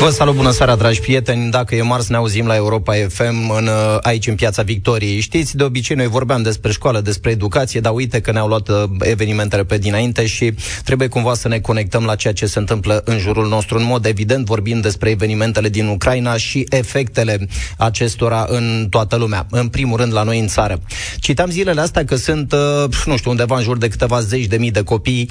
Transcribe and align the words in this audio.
Vă 0.00 0.10
salut, 0.10 0.34
bună 0.34 0.50
seara, 0.50 0.76
dragi 0.76 1.00
prieteni. 1.00 1.50
Dacă 1.50 1.74
e 1.74 1.82
marți, 1.82 2.10
ne 2.10 2.16
auzim 2.16 2.46
la 2.46 2.54
Europa 2.54 2.92
FM 3.08 3.50
în, 3.56 3.66
uh, 3.66 3.98
aici 4.02 4.26
în 4.26 4.34
Piața 4.34 4.62
Victoriei. 4.62 5.20
Știți, 5.20 5.56
de 5.56 5.62
obicei 5.62 5.96
noi 5.96 6.06
vorbeam 6.06 6.42
despre 6.42 6.72
școală, 6.72 7.00
despre 7.00 7.30
educație, 7.30 7.80
dar 7.80 7.92
uite 7.92 8.20
că 8.20 8.32
ne-au 8.32 8.46
luat 8.46 8.68
uh, 8.68 8.82
evenimentele 8.98 9.64
pe 9.64 9.78
dinainte 9.78 10.26
și 10.26 10.54
trebuie 10.84 11.08
cumva 11.08 11.34
să 11.34 11.48
ne 11.48 11.58
conectăm 11.58 12.04
la 12.04 12.14
ceea 12.14 12.32
ce 12.32 12.46
se 12.46 12.58
întâmplă 12.58 13.02
în 13.04 13.18
jurul 13.18 13.48
nostru. 13.48 13.78
În 13.78 13.84
mod 13.84 14.06
evident, 14.06 14.46
vorbim 14.46 14.80
despre 14.80 15.10
evenimentele 15.10 15.68
din 15.68 15.86
Ucraina 15.86 16.36
și 16.36 16.66
efectele 16.70 17.48
acestora 17.78 18.46
în 18.48 18.86
toată 18.90 19.16
lumea. 19.16 19.46
În 19.50 19.68
primul 19.68 19.96
rând, 19.96 20.12
la 20.12 20.22
noi 20.22 20.38
în 20.38 20.46
țară. 20.46 20.80
Citam 21.18 21.50
zilele 21.50 21.80
astea 21.80 22.04
că 22.04 22.16
sunt, 22.16 22.52
uh, 22.52 22.84
nu 23.04 23.16
știu, 23.16 23.30
undeva 23.30 23.56
în 23.56 23.62
jur 23.62 23.78
de 23.78 23.88
câteva 23.88 24.20
zeci 24.20 24.46
de 24.46 24.56
mii 24.56 24.70
de 24.70 24.82
copii 24.82 25.30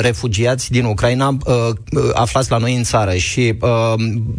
refugiați 0.00 0.70
din 0.70 0.84
Ucraina 0.84 1.36
aflați 2.14 2.50
la 2.50 2.56
noi 2.56 2.76
în 2.76 2.82
țară 2.82 3.14
și 3.14 3.54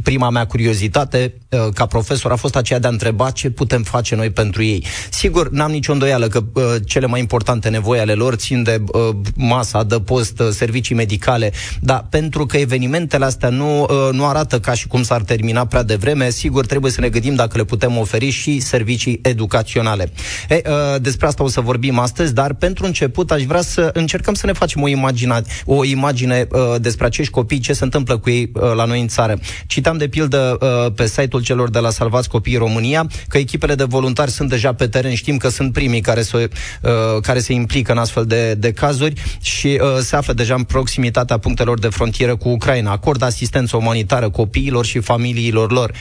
prima 0.04 0.30
mea 0.30 0.46
curiozitate 0.46 1.34
uh, 1.50 1.68
ca 1.74 1.86
profesor 1.86 2.32
a 2.32 2.36
fost 2.36 2.56
aceea 2.56 2.80
de 2.80 2.88
a 2.88 2.90
întreba 2.90 3.30
ce 3.30 3.50
putem 3.50 3.84
face 3.84 4.16
noi 4.16 4.30
pentru 4.30 4.64
ei. 4.64 4.86
Sigur, 5.10 5.50
n-am 5.50 5.72
nicio 5.72 5.92
îndoială 5.92 6.28
că 6.28 6.44
uh, 6.54 6.64
cele 6.86 7.06
mai 7.06 7.20
importante 7.20 7.70
nevoi 7.70 8.00
ale 8.00 8.14
lor 8.14 8.36
țin 8.36 8.64
de 8.64 8.84
uh, 8.92 9.10
masa, 9.36 9.84
de 9.84 10.00
post, 10.00 10.42
servicii 10.52 10.96
medicale, 10.96 11.52
dar 11.80 12.08
pentru 12.10 12.46
că 12.46 12.58
evenimentele 12.58 13.26
astea 13.26 13.50
nu, 13.50 13.88
nu 14.12 14.26
arată 14.26 14.60
ca 14.60 14.74
și 14.74 14.88
cum 14.88 15.04
s-ar 15.04 15.22
termina 15.22 15.66
prea 15.66 15.84
devreme, 15.84 16.30
sigur 16.30 16.66
trebuie 16.66 16.92
să 16.92 17.02
ne 17.02 17.10
gândim 17.10 17.36
dacă 17.36 17.58
le 17.58 17.64
putem 17.64 17.98
oferi 17.98 18.30
și 18.30 18.60
servicii 18.60 19.20
educaționale. 19.24 20.12
E, 20.50 20.62
despre 21.02 21.28
asta 21.28 21.44
o 21.44 21.48
să 21.48 21.62
vorbim 21.62 22.00
astăzi, 22.00 22.34
dar 22.34 22.54
pentru 22.54 22.86
început 22.86 23.32
aș 23.32 23.44
vrea 23.44 23.62
să 23.62 23.90
încercăm 23.94 24.34
să 24.34 24.46
ne 24.46 24.54
facem 24.54 24.82
o 24.82 24.88
imagine, 24.88 25.42
o 25.66 25.84
imagine 25.84 26.48
despre 26.78 27.06
acești 27.06 27.32
copii, 27.32 27.60
ce 27.60 27.74
se 27.74 27.84
întâmplă 27.84 28.18
cu 28.18 28.30
ei 28.30 28.52
la 28.76 28.86
noi 28.86 29.02
în 29.02 29.08
țară. 29.08 29.29
Citam 29.68 29.98
de 29.98 30.08
pildă 30.08 30.58
uh, 30.62 30.92
pe 30.96 31.08
site-ul 31.08 31.42
celor 31.42 31.70
de 31.70 31.80
la 31.80 31.90
Salvați 31.90 32.30
Copiii 32.30 32.58
România 32.58 33.08
că 33.28 33.38
echipele 33.38 33.76
de 33.76 33.84
voluntari 33.84 34.32
sunt 34.32 34.50
deja 34.50 34.74
pe 34.74 34.88
teren, 34.88 35.14
știm 35.14 35.38
că 35.38 35.50
sunt 35.50 35.74
primii 35.74 36.02
care 36.02 36.22
se, 36.22 36.50
uh, 36.82 36.92
care 37.22 37.40
se 37.40 37.54
implică 37.54 37.92
în 37.92 37.98
astfel 37.98 38.26
de, 38.26 38.54
de 38.54 38.72
cazuri 38.72 39.14
și 39.42 39.80
uh, 39.82 39.98
se 40.00 40.16
află 40.16 40.34
deja 40.34 40.56
în 40.56 40.64
proximitatea 40.64 41.38
punctelor 41.38 41.80
de 41.80 41.88
frontieră 41.88 42.36
cu 42.36 42.50
Ucraina. 42.50 42.92
Acordă 42.92 43.26
asistență 43.26 43.78
umanitară 43.78 44.30
copiilor 44.30 44.86
și 44.86 45.00
familiilor 45.00 45.72
lor. 45.72 45.92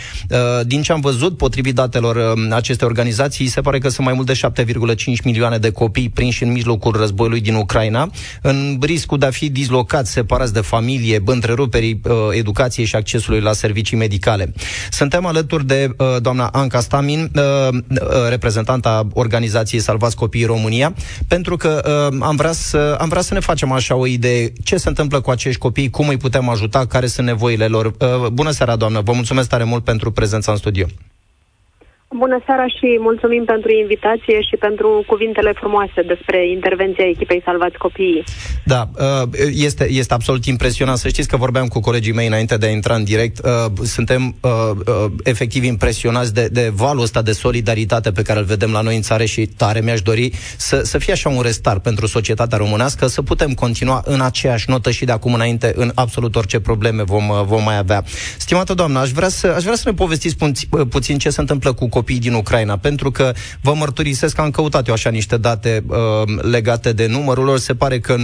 Din 0.63 0.83
ce 0.83 0.93
am 0.93 1.01
văzut, 1.01 1.37
potrivit 1.37 1.75
datelor 1.75 2.35
acestei 2.51 2.87
organizații, 2.87 3.47
se 3.47 3.61
pare 3.61 3.79
că 3.79 3.89
sunt 3.89 4.07
mai 4.07 4.15
mult 4.15 4.27
de 4.27 4.65
7,5 4.65 5.23
milioane 5.25 5.59
de 5.59 5.71
copii 5.71 6.09
prinși 6.09 6.43
în 6.43 6.53
mijlocul 6.53 6.97
războiului 6.97 7.41
din 7.41 7.55
Ucraina, 7.55 8.11
în 8.43 8.79
riscul 8.81 9.19
de 9.19 9.27
a 9.27 9.31
fi 9.31 9.49
dislocați, 9.49 10.11
separați 10.11 10.53
de 10.53 10.61
familie, 10.61 11.23
întreruperii 11.25 12.01
educației 12.31 12.87
și 12.87 12.97
accesului 12.97 13.18
accesului 13.19 13.41
la 13.41 13.53
servicii 13.53 13.97
medicale. 13.97 14.53
Suntem 14.91 15.27
alături 15.27 15.67
de 15.67 15.91
uh, 15.97 16.17
doamna 16.21 16.47
Anca 16.47 16.81
Stamin, 16.81 17.31
uh, 17.35 17.69
uh, 17.73 18.29
reprezentanta 18.29 19.07
organizației 19.13 19.81
Salvați 19.81 20.17
Copiii 20.17 20.45
România, 20.45 20.95
pentru 21.29 21.57
că 21.57 21.83
uh, 22.11 22.19
am, 22.23 22.37
vrea 22.37 22.53
să, 22.53 22.97
am 23.01 23.09
vrea 23.09 23.23
să 23.23 23.35
ne 23.35 23.41
facem 23.41 23.73
așa 23.73 23.95
o 23.95 24.07
idee 24.07 24.53
ce 24.65 24.77
se 24.77 24.89
întâmplă 24.89 25.21
cu 25.21 25.31
acești 25.31 25.59
copii, 25.59 25.91
cum 25.91 26.09
îi 26.09 26.17
putem 26.17 26.49
ajuta, 26.49 26.87
care 26.87 27.07
sunt 27.07 27.27
nevoile 27.27 27.67
lor. 27.67 27.87
Uh, 27.87 28.27
bună 28.33 28.51
seara, 28.51 28.77
doamnă, 28.77 29.01
vă 29.01 29.13
mulțumesc 29.13 29.49
tare 29.49 29.65
mult 29.65 29.85
pentru 29.85 30.11
prezența 30.11 30.53
în 30.53 30.59
studio. 30.59 30.87
Bună 32.17 32.43
seara 32.47 32.67
și 32.67 32.97
mulțumim 33.01 33.45
pentru 33.45 33.71
invitație 33.73 34.41
și 34.41 34.57
pentru 34.57 35.05
cuvintele 35.07 35.53
frumoase 35.53 36.03
despre 36.07 36.51
intervenția 36.51 37.05
echipei 37.05 37.43
Salvați 37.45 37.79
Copiii. 37.79 38.25
Da, 38.65 38.89
uh, 38.99 39.29
este, 39.53 39.91
este 39.91 40.15
absolut 40.15 40.45
impresionant. 40.45 40.99
Să 40.99 41.09
știți 41.09 41.29
că 41.29 41.37
vorbeam 41.37 41.67
cu 41.67 41.81
colegii 41.81 42.13
mei 42.13 42.27
înainte 42.27 42.57
de 42.57 42.67
a 42.67 42.71
intra 42.71 42.95
în 42.95 43.05
direct. 43.05 43.45
Uh, 43.45 43.51
suntem 43.83 44.35
uh, 44.41 44.51
efectiv 45.23 45.65
impresionați 45.65 46.35
de, 46.35 46.49
de 46.53 46.73
valul 46.75 47.03
ăsta 47.03 47.23
de 47.23 47.33
solidaritate 47.33 48.11
pe 48.11 48.23
care 48.23 48.39
îl 48.39 48.45
vedem 48.45 48.73
la 48.73 48.81
noi 48.81 48.97
în 48.97 49.03
țară 49.03 49.25
și 49.25 49.47
tare 49.47 49.81
mi-aș 49.81 50.03
dori 50.03 50.31
să, 50.57 50.81
să 50.85 50.99
fie 50.99 51.13
așa 51.13 51.29
un 51.29 51.43
restart 51.43 51.83
pentru 51.83 52.07
societatea 52.07 52.59
românească, 52.59 53.07
să 53.07 53.23
putem 53.23 53.53
continua 53.53 54.03
în 54.05 54.21
aceeași 54.21 54.71
notă 54.71 54.91
și 54.91 55.05
de 55.05 55.13
acum 55.13 55.35
înainte 55.35 55.73
în 55.77 55.91
absolut 55.95 56.37
orice 56.37 56.61
probleme 56.61 57.03
vom, 57.03 57.31
vom 57.45 57.63
mai 57.63 57.79
avea. 57.79 58.05
Stimată 58.39 58.75
doamnă, 58.75 58.99
aș 58.99 59.11
vrea 59.11 59.29
să, 59.29 59.47
aș 59.57 59.63
vrea 59.63 59.77
să 59.77 59.83
ne 59.89 59.95
povestiți 59.95 60.37
puțin 60.89 61.19
ce 61.19 61.31
se 61.31 61.41
întâmplă 61.41 61.73
cu 61.73 61.89
copii 61.99 62.27
din 62.27 62.35
Ucraina, 62.35 62.77
pentru 62.77 63.11
că 63.11 63.33
vă 63.63 63.73
mărturisesc 63.75 64.35
că 64.35 64.41
am 64.41 64.51
căutat 64.51 64.87
eu 64.89 64.95
așa 64.95 65.11
niște 65.11 65.37
date 65.37 65.85
uh, 65.89 65.97
legate 66.51 66.93
de 66.93 67.07
numărul 67.07 67.45
lor, 67.45 67.59
se 67.59 67.75
pare 67.75 67.99
că 67.99 68.15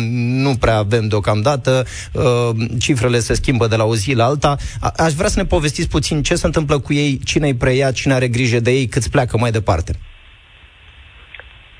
nu 0.45 0.53
prea 0.61 0.77
avem 0.77 1.09
deocamdată, 1.09 1.85
uh, 2.13 2.51
cifrele 2.79 3.19
se 3.19 3.35
schimbă 3.35 3.67
de 3.67 3.77
la 3.77 3.85
o 3.85 3.95
zi 3.95 4.15
la 4.15 4.25
alta. 4.25 4.57
A- 4.81 4.93
aș 5.07 5.13
vrea 5.13 5.29
să 5.29 5.41
ne 5.41 5.47
povestiți 5.47 5.89
puțin 5.89 6.23
ce 6.23 6.35
se 6.35 6.47
întâmplă 6.47 6.79
cu 6.79 6.93
ei, 6.93 7.21
cine 7.25 7.47
îi 7.47 7.55
preia, 7.55 7.91
cine 7.91 8.15
are 8.15 8.29
grijă 8.29 8.61
de 8.61 8.71
ei, 8.71 8.87
câți 8.87 9.11
pleacă 9.11 9.39
mai 9.39 9.51
departe. 9.51 9.93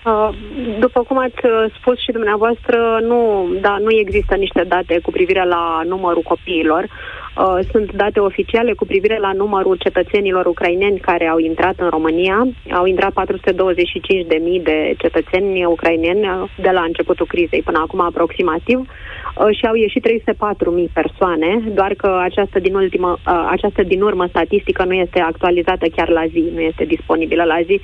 Uh, 0.05 0.29
după 0.79 1.01
cum 1.09 1.19
ați 1.19 1.41
uh, 1.45 1.75
spus 1.79 1.97
și 2.05 2.13
dumneavoastră, 2.13 2.79
nu, 3.11 3.49
da, 3.61 3.77
nu 3.85 3.91
există 4.05 4.35
niște 4.35 4.63
date 4.69 4.99
cu 5.03 5.11
privire 5.11 5.45
la 5.45 5.83
numărul 5.87 6.23
copiilor. 6.23 6.83
Uh, 7.37 7.59
sunt 7.71 7.93
date 7.93 8.21
oficiale 8.21 8.73
cu 8.73 8.87
privire 8.87 9.19
la 9.19 9.33
numărul 9.33 9.77
cetățenilor 9.77 10.47
ucraineni 10.47 10.99
care 10.99 11.27
au 11.27 11.39
intrat 11.39 11.75
în 11.79 11.89
România. 11.89 12.47
Au 12.71 12.85
intrat 12.85 13.13
425.000 13.13 14.63
de 14.63 14.95
cetățeni 14.99 15.65
ucraineni 15.65 16.29
uh, 16.29 16.51
de 16.57 16.71
la 16.71 16.83
începutul 16.83 17.27
crizei 17.27 17.63
până 17.63 17.79
acum 17.79 18.01
aproximativ 18.01 18.79
uh, 18.79 19.57
și 19.59 19.67
au 19.67 19.75
ieșit 19.75 20.07
304.000 20.09 20.93
persoane, 20.93 21.63
doar 21.75 21.95
că 21.95 22.19
această 22.23 22.59
din, 22.59 22.75
ultimă, 22.75 23.19
această 23.51 23.83
din 23.83 24.03
urmă 24.03 24.27
statistică 24.27 24.85
nu 24.85 24.93
este 24.93 25.21
actualizată 25.21 25.87
chiar 25.97 26.09
la 26.09 26.27
zi, 26.27 26.45
nu 26.55 26.61
este 26.61 26.85
disponibilă 26.85 27.45
la 27.45 27.61
zi, 27.63 27.81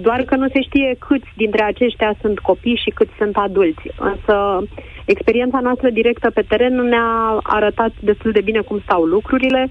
doar 0.00 0.22
că 0.22 0.36
nu 0.36 0.48
se 0.48 0.60
știe 0.60 0.96
câți 0.98 1.28
dintre 1.36 1.62
aceștia 1.62 2.14
sunt 2.20 2.38
copii 2.38 2.80
și 2.84 2.90
câți 2.90 3.12
sunt 3.18 3.36
adulți. 3.36 3.90
Însă 3.98 4.62
Experiența 5.06 5.60
noastră 5.60 5.90
directă 5.90 6.30
pe 6.30 6.42
teren 6.42 6.74
ne-a 6.74 7.40
arătat 7.42 7.92
destul 8.00 8.32
de 8.32 8.40
bine 8.40 8.60
cum 8.60 8.80
stau 8.84 9.02
lucrurile. 9.04 9.68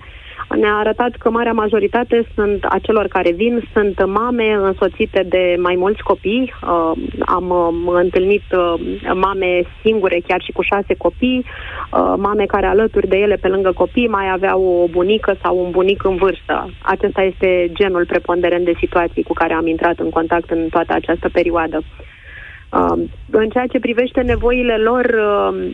Ne-a 0.50 0.76
arătat 0.76 1.12
că 1.16 1.30
marea 1.30 1.52
majoritate 1.52 2.28
sunt 2.36 2.66
a 2.70 2.80
celor 2.82 3.08
care 3.08 3.32
vin, 3.32 3.64
sunt 3.74 4.06
mame 4.06 4.52
însoțite 4.52 5.26
de 5.30 5.56
mai 5.60 5.76
mulți 5.76 6.04
copii. 6.04 6.54
Uh, 6.62 6.92
am 7.26 7.50
uh, 7.50 7.94
întâlnit 8.04 8.44
uh, 8.52 8.74
mame 9.14 9.62
singure, 9.82 10.22
chiar 10.28 10.42
și 10.42 10.52
cu 10.52 10.62
șase 10.62 10.94
copii, 10.98 11.46
uh, 11.46 12.14
mame 12.18 12.46
care 12.46 12.66
alături 12.66 13.08
de 13.08 13.18
ele, 13.18 13.36
pe 13.36 13.48
lângă 13.48 13.72
copii, 13.72 14.08
mai 14.08 14.30
aveau 14.32 14.62
o 14.84 14.88
bunică 14.88 15.36
sau 15.44 15.64
un 15.64 15.72
bunic 15.72 16.04
în 16.04 16.16
vârstă. 16.16 16.70
Acesta 16.82 17.22
este 17.22 17.70
genul 17.74 18.06
preponderent 18.06 18.66
de 18.66 18.74
situații 18.80 19.24
cu 19.24 19.34
care 19.34 19.54
am 19.54 19.68
intrat 19.68 20.00
în 20.00 20.10
contact 20.10 20.50
în 20.50 20.68
toată 20.70 20.94
această 20.94 21.30
perioadă. 21.30 21.82
Uh, 22.76 23.04
în 23.32 23.50
ceea 23.50 23.68
ce 23.68 23.80
privește 23.80 24.22
nevoile 24.22 24.78
lor, 24.78 25.06
uh, 25.06 25.74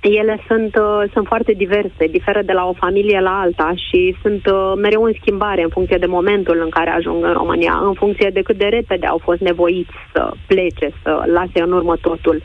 ele 0.00 0.38
sunt, 0.46 0.76
uh, 0.76 1.10
sunt 1.12 1.26
foarte 1.26 1.52
diverse, 1.52 2.06
diferă 2.10 2.42
de 2.42 2.52
la 2.52 2.64
o 2.66 2.72
familie 2.72 3.20
la 3.20 3.40
alta 3.40 3.72
și 3.88 4.16
sunt 4.22 4.46
uh, 4.46 4.72
mereu 4.76 5.02
în 5.02 5.12
schimbare 5.20 5.62
în 5.62 5.68
funcție 5.68 5.96
de 5.96 6.06
momentul 6.06 6.60
în 6.64 6.68
care 6.68 6.90
ajung 6.90 7.24
în 7.24 7.32
România, 7.32 7.80
în 7.82 7.94
funcție 7.94 8.30
de 8.32 8.42
cât 8.42 8.56
de 8.56 8.64
repede 8.64 9.06
au 9.06 9.18
fost 9.22 9.40
nevoiți 9.40 9.94
să 10.12 10.32
plece, 10.46 10.90
să 11.02 11.22
lase 11.26 11.62
în 11.62 11.72
urmă 11.72 11.96
totul. 11.96 12.42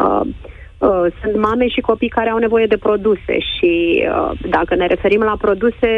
Uh, 0.00 0.20
uh, 0.78 1.06
sunt 1.22 1.36
mame 1.36 1.68
și 1.68 1.80
copii 1.80 2.08
care 2.08 2.30
au 2.30 2.38
nevoie 2.38 2.66
de 2.66 2.76
produse 2.76 3.38
și 3.38 4.04
uh, 4.08 4.30
dacă 4.48 4.74
ne 4.74 4.86
referim 4.86 5.20
la 5.20 5.36
produse, 5.40 5.90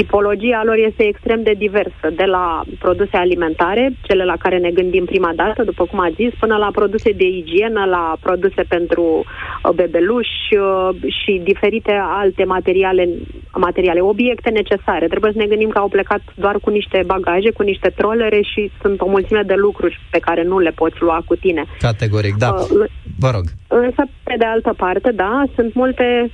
tipologia 0.00 0.60
lor 0.64 0.78
este 0.88 1.02
extrem 1.06 1.40
de 1.42 1.54
diversă, 1.64 2.06
de 2.20 2.24
la 2.24 2.46
produse 2.78 3.16
alimentare, 3.16 3.84
cele 4.02 4.24
la 4.24 4.36
care 4.44 4.58
ne 4.58 4.70
gândim 4.70 5.04
prima 5.04 5.32
dată, 5.42 5.62
după 5.70 5.84
cum 5.90 5.98
a 6.00 6.10
zis, 6.20 6.32
până 6.42 6.56
la 6.56 6.70
produse 6.78 7.10
de 7.12 7.28
igienă, 7.40 7.84
la 7.96 8.04
produse 8.26 8.62
pentru 8.68 9.04
uh, 9.04 9.72
bebeluși 9.74 10.46
uh, 10.54 10.88
și 11.18 11.32
diferite 11.50 11.92
alte 12.22 12.44
materiale, 12.44 13.08
materiale, 13.54 14.00
obiecte 14.00 14.50
necesare. 14.50 15.06
Trebuie 15.06 15.32
să 15.32 15.38
ne 15.38 15.50
gândim 15.52 15.68
că 15.68 15.78
au 15.78 15.88
plecat 15.88 16.22
doar 16.34 16.56
cu 16.64 16.70
niște 16.70 17.02
bagaje, 17.06 17.50
cu 17.50 17.62
niște 17.62 17.88
trolere 17.96 18.40
și 18.52 18.70
sunt 18.82 19.00
o 19.00 19.08
mulțime 19.08 19.42
de 19.46 19.54
lucruri 19.54 20.00
pe 20.10 20.18
care 20.18 20.42
nu 20.42 20.58
le 20.58 20.70
poți 20.70 20.96
lua 21.00 21.18
cu 21.28 21.34
tine. 21.36 21.62
Categoric, 21.78 22.34
da. 22.36 22.50
Uh, 22.54 22.90
Vă 23.18 23.30
rog. 23.34 23.44
Însă, 23.68 24.02
pe 24.22 24.34
de 24.38 24.44
altă 24.44 24.72
parte, 24.76 25.10
da, 25.10 25.44
sunt 25.54 25.74
multe 25.74 26.30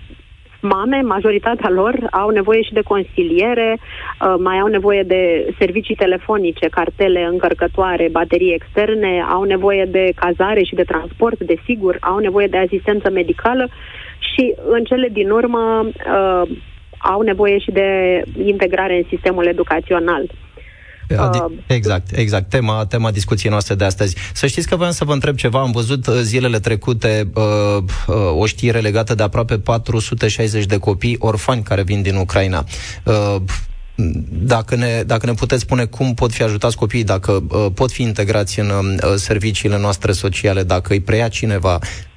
mame, 0.64 1.00
majoritatea 1.00 1.70
lor, 1.70 1.94
au 2.10 2.28
nevoie 2.28 2.62
și 2.62 2.72
de 2.72 2.80
consiliere, 2.80 3.78
uh, 3.78 4.34
mai 4.38 4.58
au 4.58 4.66
nevoie 4.66 5.02
de 5.02 5.54
servicii 5.58 5.94
telefonice, 5.94 6.68
cartele 6.68 7.28
încărcătoare, 7.30 8.08
baterii 8.10 8.54
externe, 8.54 9.24
au 9.30 9.42
nevoie 9.42 9.84
de 9.84 10.12
cazare 10.14 10.62
și 10.62 10.74
de 10.74 10.82
transport, 10.82 11.38
desigur, 11.40 11.96
au 12.00 12.18
nevoie 12.18 12.46
de 12.46 12.58
asistență 12.58 13.10
medicală 13.10 13.68
și, 14.18 14.54
în 14.68 14.84
cele 14.84 15.08
din 15.12 15.30
urmă, 15.30 15.86
uh, 15.86 16.50
au 16.98 17.20
nevoie 17.20 17.58
și 17.58 17.70
de 17.70 18.22
integrare 18.44 18.96
în 18.96 19.04
sistemul 19.08 19.46
educațional. 19.46 20.30
Uh, 21.10 21.44
exact, 21.66 22.16
exact. 22.16 22.48
Tema, 22.48 22.86
tema 22.86 23.10
discuției 23.10 23.50
noastre 23.50 23.74
de 23.74 23.84
astăzi. 23.84 24.16
Să 24.32 24.46
știți 24.46 24.68
că 24.68 24.76
voiam 24.76 24.92
să 24.92 25.04
vă 25.04 25.12
întreb 25.12 25.36
ceva. 25.36 25.60
Am 25.60 25.70
văzut 25.70 26.06
uh, 26.06 26.14
zilele 26.22 26.58
trecute 26.58 27.30
uh, 27.34 27.42
uh, 28.06 28.16
o 28.36 28.46
știre 28.46 28.80
legată 28.80 29.14
de 29.14 29.22
aproape 29.22 29.58
460 29.58 30.64
de 30.64 30.78
copii 30.78 31.16
orfani 31.18 31.62
care 31.62 31.82
vin 31.82 32.02
din 32.02 32.16
Ucraina. 32.16 32.64
Uh, 33.04 33.36
dacă 34.30 34.76
ne, 34.76 35.02
dacă 35.06 35.26
ne 35.26 35.32
puteți 35.32 35.62
spune 35.62 35.84
cum 35.84 36.14
pot 36.14 36.32
fi 36.32 36.42
ajutați 36.42 36.76
copiii, 36.76 37.04
dacă 37.04 37.42
uh, 37.48 37.66
pot 37.74 37.90
fi 37.90 38.02
integrați 38.02 38.60
în 38.60 38.70
uh, 38.70 39.14
serviciile 39.16 39.78
noastre 39.78 40.12
sociale, 40.12 40.62
dacă 40.62 40.92
îi 40.92 41.00
preia 41.00 41.28
cineva, 41.28 41.78
Uh, 41.78 42.13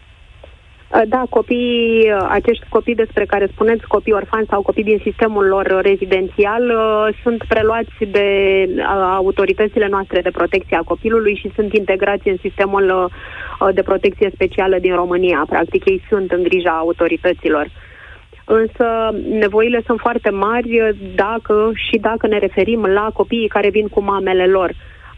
da, 1.07 1.23
copiii, 1.29 2.11
uh, 2.11 2.27
acești 2.29 2.65
copii 2.69 2.95
despre 2.95 3.25
care 3.25 3.47
spuneți, 3.51 3.87
copii 3.87 4.13
orfani 4.13 4.47
sau 4.49 4.61
copii 4.61 4.83
din 4.83 4.99
sistemul 5.03 5.45
lor 5.45 5.79
rezidențial, 5.81 6.63
uh, 6.69 7.17
sunt 7.23 7.43
preluați 7.47 7.95
de 8.11 8.27
autoritățile 9.15 9.87
noastre 9.87 10.21
de 10.21 10.29
protecție 10.29 10.77
a 10.77 10.81
copilului 10.91 11.35
și 11.35 11.51
sunt 11.55 11.73
integrați 11.73 12.27
în 12.27 12.37
sistemul 12.41 13.11
de 13.73 13.81
protecție 13.81 14.31
specială 14.33 14.77
din 14.79 14.95
România. 14.95 15.45
Practic, 15.49 15.85
ei 15.85 16.01
sunt 16.09 16.31
în 16.31 16.43
grija 16.43 16.71
autorităților. 16.71 17.67
Însă 18.45 18.85
nevoile 19.29 19.81
sunt 19.85 19.99
foarte 19.99 20.29
mari 20.29 20.95
dacă 21.15 21.71
și 21.73 21.97
dacă 21.97 22.27
ne 22.27 22.37
referim 22.37 22.85
la 22.85 23.09
copiii 23.13 23.47
care 23.47 23.69
vin 23.69 23.87
cu 23.87 24.01
mamele 24.01 24.45
lor. 24.45 24.71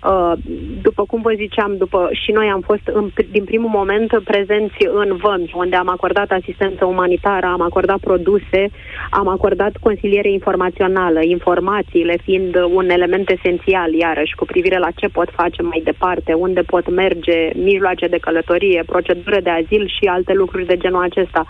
Uh, 0.03 0.19
Uh, 0.19 0.33
după 0.81 1.03
cum 1.05 1.21
vă 1.21 1.33
ziceam, 1.35 1.77
după, 1.77 2.09
și 2.11 2.31
noi 2.31 2.47
am 2.47 2.61
fost 2.61 2.87
în, 2.93 3.09
din 3.31 3.43
primul 3.43 3.69
moment 3.69 4.21
prezenți 4.23 4.85
în 4.93 5.15
vămi, 5.15 5.51
unde 5.55 5.75
am 5.75 5.89
acordat 5.89 6.31
asistență 6.31 6.85
umanitară, 6.85 7.45
am 7.45 7.61
acordat 7.61 7.97
produse, 7.97 8.69
am 9.09 9.27
acordat 9.27 9.77
consiliere 9.81 10.31
informațională, 10.31 11.19
informațiile 11.23 12.17
fiind 12.23 12.55
un 12.73 12.89
element 12.89 13.29
esențial, 13.29 13.93
iarăși, 13.93 14.35
cu 14.35 14.45
privire 14.45 14.77
la 14.77 14.91
ce 14.95 15.07
pot 15.07 15.29
face 15.35 15.61
mai 15.61 15.81
departe, 15.83 16.33
unde 16.33 16.61
pot 16.61 16.91
merge, 16.91 17.49
mijloace 17.53 18.07
de 18.07 18.17
călătorie, 18.17 18.83
procedură 18.85 19.39
de 19.43 19.49
azil 19.49 19.87
și 19.87 20.05
alte 20.05 20.33
lucruri 20.33 20.65
de 20.65 20.77
genul 20.77 21.03
acesta. 21.03 21.45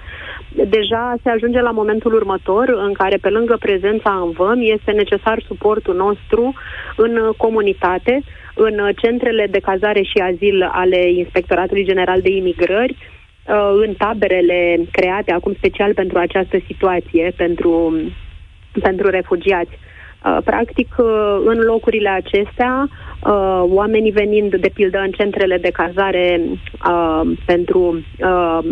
Deja 0.49 1.15
se 1.23 1.29
ajunge 1.29 1.61
la 1.61 1.71
momentul 1.71 2.13
următor 2.13 2.81
în 2.85 2.93
care, 2.93 3.17
pe 3.17 3.29
lângă 3.29 3.55
prezența 3.59 4.21
în 4.23 4.31
vămi, 4.31 4.71
este 4.71 4.91
necesar 4.91 5.43
suportul 5.47 5.95
nostru 5.95 6.53
în 6.95 7.31
comunitate, 7.37 8.21
în 8.59 8.91
centrele 8.95 9.47
de 9.51 9.59
cazare 9.59 10.01
și 10.01 10.17
azil 10.31 10.69
ale 10.71 11.11
Inspectoratului 11.11 11.85
General 11.85 12.21
de 12.21 12.29
Imigrări, 12.29 12.95
uh, 12.97 13.71
în 13.85 13.93
taberele 13.93 14.79
create 14.91 15.31
acum 15.31 15.53
special 15.53 15.93
pentru 15.93 16.17
această 16.17 16.57
situație, 16.67 17.33
pentru, 17.37 17.93
pentru 18.81 19.09
refugiați. 19.09 19.71
Uh, 20.25 20.37
practic, 20.43 20.95
uh, 20.97 21.41
în 21.45 21.59
locurile 21.59 22.09
acestea, 22.09 22.87
oamenii 23.61 24.11
venind, 24.11 24.55
de 24.55 24.69
pildă, 24.73 24.99
în 24.99 25.11
centrele 25.11 25.57
de 25.57 25.69
cazare 25.69 26.41
pentru 27.45 28.03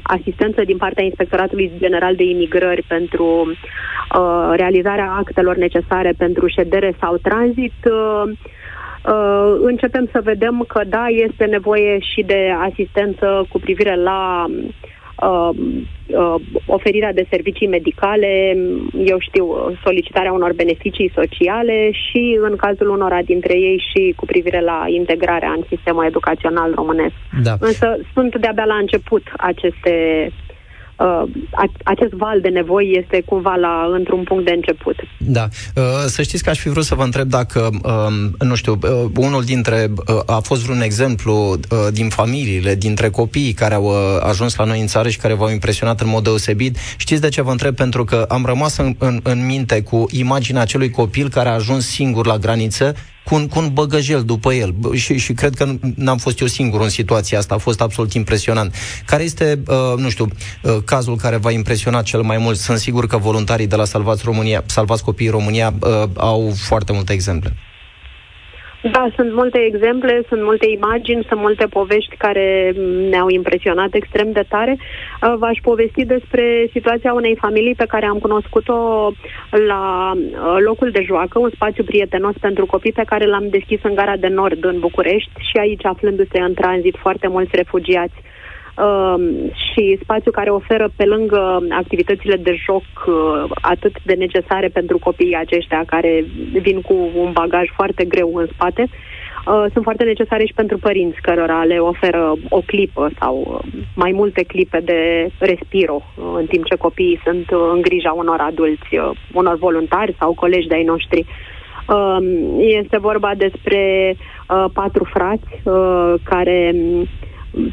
asistență 0.04 0.64
din 0.64 0.78
partea 0.78 1.04
Inspectoratului 1.04 1.72
General 1.78 2.16
de 2.16 2.24
Imigrări, 2.24 2.84
pentru 2.88 3.52
realizarea 4.56 5.12
actelor 5.12 5.56
necesare 5.56 6.14
pentru 6.18 6.48
ședere 6.48 6.96
sau 7.00 7.18
tranzit, 7.18 7.74
uh, 7.92 8.32
începem 9.62 10.10
să 10.12 10.22
vedem 10.24 10.66
că 10.68 10.82
da, 10.88 11.06
este 11.08 11.46
nevoie 11.46 12.00
și 12.00 12.22
de 12.22 12.54
asistență 12.70 13.46
cu 13.50 13.60
privire 13.60 13.96
la 13.96 14.46
uh, 14.50 15.50
uh, 16.08 16.36
oferirea 16.66 17.14
de 17.14 17.28
servicii 17.30 17.68
medicale, 17.68 18.58
eu 19.06 19.20
știu, 19.20 19.46
solicitarea 19.84 20.32
unor 20.32 20.54
beneficii 20.54 21.12
sociale 21.16 21.92
și, 21.92 22.38
în 22.42 22.56
cazul 22.56 22.90
unora 22.90 23.22
dintre 23.22 23.54
ei, 23.54 23.84
și 23.92 24.14
cu 24.16 24.26
privire 24.26 24.62
la 24.62 24.84
integrarea 24.88 25.52
în 25.52 25.64
sistemul 25.68 26.06
educațional 26.06 26.74
românesc. 26.76 27.16
Da. 27.44 27.54
Însă 27.60 27.98
sunt 28.14 28.38
de-abia 28.38 28.66
la 28.66 28.76
început 28.76 29.24
aceste 29.38 29.94
uh, 30.28 30.47
acest 31.84 32.14
val 32.14 32.42
de 32.42 32.48
nevoi 32.48 32.98
este 33.04 33.24
cumva 33.26 33.56
la 33.56 33.90
într-un 33.92 34.24
punct 34.24 34.46
de 34.46 34.52
început. 34.52 34.96
Da. 35.18 35.48
Uh, 35.76 35.84
să 36.06 36.22
știți 36.22 36.44
că 36.44 36.50
aș 36.50 36.60
fi 36.60 36.70
vrut 36.70 36.84
să 36.84 36.96
vă 36.96 37.04
întreb 37.04 37.28
dacă, 37.28 37.70
uh, 37.84 38.46
nu 38.48 38.56
știu, 38.56 38.80
uh, 38.82 39.10
unul 39.16 39.44
dintre, 39.44 39.88
uh, 40.08 40.20
a 40.26 40.40
fost 40.40 40.64
vreun 40.64 40.82
exemplu 40.82 41.34
uh, 41.34 41.88
din 41.92 42.10
familiile, 42.10 42.76
dintre 42.76 43.10
copiii 43.10 43.54
care 43.54 43.74
au 43.74 43.84
uh, 43.84 43.94
ajuns 44.22 44.56
la 44.56 44.64
noi 44.64 44.80
în 44.80 44.88
țară 44.88 45.10
și 45.10 45.18
care 45.18 45.34
v-au 45.34 45.50
impresionat 45.50 46.02
în 46.02 46.10
mod 46.10 46.24
deosebit. 46.24 46.78
Știți 46.98 47.22
de 47.22 47.30
ce 47.30 47.42
vă 47.42 47.52
întreb? 47.52 47.76
Pentru 47.76 48.04
că 48.04 48.26
am 48.30 48.46
rămas 48.46 48.78
în, 48.78 48.96
în, 48.98 49.20
în 49.24 49.46
minte 49.46 49.82
cu 49.82 50.06
imaginea 50.12 50.62
acelui 50.62 50.90
copil 50.90 51.30
care 51.30 51.50
a 51.50 51.54
ajuns 51.54 51.88
singur 51.88 52.26
la 52.26 52.38
graniță 52.38 52.96
cu 53.28 53.36
un, 53.36 53.48
cu 53.48 53.60
un 53.60 53.70
băgăjel 53.74 54.24
după 54.24 54.54
el. 54.54 54.76
Și, 54.94 55.18
și 55.18 55.34
cred 55.34 55.54
că 55.56 55.74
n-am 55.96 56.18
fost 56.18 56.40
eu 56.40 56.48
singur 56.48 56.82
în 56.82 56.90
situația 56.90 57.38
asta, 57.38 57.56
a 57.56 57.58
fost 57.58 57.82
absolut 57.82 58.14
impresionant. 58.14 58.76
Care 59.06 59.24
este, 59.24 59.60
uh, 59.68 59.94
nu 59.98 60.10
știu, 60.10 60.28
uh, 60.62 60.78
cazul 60.86 61.16
care 61.16 61.38
v-a 61.38 61.52
impresionat 61.52 62.04
cel 62.04 62.22
mai 62.22 62.38
mult? 62.38 62.58
Sunt 62.58 62.78
sigur 62.78 63.08
că 63.08 63.18
voluntarii 63.18 63.68
de 63.68 63.76
la 63.76 63.86
Salvați 63.86 64.22
România, 64.26 64.64
Salvați 64.66 65.04
Copiii 65.04 65.30
România 65.30 65.74
uh, 65.80 66.04
au 66.16 66.54
foarte 66.56 66.92
multe 66.92 67.14
exemple. 67.14 67.56
Da, 68.82 69.08
sunt 69.16 69.34
multe 69.34 69.60
exemple, 69.60 70.22
sunt 70.28 70.44
multe 70.44 70.68
imagini, 70.68 71.26
sunt 71.28 71.40
multe 71.40 71.66
povești 71.66 72.16
care 72.18 72.74
ne-au 73.10 73.30
impresionat 73.30 73.94
extrem 73.94 74.32
de 74.32 74.46
tare. 74.48 74.78
Uh, 74.78 75.34
v-aș 75.38 75.58
povesti 75.62 76.06
despre 76.06 76.68
situația 76.72 77.14
unei 77.14 77.36
familii 77.36 77.76
pe 77.76 77.86
care 77.86 78.06
am 78.06 78.18
cunoscut-o 78.18 79.12
la 79.68 80.14
uh, 80.16 80.58
locul 80.66 80.92
de 80.92 81.04
joacă, 81.06 81.40
un 81.40 81.50
spațiu 81.54 81.84
prietenos 81.84 82.36
pentru 82.42 82.66
copii 82.66 82.92
pe 82.92 83.04
care 83.06 83.26
l-am 83.26 83.48
deschis 83.50 83.80
în 83.84 83.96
gara 83.96 84.18
de 84.18 84.28
nord 84.28 84.64
în 84.64 84.80
București 84.80 85.32
și 85.50 85.58
aici 85.60 85.86
aflându-se 85.86 86.40
în 86.40 86.54
tranzit 86.54 86.96
foarte 87.00 87.28
mulți 87.28 87.56
refugiați 87.56 88.16
uh, 88.18 88.37
și 89.54 89.98
spațiu 90.02 90.32
care 90.32 90.50
oferă 90.50 90.90
pe 90.96 91.06
lângă 91.06 91.60
activitățile 91.70 92.36
de 92.36 92.56
joc 92.66 92.84
uh, 93.08 93.44
atât 93.62 93.96
de 94.04 94.14
necesare 94.14 94.68
pentru 94.68 94.98
copiii 95.00 95.36
aceștia 95.36 95.84
care 95.86 96.26
vin 96.52 96.82
cu 96.82 96.96
un 97.16 97.32
bagaj 97.32 97.68
foarte 97.76 98.06
greu 98.06 98.32
în 98.36 98.48
spate, 98.54 98.88
uh, 98.88 99.66
sunt 99.72 99.84
foarte 99.84 100.04
necesare 100.04 100.46
și 100.46 100.54
pentru 100.54 100.78
părinți 100.78 101.22
cărora 101.22 101.64
le 101.64 101.78
oferă 101.78 102.34
o 102.50 102.62
clipă 102.66 103.10
sau 103.20 103.36
uh, 103.48 103.82
mai 103.96 104.12
multe 104.12 104.44
clipe 104.44 104.80
de 104.80 105.30
respiro 105.40 106.02
uh, 106.16 106.26
în 106.36 106.46
timp 106.46 106.66
ce 106.66 106.76
copiii 106.76 107.22
sunt 107.24 107.52
uh, 107.52 107.70
în 107.74 107.82
grija 107.82 108.12
unor 108.12 108.40
adulți, 108.40 108.96
uh, 108.96 109.10
unor 109.34 109.58
voluntari 109.58 110.16
sau 110.20 110.34
colegi 110.34 110.68
de-ai 110.68 110.84
noștri. 110.84 111.26
Uh, 111.88 112.18
este 112.58 112.98
vorba 112.98 113.32
despre 113.38 114.16
uh, 114.50 114.66
patru 114.74 115.04
frați 115.04 115.62
uh, 115.64 116.14
care 116.24 116.76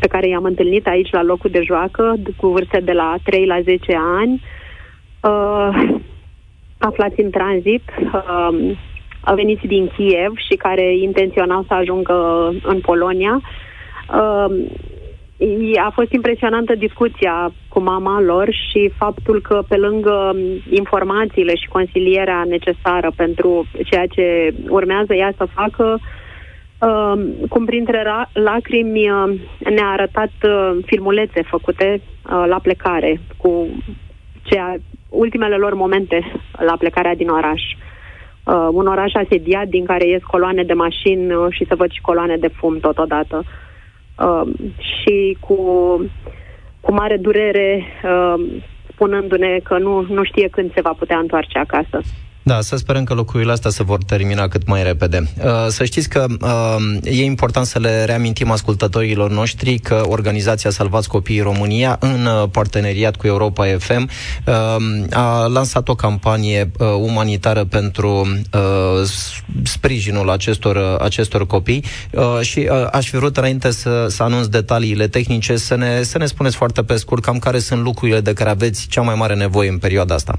pe 0.00 0.06
care 0.06 0.28
i-am 0.28 0.44
întâlnit 0.44 0.86
aici 0.86 1.10
la 1.10 1.22
locul 1.22 1.50
de 1.50 1.62
joacă, 1.62 2.14
cu 2.36 2.48
vârste 2.48 2.80
de 2.80 2.92
la 2.92 3.14
3 3.24 3.46
la 3.46 3.60
10 3.60 3.98
ani, 4.18 4.42
uh, 5.22 5.94
aflați 6.78 7.20
în 7.20 7.30
tranzit, 7.30 7.82
uh, 8.12 9.34
veniți 9.34 9.66
din 9.66 9.90
Kiev 9.96 10.32
și 10.36 10.56
care 10.56 10.96
intenționau 10.96 11.64
să 11.68 11.74
ajungă 11.74 12.48
în 12.62 12.80
Polonia. 12.80 13.40
Uh, 14.08 14.54
a 15.84 15.90
fost 15.94 16.12
impresionantă 16.12 16.74
discuția 16.74 17.52
cu 17.68 17.80
mama 17.80 18.20
lor 18.20 18.48
și 18.70 18.90
faptul 18.96 19.40
că 19.40 19.62
pe 19.68 19.76
lângă 19.76 20.36
informațiile 20.70 21.54
și 21.54 21.68
consilierea 21.68 22.44
necesară 22.48 23.12
pentru 23.16 23.66
ceea 23.84 24.06
ce 24.06 24.54
urmează 24.68 25.14
ea 25.14 25.32
să 25.36 25.46
facă, 25.54 25.98
uh, 25.98 26.02
Uh, 26.02 26.23
cum 27.48 27.64
printre 27.64 28.02
ra- 28.02 28.32
lacrimi 28.32 29.10
uh, 29.10 29.40
ne-a 29.58 29.90
arătat 29.90 30.32
uh, 30.42 30.78
filmulețe 30.86 31.42
făcute 31.42 32.00
uh, 32.00 32.44
la 32.46 32.58
plecare 32.62 33.20
cu 33.36 33.66
ceea, 34.42 34.76
ultimele 35.08 35.56
lor 35.56 35.74
momente 35.74 36.32
la 36.58 36.76
plecarea 36.76 37.14
din 37.14 37.28
oraș. 37.28 37.62
Uh, 38.44 38.68
un 38.72 38.86
oraș 38.86 39.12
asediat 39.14 39.66
din 39.66 39.84
care 39.84 40.06
ies 40.06 40.22
coloane 40.22 40.62
de 40.62 40.72
mașini 40.72 41.32
uh, 41.34 41.46
și 41.50 41.66
să 41.68 41.74
văd 41.74 41.90
și 41.90 42.00
coloane 42.00 42.36
de 42.36 42.48
fum 42.48 42.78
totodată. 42.78 43.44
Uh, 44.18 44.48
și 44.76 45.36
cu, 45.40 45.56
cu 46.80 46.92
mare 46.92 47.16
durere 47.16 47.84
uh, 48.04 48.44
spunându-ne 48.90 49.58
că 49.62 49.78
nu, 49.78 50.06
nu 50.08 50.24
știe 50.24 50.48
când 50.48 50.72
se 50.74 50.80
va 50.80 50.92
putea 50.98 51.18
întoarce 51.18 51.58
acasă. 51.58 52.00
Da, 52.46 52.60
să 52.60 52.76
sperăm 52.76 53.04
că 53.04 53.14
lucrurile 53.14 53.52
astea 53.52 53.70
se 53.70 53.82
vor 53.82 54.04
termina 54.04 54.48
cât 54.48 54.66
mai 54.66 54.82
repede. 54.82 55.28
Uh, 55.44 55.66
să 55.68 55.84
știți 55.84 56.08
că 56.08 56.26
uh, 56.40 56.96
e 57.02 57.24
important 57.24 57.66
să 57.66 57.78
le 57.78 58.04
reamintim 58.04 58.50
ascultătorilor 58.50 59.30
noștri 59.30 59.78
că 59.78 60.02
organizația 60.06 60.70
Salvați 60.70 61.08
Copiii 61.08 61.40
România, 61.40 61.96
în 62.00 62.26
uh, 62.26 62.48
parteneriat 62.50 63.16
cu 63.16 63.26
Europa 63.26 63.66
FM, 63.78 64.10
a 65.10 65.46
lansat 65.46 65.88
o 65.88 65.94
campanie 65.94 66.70
umanitară 66.98 67.64
pentru 67.64 68.38
sprijinul 69.62 70.30
acestor, 70.30 70.76
acestor 71.00 71.46
copii 71.46 71.84
și 72.40 72.70
aș 72.92 73.08
fi 73.08 73.16
vrut 73.16 73.36
înainte 73.36 73.70
să, 73.70 74.06
să 74.08 74.22
anunț 74.22 74.46
detaliile 74.46 75.08
tehnice, 75.08 75.56
să 75.56 75.76
ne, 75.76 76.02
să 76.02 76.18
ne 76.18 76.26
spuneți 76.26 76.56
foarte 76.56 76.82
pe 76.82 76.96
scurt 76.96 77.22
cam 77.22 77.38
care 77.38 77.58
sunt 77.58 77.82
lucrurile 77.82 78.20
de 78.20 78.32
care 78.32 78.50
aveți 78.50 78.86
cea 78.86 79.02
mai 79.02 79.14
mare 79.14 79.34
nevoie 79.34 79.68
în 79.68 79.78
perioada 79.78 80.14
asta. 80.14 80.38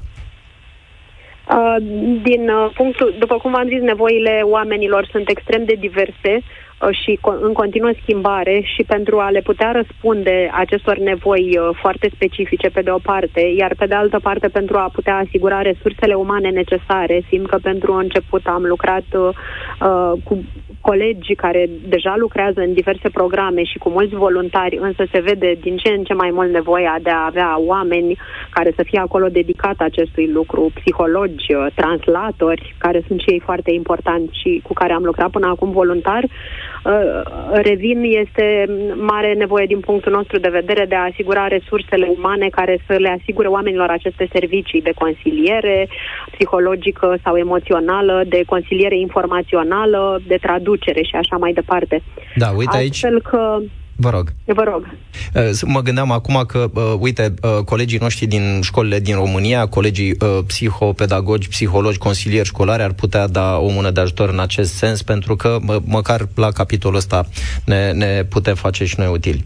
Uh, 1.50 1.76
din 2.22 2.48
uh, 2.48 2.70
punctul, 2.74 3.14
după 3.18 3.36
cum 3.36 3.50
v-am 3.50 3.68
zis, 3.68 3.80
nevoile 3.80 4.40
oamenilor 4.44 5.08
sunt 5.10 5.28
extrem 5.28 5.64
de 5.64 5.74
diverse 5.78 6.32
uh, 6.34 6.88
și 7.02 7.18
în 7.40 7.52
continuă 7.52 7.90
schimbare 8.02 8.60
și 8.74 8.82
pentru 8.82 9.18
a 9.18 9.30
le 9.30 9.40
putea 9.40 9.72
răspunde 9.72 10.50
acestor 10.52 10.96
nevoi 10.96 11.58
foarte 11.80 12.10
specifice 12.14 12.68
pe 12.68 12.82
de 12.82 12.90
o 12.90 12.98
parte, 12.98 13.40
iar 13.40 13.74
pe 13.78 13.86
de 13.86 13.94
altă 13.94 14.18
parte 14.18 14.48
pentru 14.48 14.76
a 14.76 14.90
putea 14.92 15.16
asigura 15.16 15.62
resursele 15.62 16.14
umane 16.14 16.48
necesare, 16.48 17.22
simt 17.28 17.48
că 17.48 17.58
pentru 17.62 17.92
început 17.92 18.46
am 18.46 18.62
lucrat 18.62 19.04
uh, 19.12 20.12
cu 20.24 20.44
colegi 20.88 21.34
care 21.34 21.62
deja 21.88 22.14
lucrează 22.16 22.60
în 22.60 22.72
diverse 22.72 23.08
programe 23.08 23.62
și 23.64 23.78
cu 23.78 23.88
mulți 23.88 24.14
voluntari, 24.14 24.76
însă 24.76 25.02
se 25.12 25.20
vede 25.28 25.50
din 25.60 25.76
ce 25.76 25.88
în 25.88 26.04
ce 26.04 26.14
mai 26.14 26.30
mult 26.32 26.50
nevoia 26.50 26.96
de 27.02 27.10
a 27.10 27.26
avea 27.30 27.50
oameni 27.58 28.18
care 28.50 28.70
să 28.76 28.82
fie 28.82 28.98
acolo 28.98 29.26
dedicat 29.28 29.78
acestui 29.78 30.26
lucru, 30.38 30.70
psihologi, 30.74 31.46
translatori, 31.74 32.74
care 32.78 33.02
sunt 33.06 33.20
și 33.20 33.30
ei 33.30 33.42
foarte 33.48 33.70
importanți 33.72 34.30
și 34.40 34.60
cu 34.66 34.72
care 34.72 34.92
am 34.92 35.04
lucrat 35.04 35.30
până 35.30 35.46
acum 35.46 35.70
voluntar. 35.70 36.22
Uh, 36.24 37.22
revin, 37.52 38.02
este 38.02 38.46
mare 38.94 39.32
nevoie 39.32 39.66
din 39.66 39.80
punctul 39.80 40.12
nostru 40.12 40.38
de 40.38 40.56
vedere 40.60 40.84
de 40.88 40.94
a 40.94 41.08
asigura 41.10 41.46
resursele 41.46 42.06
umane 42.16 42.48
care 42.48 42.78
să 42.86 42.94
le 42.98 43.16
asigure 43.20 43.48
oamenilor 43.48 43.88
aceste 43.88 44.28
servicii 44.32 44.82
de 44.82 44.92
consiliere 44.94 45.88
psihologică 46.30 47.16
sau 47.24 47.36
emoțională, 47.36 48.22
de 48.26 48.40
consiliere 48.46 48.98
informațională, 48.98 50.20
de 50.26 50.38
traducere 50.40 50.74
traducere 50.76 51.02
și 51.02 51.14
așa 51.14 51.36
mai 51.36 51.52
departe. 51.52 52.02
Da, 52.36 52.48
uite 52.50 52.76
aici. 52.76 53.04
Astfel 53.04 53.20
că 53.22 53.58
Vă 53.98 54.10
rog. 54.10 54.28
Vă 54.44 54.62
rog. 54.62 54.86
Uh, 55.34 55.60
mă 55.66 55.80
gândeam 55.80 56.10
acum 56.10 56.44
că, 56.46 56.66
uh, 56.74 56.94
uite, 56.98 57.34
uh, 57.42 57.64
colegii 57.64 57.98
noștri 57.98 58.26
din 58.26 58.60
școlile 58.62 58.98
din 58.98 59.14
România, 59.14 59.66
colegii 59.66 60.16
psihopedagogi, 60.46 61.48
psihologi, 61.48 61.98
consilieri 61.98 62.46
școlari 62.46 62.82
ar 62.82 62.92
putea 62.92 63.26
da 63.28 63.58
o 63.58 63.70
mână 63.70 63.90
de 63.90 64.00
ajutor 64.00 64.28
în 64.28 64.40
acest 64.40 64.74
sens, 64.74 65.02
pentru 65.02 65.36
că 65.36 65.58
măcar 65.84 66.20
la 66.34 66.50
capitolul 66.50 66.96
ăsta 66.96 67.24
ne, 67.66 67.92
ne 67.92 68.24
putem 68.30 68.54
face 68.54 68.84
și 68.84 68.94
noi 68.98 69.08
utili. 69.12 69.44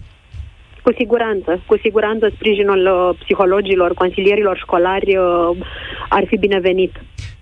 Cu 0.83 0.93
siguranță, 0.97 1.63
cu 1.67 1.79
siguranță 1.83 2.31
sprijinul 2.35 3.17
psihologilor, 3.23 3.95
consilierilor 3.95 4.57
școlari 4.57 5.17
ar 6.09 6.25
fi 6.27 6.37
binevenit. 6.37 6.93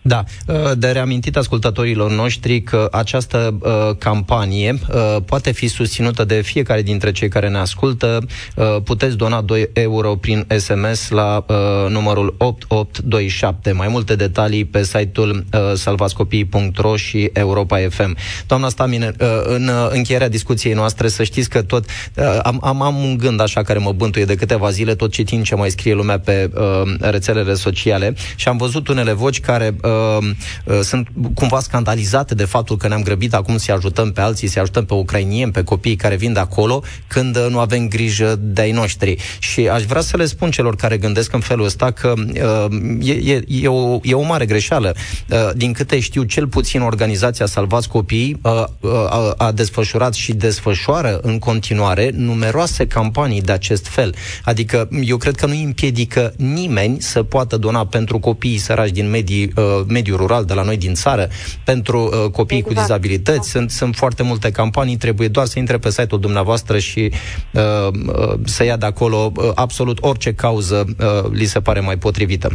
Da, 0.03 0.25
uh, 0.47 0.57
de 0.77 0.91
reamintit 0.91 1.37
ascultătorilor 1.37 2.11
noștri 2.11 2.63
că 2.63 2.89
această 2.93 3.59
uh, 3.61 3.97
campanie 3.99 4.79
uh, 4.89 5.17
poate 5.27 5.51
fi 5.51 5.67
susținută 5.67 6.25
de 6.25 6.41
fiecare 6.41 6.83
dintre 6.83 7.13
cei 7.13 7.29
care 7.29 7.49
ne 7.49 7.59
ascultă. 7.59 8.27
Uh, 8.57 8.77
puteți 8.85 9.17
dona 9.17 9.41
2 9.41 9.71
euro 9.73 10.15
prin 10.15 10.47
SMS 10.57 11.09
la 11.09 11.45
uh, 11.49 11.57
numărul 11.89 12.35
8827. 12.39 13.73
Mai 13.73 13.89
multe 13.89 14.17
detalii 14.17 14.65
pe 14.65 14.83
site-ul 14.83 15.45
uh, 15.53 15.61
salvascopii.ro 15.75 16.97
și 16.97 17.31
Europa 17.33 17.79
FM. 17.89 18.17
Doamna 18.47 18.69
Stamine, 18.69 19.13
uh, 19.21 19.27
în 19.43 19.69
uh, 19.69 19.89
încheierea 19.91 20.29
discuției 20.29 20.75
noastre, 20.75 21.09
să 21.09 21.23
știți 21.23 21.49
că 21.49 21.63
tot 21.63 21.85
uh, 21.85 22.39
am, 22.43 22.59
am, 22.63 22.83
am 22.83 22.97
un 22.97 23.17
gând 23.17 23.41
așa 23.41 23.63
care 23.63 23.79
mă 23.79 23.93
bântuie 23.93 24.25
de 24.25 24.35
câteva 24.35 24.71
zile, 24.71 24.95
tot 24.95 25.11
citind 25.11 25.45
ce 25.45 25.55
mai 25.55 25.71
scrie 25.71 25.95
lumea 25.95 26.19
pe 26.19 26.51
uh, 26.55 26.83
rețelele 27.01 27.55
sociale 27.55 28.15
și 28.37 28.49
am 28.49 28.57
văzut 28.57 28.89
unele 28.89 29.13
voci 29.13 29.41
care 29.41 29.77
uh, 29.89 30.31
uh, 30.65 30.81
sunt 30.83 31.09
cumva 31.35 31.61
scandalizate 31.61 32.35
de 32.35 32.45
faptul 32.45 32.77
că 32.77 32.89
ne-am 32.89 33.03
grăbit 33.03 33.35
acum 33.35 33.57
să 33.57 33.73
ajutăm 33.73 34.13
pe 34.13 34.21
alții, 34.21 34.49
să 34.49 34.61
ajutăm 34.61 34.85
pe 34.85 34.95
ucrainieni, 34.95 35.53
pe 35.53 35.65
copiii 35.65 35.97
care 35.97 36.17
vin 36.17 36.33
de 36.33 36.41
acolo, 36.41 36.83
când 37.07 37.37
uh, 37.37 37.47
nu 37.51 37.59
avem 37.59 37.89
grijă 37.89 38.37
de 38.41 38.61
ai 38.61 38.73
noștri. 38.73 39.17
Și 39.39 39.69
aș 39.69 39.83
vrea 39.83 40.01
să 40.01 40.17
le 40.17 40.25
spun 40.25 40.51
celor 40.51 40.77
care 40.77 40.97
gândesc 40.97 41.33
în 41.33 41.41
felul 41.41 41.65
ăsta 41.65 41.91
că 41.91 42.15
uh, 42.17 43.09
e, 43.09 43.13
e, 43.13 43.45
e, 43.49 43.69
o, 43.69 43.99
e 44.03 44.15
o 44.15 44.23
mare 44.23 44.47
greșeală. 44.47 44.95
Uh, 45.31 45.51
din 45.57 45.73
câte 45.73 46.01
știu, 46.01 46.23
cel 46.23 46.47
puțin 46.47 46.81
organizația 46.81 47.47
Salvați 47.47 47.89
Copiii 47.89 48.39
uh, 48.43 48.65
uh, 48.81 48.91
a 49.37 49.53
desfășurat 49.53 50.15
și 50.15 50.33
desfășoară 50.33 51.19
în 51.23 51.39
continuare 51.39 52.11
numeroase 52.15 52.87
campanii 52.87 53.41
de 53.41 53.53
acest 53.53 53.87
fel. 53.87 54.15
Adică 54.45 54.89
eu 55.03 55.17
cred 55.17 55.35
că 55.35 55.47
nu 55.47 55.55
împiedică 55.65 56.35
nimeni 56.37 57.01
să 57.01 57.23
poată 57.23 57.57
dona 57.57 57.87
pentru 57.87 58.19
copiii 58.19 58.59
săraci 58.59 58.91
din 58.91 59.11
medii 59.11 59.53
uh, 59.57 59.78
mediul 59.89 60.17
rural 60.17 60.45
de 60.45 60.55
la 60.55 60.63
noi 60.63 60.77
din 60.77 60.95
țară, 60.95 61.29
pentru 61.65 61.99
uh, 61.99 62.31
copiii 62.31 62.59
exact. 62.59 62.77
cu 62.77 62.81
dizabilități. 62.81 63.51
Sunt, 63.51 63.71
sunt 63.71 63.95
foarte 63.95 64.23
multe 64.23 64.51
campanii, 64.51 64.97
trebuie 64.97 65.29
doar 65.29 65.47
să 65.47 65.59
intre 65.59 65.79
pe 65.79 65.91
site-ul 65.91 66.21
dumneavoastră 66.21 66.79
și 66.79 67.11
uh, 67.53 67.63
uh, 68.07 68.35
să 68.45 68.65
ia 68.65 68.77
de 68.77 68.87
acolo 68.87 69.33
uh, 69.37 69.51
absolut 69.55 69.99
orice 70.01 70.35
cauză 70.35 70.85
uh, 70.89 71.31
li 71.33 71.45
se 71.45 71.61
pare 71.61 71.81
mai 71.81 71.97
potrivită. 71.97 72.49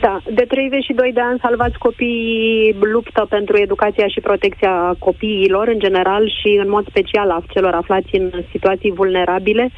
Da, 0.00 0.22
de 0.34 0.44
32 0.48 1.12
de 1.12 1.20
ani 1.20 1.38
salvați 1.42 1.78
copiii 1.78 2.76
luptă 2.80 3.26
pentru 3.28 3.56
educația 3.58 4.06
și 4.08 4.20
protecția 4.20 4.94
copiilor 4.98 5.68
în 5.68 5.78
general 5.78 6.28
și 6.40 6.60
în 6.62 6.68
mod 6.68 6.84
special 6.88 7.30
a 7.30 7.42
celor 7.48 7.72
aflați 7.74 8.14
în 8.14 8.30
situații 8.50 8.92
vulnerabile 8.92 9.70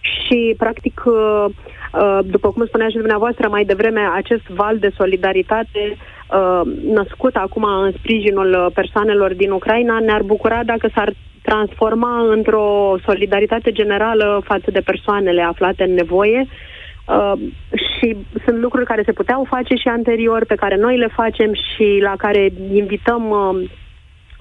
și 0.00 0.54
practic 0.58 1.02
uh, 1.04 1.44
uh, 1.44 2.18
după 2.24 2.48
cum 2.52 2.66
spunea 2.66 2.88
și 2.88 2.96
dumneavoastră 2.96 3.48
mai 3.48 3.64
devreme, 3.64 4.00
acest 4.14 4.46
val 4.46 4.78
de 4.78 4.90
solidaritate 4.96 5.96
Uh, 6.32 6.60
născut 6.84 7.36
acum 7.36 7.64
în 7.64 7.92
sprijinul 7.98 8.52
uh, 8.52 8.72
persoanelor 8.74 9.34
din 9.34 9.50
Ucraina 9.50 9.98
ne-ar 10.00 10.22
bucura 10.22 10.64
dacă 10.64 10.90
s-ar 10.94 11.12
transforma 11.42 12.32
într-o 12.32 12.96
solidaritate 13.04 13.72
generală 13.72 14.42
față 14.44 14.70
de 14.70 14.80
persoanele 14.80 15.42
aflate 15.42 15.82
în 15.82 15.94
nevoie 15.94 16.46
uh, 16.46 17.32
și 17.70 18.16
sunt 18.44 18.58
lucruri 18.58 18.86
care 18.86 19.02
se 19.04 19.12
puteau 19.12 19.46
face 19.48 19.74
și 19.74 19.88
anterior, 19.88 20.44
pe 20.44 20.54
care 20.54 20.76
noi 20.76 20.98
le 20.98 21.08
facem 21.08 21.52
și 21.52 21.98
la 22.02 22.14
care 22.18 22.52
invităm 22.72 23.30
uh, 23.30 23.70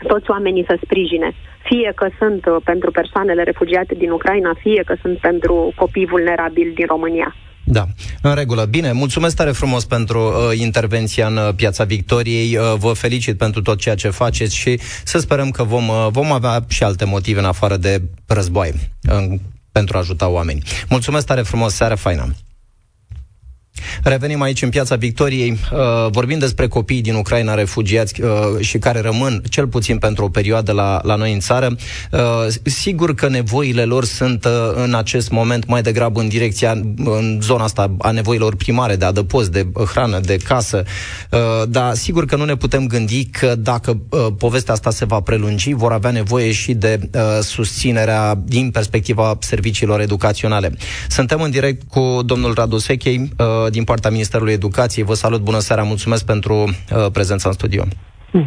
toți 0.07 0.29
oamenii 0.29 0.65
să 0.67 0.77
sprijine. 0.83 1.31
Fie 1.63 1.91
că 1.95 2.07
sunt 2.17 2.45
uh, 2.45 2.55
pentru 2.63 2.91
persoanele 2.91 3.43
refugiate 3.43 3.93
din 3.95 4.11
Ucraina, 4.11 4.53
fie 4.59 4.83
că 4.85 4.95
sunt 5.01 5.17
pentru 5.17 5.71
copii 5.75 6.05
vulnerabili 6.05 6.73
din 6.73 6.85
România. 6.85 7.35
Da, 7.63 7.87
în 8.21 8.33
regulă. 8.35 8.65
Bine, 8.65 8.91
mulțumesc 8.91 9.35
tare 9.35 9.51
frumos 9.51 9.85
pentru 9.85 10.19
uh, 10.19 10.59
intervenția 10.59 11.27
în 11.27 11.37
uh, 11.37 11.53
Piața 11.55 11.83
Victoriei. 11.83 12.57
Uh, 12.57 12.73
vă 12.77 12.93
felicit 12.93 13.37
pentru 13.37 13.61
tot 13.61 13.79
ceea 13.79 13.95
ce 13.95 14.09
faceți 14.09 14.55
și 14.55 14.79
să 15.03 15.19
sperăm 15.19 15.51
că 15.51 15.63
vom, 15.63 15.87
uh, 15.87 16.07
vom 16.11 16.31
avea 16.31 16.65
și 16.67 16.83
alte 16.83 17.05
motive 17.05 17.39
în 17.39 17.45
afară 17.45 17.77
de 17.77 18.01
război 18.25 18.73
uh, 19.09 19.39
pentru 19.71 19.97
a 19.97 19.99
ajuta 19.99 20.27
oameni. 20.27 20.63
Mulțumesc 20.89 21.25
tare 21.25 21.41
frumos, 21.41 21.73
seară 21.73 21.95
faină! 21.95 22.35
Revenim 24.03 24.41
aici 24.41 24.61
în 24.61 24.69
piața 24.69 24.95
Victoriei, 24.95 25.51
uh, 25.51 26.09
vorbim 26.11 26.39
despre 26.39 26.67
copiii 26.67 27.01
din 27.01 27.13
Ucraina 27.13 27.53
refugiați 27.53 28.21
uh, 28.21 28.29
și 28.59 28.77
care 28.77 28.99
rămân 28.99 29.43
cel 29.49 29.67
puțin 29.67 29.97
pentru 29.97 30.23
o 30.23 30.29
perioadă 30.29 30.71
la, 30.71 30.99
la 31.03 31.15
noi 31.15 31.33
în 31.33 31.39
țară. 31.39 31.75
Uh, 32.11 32.19
sigur 32.63 33.13
că 33.13 33.27
nevoile 33.27 33.83
lor 33.83 34.05
sunt 34.05 34.45
uh, 34.45 34.51
în 34.83 34.93
acest 34.95 35.31
moment 35.31 35.67
mai 35.67 35.81
degrabă 35.81 36.19
în 36.19 36.27
direcția, 36.27 36.71
în 36.97 37.39
zona 37.41 37.63
asta 37.63 37.95
a 37.97 38.11
nevoilor 38.11 38.55
primare 38.55 38.95
de 38.95 39.05
adăpost, 39.05 39.51
de 39.51 39.67
hrană, 39.93 40.19
de 40.19 40.37
casă, 40.37 40.83
uh, 41.31 41.39
dar 41.69 41.95
sigur 41.95 42.25
că 42.25 42.35
nu 42.35 42.45
ne 42.45 42.55
putem 42.55 42.87
gândi 42.87 43.25
că 43.25 43.55
dacă 43.55 43.99
uh, 44.09 44.27
povestea 44.37 44.73
asta 44.73 44.89
se 44.89 45.05
va 45.05 45.19
prelungi, 45.19 45.73
vor 45.73 45.91
avea 45.91 46.11
nevoie 46.11 46.51
și 46.51 46.73
de 46.73 46.99
uh, 47.13 47.21
susținerea 47.41 48.39
din 48.45 48.71
perspectiva 48.71 49.37
serviciilor 49.39 49.99
educaționale. 49.99 50.77
Suntem 51.09 51.41
în 51.41 51.51
direct 51.51 51.81
cu 51.89 52.19
domnul 52.25 52.53
Radu 52.53 52.77
Sechei, 52.77 53.31
uh, 53.37 53.70
din 53.71 53.83
partea 53.83 54.09
Ministerului 54.09 54.53
Educației. 54.53 55.05
Vă 55.05 55.13
salut, 55.13 55.41
bună 55.41 55.59
seara, 55.59 55.83
mulțumesc 55.83 56.25
pentru 56.25 56.53
uh, 56.55 57.11
prezența 57.11 57.49
în 57.49 57.55
studio. 57.55 57.83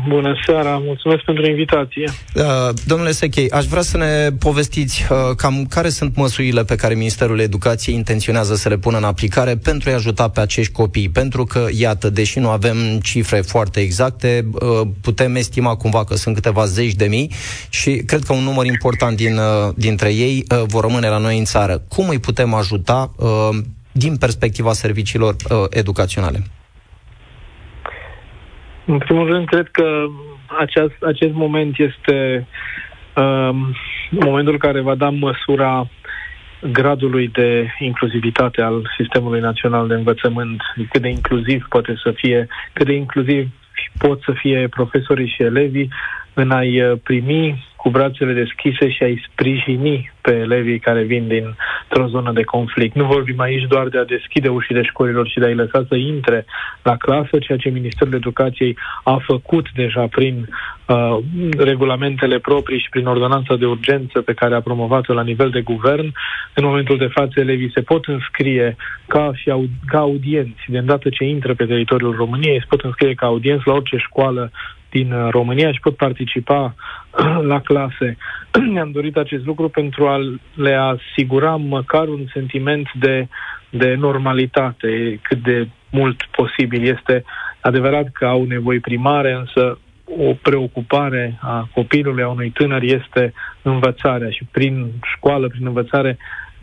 Bună 0.08 0.34
seara, 0.46 0.76
mulțumesc 0.84 1.22
pentru 1.22 1.46
invitație. 1.46 2.04
Uh, 2.34 2.42
domnule 2.86 3.12
Sechei, 3.12 3.50
aș 3.50 3.64
vrea 3.64 3.82
să 3.82 3.96
ne 3.96 4.30
povestiți 4.38 5.06
uh, 5.10 5.36
cam 5.36 5.66
care 5.68 5.88
sunt 5.88 6.16
măsurile 6.16 6.64
pe 6.64 6.74
care 6.74 6.94
Ministerul 6.94 7.38
Educației 7.38 7.94
intenționează 7.94 8.54
să 8.54 8.68
le 8.68 8.76
pună 8.76 8.96
în 8.96 9.04
aplicare 9.04 9.56
pentru 9.56 9.90
a 9.90 9.94
ajuta 9.94 10.28
pe 10.28 10.40
acești 10.40 10.72
copii. 10.72 11.08
Pentru 11.08 11.44
că, 11.44 11.66
iată, 11.72 12.10
deși 12.10 12.38
nu 12.38 12.48
avem 12.48 12.76
cifre 13.02 13.40
foarte 13.40 13.80
exacte, 13.80 14.46
uh, 14.52 14.88
putem 15.00 15.34
estima 15.34 15.76
cumva 15.76 16.04
că 16.04 16.14
sunt 16.14 16.34
câteva 16.34 16.64
zeci 16.64 16.94
de 16.94 17.06
mii 17.06 17.30
și 17.68 17.90
cred 17.90 18.22
că 18.22 18.32
un 18.32 18.42
număr 18.42 18.66
important 18.66 19.16
din, 19.16 19.36
uh, 19.36 19.72
dintre 19.74 20.14
ei 20.14 20.44
uh, 20.50 20.62
vor 20.66 20.82
rămâne 20.84 21.08
la 21.08 21.18
noi 21.18 21.38
în 21.38 21.44
țară. 21.44 21.82
Cum 21.88 22.08
îi 22.08 22.18
putem 22.18 22.54
ajuta 22.54 23.12
uh, 23.16 23.58
din 23.96 24.16
perspectiva 24.16 24.72
serviciilor 24.72 25.34
uh, 25.34 25.66
educaționale? 25.70 26.38
În 28.86 28.98
primul 28.98 29.26
rând, 29.26 29.46
cred 29.46 29.68
că 29.68 30.06
acest, 30.58 31.02
acest 31.02 31.32
moment 31.32 31.78
este 31.78 32.46
uh, 33.16 33.50
momentul 34.10 34.58
care 34.58 34.80
va 34.80 34.94
da 34.94 35.10
măsura 35.10 35.90
gradului 36.72 37.28
de 37.28 37.68
inclusivitate 37.78 38.60
al 38.60 38.90
sistemului 38.98 39.40
național 39.40 39.88
de 39.88 39.94
învățământ, 39.94 40.60
cât 40.90 41.02
de 41.02 41.08
inclusiv 41.08 41.66
poate 41.68 41.94
să 42.02 42.12
fie, 42.14 42.48
cât 42.72 42.86
de 42.86 42.92
inclusiv 42.92 43.48
pot 43.98 44.22
să 44.22 44.32
fie 44.32 44.68
profesorii 44.68 45.28
și 45.28 45.42
elevii 45.42 45.90
în 46.34 46.50
a-i 46.50 46.80
uh, 46.80 46.98
primi 47.02 47.64
cu 47.84 47.90
brațele 47.90 48.32
deschise 48.32 48.90
și 48.90 49.02
a-i 49.02 49.24
sprijini 49.30 50.12
pe 50.20 50.32
elevii 50.34 50.78
care 50.78 51.02
vin 51.02 51.28
dintr-o 51.28 52.06
zonă 52.06 52.32
de 52.32 52.42
conflict. 52.42 52.94
Nu 52.94 53.04
vorbim 53.04 53.40
aici 53.40 53.66
doar 53.68 53.88
de 53.88 53.98
a 53.98 54.04
deschide 54.04 54.48
ușile 54.48 54.82
școlilor 54.82 55.28
și 55.28 55.38
de 55.38 55.46
a-i 55.46 55.54
lăsa 55.54 55.84
să 55.88 55.94
intre 55.94 56.46
la 56.82 56.96
clasă, 56.96 57.38
ceea 57.38 57.58
ce 57.58 57.68
Ministerul 57.68 58.14
Educației 58.14 58.76
a 59.02 59.16
făcut 59.26 59.66
deja 59.74 60.06
prin 60.10 60.48
uh, 60.86 61.18
regulamentele 61.58 62.38
proprii 62.38 62.78
și 62.78 62.88
prin 62.88 63.06
ordonanța 63.06 63.56
de 63.56 63.66
urgență 63.66 64.20
pe 64.20 64.34
care 64.34 64.54
a 64.54 64.60
promovat-o 64.60 65.12
la 65.12 65.22
nivel 65.22 65.50
de 65.50 65.60
guvern. 65.60 66.12
În 66.54 66.64
momentul 66.64 66.96
de 66.96 67.10
față, 67.14 67.40
elevii 67.40 67.74
se 67.74 67.80
pot 67.80 68.04
înscrie 68.06 68.76
ca, 69.06 69.30
și 69.34 69.50
au, 69.50 69.64
ca 69.86 69.98
audienți. 69.98 70.64
De 70.66 70.78
îndată 70.78 71.08
ce 71.08 71.24
intră 71.24 71.54
pe 71.54 71.66
teritoriul 71.66 72.14
României, 72.16 72.58
se 72.58 72.66
pot 72.68 72.80
înscrie 72.80 73.14
ca 73.14 73.26
audienți 73.26 73.66
la 73.66 73.72
orice 73.72 73.96
școală 73.96 74.50
din 74.94 75.12
uh, 75.12 75.28
România 75.30 75.72
și 75.72 75.80
pot 75.80 75.96
participa 75.96 76.74
la 77.52 77.60
clase. 77.60 78.16
Ne-am 78.74 78.90
dorit 78.90 79.16
acest 79.16 79.44
lucru 79.44 79.68
pentru 79.68 80.06
a 80.06 80.16
le 80.54 80.74
asigura 80.74 81.56
măcar 81.56 82.08
un 82.08 82.24
sentiment 82.32 82.88
de, 82.94 83.26
de 83.70 83.94
normalitate 83.94 85.18
cât 85.22 85.38
de 85.42 85.68
mult 85.90 86.22
posibil. 86.30 86.82
Este 86.96 87.24
adevărat 87.60 88.06
că 88.12 88.26
au 88.26 88.44
nevoi 88.44 88.78
primare, 88.78 89.32
însă 89.32 89.78
o 90.28 90.32
preocupare 90.42 91.38
a 91.40 91.68
copilului, 91.74 92.22
a 92.22 92.28
unui 92.28 92.50
tânăr, 92.50 92.82
este 92.82 93.32
învățarea 93.62 94.30
și 94.30 94.44
prin 94.50 94.90
școală, 95.14 95.48
prin 95.48 95.66
învățare, 95.66 96.18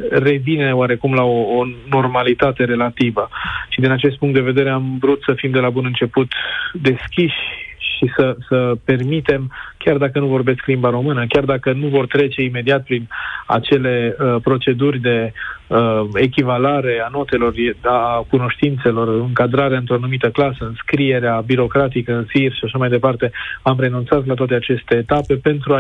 revine 0.09 0.73
oarecum 0.73 1.13
la 1.13 1.23
o, 1.23 1.39
o 1.57 1.63
normalitate 1.89 2.63
relativă. 2.63 3.29
Și 3.69 3.79
din 3.79 3.91
acest 3.91 4.17
punct 4.17 4.33
de 4.33 4.49
vedere 4.51 4.69
am 4.69 4.97
vrut 4.99 5.21
să 5.23 5.33
fim 5.33 5.51
de 5.51 5.59
la 5.59 5.69
bun 5.69 5.85
început 5.85 6.31
deschiși 6.73 7.70
și 8.01 8.11
să, 8.15 8.35
să 8.47 8.73
permitem, 8.83 9.51
chiar 9.77 9.97
dacă 9.97 10.19
nu 10.19 10.25
vorbesc 10.25 10.65
limba 10.65 10.89
română, 10.89 11.25
chiar 11.29 11.43
dacă 11.43 11.71
nu 11.71 11.87
vor 11.87 12.07
trece 12.07 12.41
imediat 12.41 12.83
prin 12.83 13.07
acele 13.45 14.15
uh, 14.19 14.35
proceduri 14.43 14.99
de 14.99 15.33
uh, 15.67 16.01
echivalare 16.13 17.01
a 17.05 17.09
notelor, 17.11 17.53
a 17.81 18.25
cunoștințelor, 18.29 19.07
încadrarea 19.07 19.77
într-o 19.77 19.95
anumită 19.95 20.29
clasă, 20.29 20.65
înscrierea 20.65 21.43
birocratică 21.45 22.13
în 22.13 22.25
SIR 22.29 22.53
și 22.53 22.63
așa 22.63 22.77
mai 22.77 22.89
departe, 22.89 23.31
am 23.61 23.79
renunțat 23.79 24.25
la 24.25 24.33
toate 24.33 24.53
aceste 24.53 24.95
etape 24.95 25.35
pentru 25.35 25.73
a, 25.73 25.79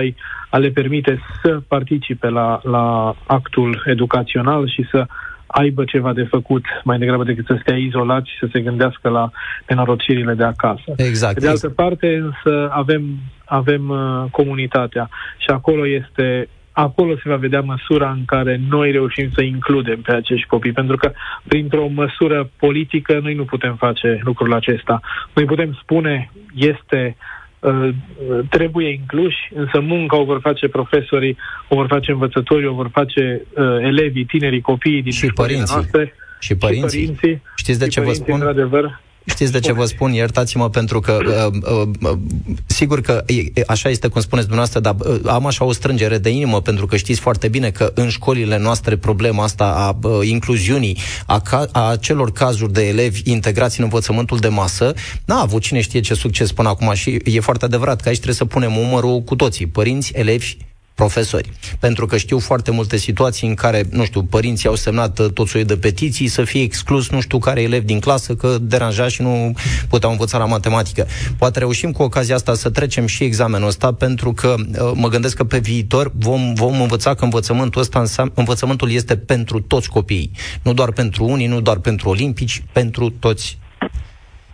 a 0.49 0.57
le 0.57 0.69
permite 0.69 1.19
să 1.41 1.59
participe 1.67 2.29
la, 2.29 2.59
la 2.63 3.15
actul 3.25 3.83
educațional 3.85 4.67
și 4.67 4.87
să 4.91 5.05
aibă 5.51 5.83
ceva 5.83 6.13
de 6.13 6.23
făcut 6.23 6.63
mai 6.83 6.97
degrabă 6.97 7.23
decât 7.23 7.45
să 7.45 7.57
stea 7.61 7.77
izolat 7.77 8.25
și 8.25 8.37
să 8.39 8.47
se 8.51 8.59
gândească 8.59 9.09
la 9.09 9.29
nenorocirile 9.67 10.33
de 10.33 10.43
acasă. 10.43 10.93
Exact. 10.95 11.39
De 11.39 11.47
altă 11.47 11.69
parte, 11.69 12.15
însă, 12.15 12.69
avem, 12.71 13.03
avem 13.45 13.89
uh, 13.89 14.31
comunitatea 14.31 15.09
și 15.37 15.49
acolo 15.49 15.87
este 15.87 16.49
acolo 16.73 17.15
se 17.15 17.29
va 17.29 17.35
vedea 17.35 17.61
măsura 17.61 18.09
în 18.09 18.25
care 18.25 18.59
noi 18.69 18.91
reușim 18.91 19.29
să 19.33 19.41
includem 19.41 20.01
pe 20.01 20.13
acești 20.13 20.47
copii, 20.47 20.71
pentru 20.71 20.95
că 20.95 21.11
printr-o 21.47 21.87
măsură 21.87 22.49
politică 22.57 23.19
noi 23.21 23.33
nu 23.33 23.43
putem 23.43 23.75
face 23.75 24.19
lucrul 24.23 24.53
acesta. 24.53 24.99
Noi 25.33 25.45
putem 25.45 25.77
spune 25.81 26.31
este 26.55 27.15
Uh, 27.17 27.40
trebuie 28.49 28.89
incluși, 28.89 29.37
însă 29.53 29.79
munca 29.79 30.17
o 30.17 30.23
vor 30.23 30.39
face 30.41 30.67
profesorii, 30.67 31.37
o 31.67 31.75
vor 31.75 31.87
face 31.87 32.11
învățătorii, 32.11 32.67
o 32.67 32.73
vor 32.73 32.89
face 32.91 33.41
uh, 33.55 33.65
elevii, 33.79 34.25
tinerii, 34.25 34.61
copiii 34.61 35.01
din 35.01 35.11
și 35.11 35.27
părinții. 35.27 35.73
noastre. 35.75 36.13
Și 36.39 36.55
părinții. 36.55 36.99
Și 36.99 37.05
părinții. 37.05 37.41
Știți 37.55 37.79
de 37.79 37.87
ce 37.87 38.01
vă 38.01 38.11
spun? 38.11 38.33
Într-adevăr, 38.33 39.01
Știți 39.25 39.51
de 39.51 39.59
ce 39.59 39.71
vă 39.71 39.85
spun? 39.85 40.13
Iertați-mă 40.13 40.69
pentru 40.69 40.99
că 40.99 41.17
uh, 41.25 41.59
uh, 41.71 41.87
uh, 42.01 42.17
sigur 42.65 43.01
că 43.01 43.23
e, 43.27 43.61
așa 43.67 43.89
este 43.89 44.07
cum 44.07 44.21
spuneți 44.21 44.47
dumneavoastră, 44.47 44.79
dar 44.79 44.95
uh, 45.13 45.31
am 45.31 45.45
așa 45.45 45.65
o 45.65 45.71
strângere 45.71 46.17
de 46.17 46.29
inimă 46.29 46.61
pentru 46.61 46.85
că 46.85 46.97
știți 46.97 47.19
foarte 47.19 47.47
bine 47.47 47.69
că 47.69 47.91
în 47.95 48.09
școlile 48.09 48.57
noastre 48.57 48.97
problema 48.97 49.43
asta 49.43 49.65
a 49.65 50.07
uh, 50.07 50.27
incluziunii, 50.27 50.97
a, 51.25 51.39
ca, 51.39 51.67
a 51.71 51.95
celor 51.95 52.31
cazuri 52.31 52.73
de 52.73 52.87
elevi 52.87 53.21
integrați 53.23 53.79
în 53.79 53.83
învățământul 53.83 54.37
de 54.37 54.47
masă, 54.47 54.93
n-a 55.25 55.39
avut 55.39 55.61
cine 55.61 55.81
știe 55.81 55.99
ce 55.99 56.13
succes 56.13 56.51
până 56.51 56.69
acum 56.69 56.93
și 56.93 57.21
e 57.23 57.39
foarte 57.39 57.65
adevărat 57.65 58.01
că 58.01 58.07
aici 58.07 58.17
trebuie 58.17 58.37
să 58.37 58.45
punem 58.45 58.77
umărul 58.77 59.21
cu 59.21 59.35
toții, 59.35 59.67
părinți, 59.67 60.11
elevi 60.15 60.57
profesori. 61.01 61.49
Pentru 61.79 62.05
că 62.05 62.17
știu 62.17 62.39
foarte 62.39 62.71
multe 62.71 62.97
situații 62.97 63.47
în 63.47 63.53
care, 63.53 63.83
nu 63.89 64.03
știu, 64.03 64.23
părinții 64.23 64.67
au 64.69 64.75
semnat 64.75 65.19
uh, 65.19 65.31
tot 65.33 65.47
soiul 65.47 65.67
de 65.67 65.77
petiții 65.77 66.27
să 66.27 66.43
fie 66.43 66.61
exclus 66.61 67.09
nu 67.09 67.21
știu 67.21 67.37
care 67.37 67.61
elev 67.61 67.83
din 67.83 67.99
clasă 67.99 68.35
că 68.35 68.57
deranja 68.61 69.07
și 69.07 69.21
nu 69.21 69.53
puteau 69.89 70.11
învăța 70.11 70.37
la 70.37 70.45
matematică. 70.45 71.07
Poate 71.37 71.59
reușim 71.59 71.91
cu 71.91 72.03
ocazia 72.03 72.35
asta 72.35 72.53
să 72.53 72.69
trecem 72.69 73.05
și 73.05 73.23
examenul 73.23 73.67
ăsta 73.67 73.93
pentru 73.93 74.33
că 74.33 74.55
uh, 74.57 74.91
mă 74.93 75.07
gândesc 75.07 75.35
că 75.35 75.43
pe 75.43 75.59
viitor 75.59 76.11
vom, 76.15 76.53
vom 76.53 76.81
învăța 76.81 77.13
că 77.13 77.23
învățământul 77.23 77.81
ăsta 77.81 77.99
înseamnă, 77.99 78.33
învățământul 78.35 78.91
este 78.91 79.17
pentru 79.17 79.59
toți 79.59 79.89
copiii. 79.89 80.31
Nu 80.61 80.73
doar 80.73 80.91
pentru 80.91 81.23
unii, 81.23 81.47
nu 81.47 81.61
doar 81.61 81.77
pentru 81.77 82.09
olimpici, 82.09 82.63
pentru 82.71 83.09
toți 83.09 83.57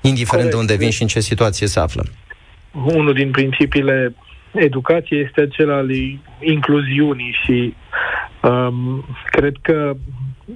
indiferent 0.02 0.50
Corect. 0.50 0.68
de 0.68 0.74
unde 0.74 0.76
vin 0.84 0.92
și 0.92 1.02
în 1.02 1.08
ce 1.08 1.20
situație 1.20 1.68
se 1.68 1.80
află. 1.80 2.04
Unul 2.72 3.14
din 3.14 3.32
principiile 3.32 4.16
educație 4.52 5.18
este 5.18 5.42
acela 5.42 5.76
al 5.76 5.90
incluziunii 6.40 7.36
și 7.44 7.74
um, 8.42 9.06
cred 9.26 9.56
că 9.62 9.96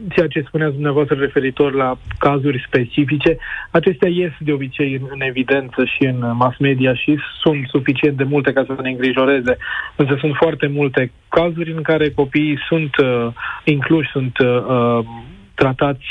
ceea 0.10 0.27
ce 0.27 0.43
spuneați 0.47 0.73
dumneavoastră 0.73 1.15
referitor 1.15 1.73
la 1.73 1.97
cazuri 2.17 2.63
specifice, 2.67 3.38
acestea 3.71 4.10
ies 4.10 4.32
de 4.39 4.51
obicei 4.51 4.93
în, 4.93 5.08
în 5.10 5.21
evidență 5.21 5.86
și 5.86 6.06
în 6.06 6.36
mass 6.36 6.58
media 6.58 6.93
și 6.95 7.17
sunt 7.41 7.67
suficient 7.67 8.17
de 8.17 8.23
multe 8.23 8.54
ca 8.54 8.63
să 8.67 8.82
ne 8.82 8.89
îngrijoreze. 8.89 9.58
Însă 9.95 10.15
sunt 10.19 10.36
foarte 10.36 10.67
multe 10.67 11.12
cazuri 11.30 11.71
în 11.71 11.82
care 11.82 12.10
copiii 12.10 12.60
sunt 12.67 12.95
uh, 12.97 13.27
incluși, 13.63 14.10
sunt 14.10 14.38
uh, 14.38 15.06
tratați 15.53 16.05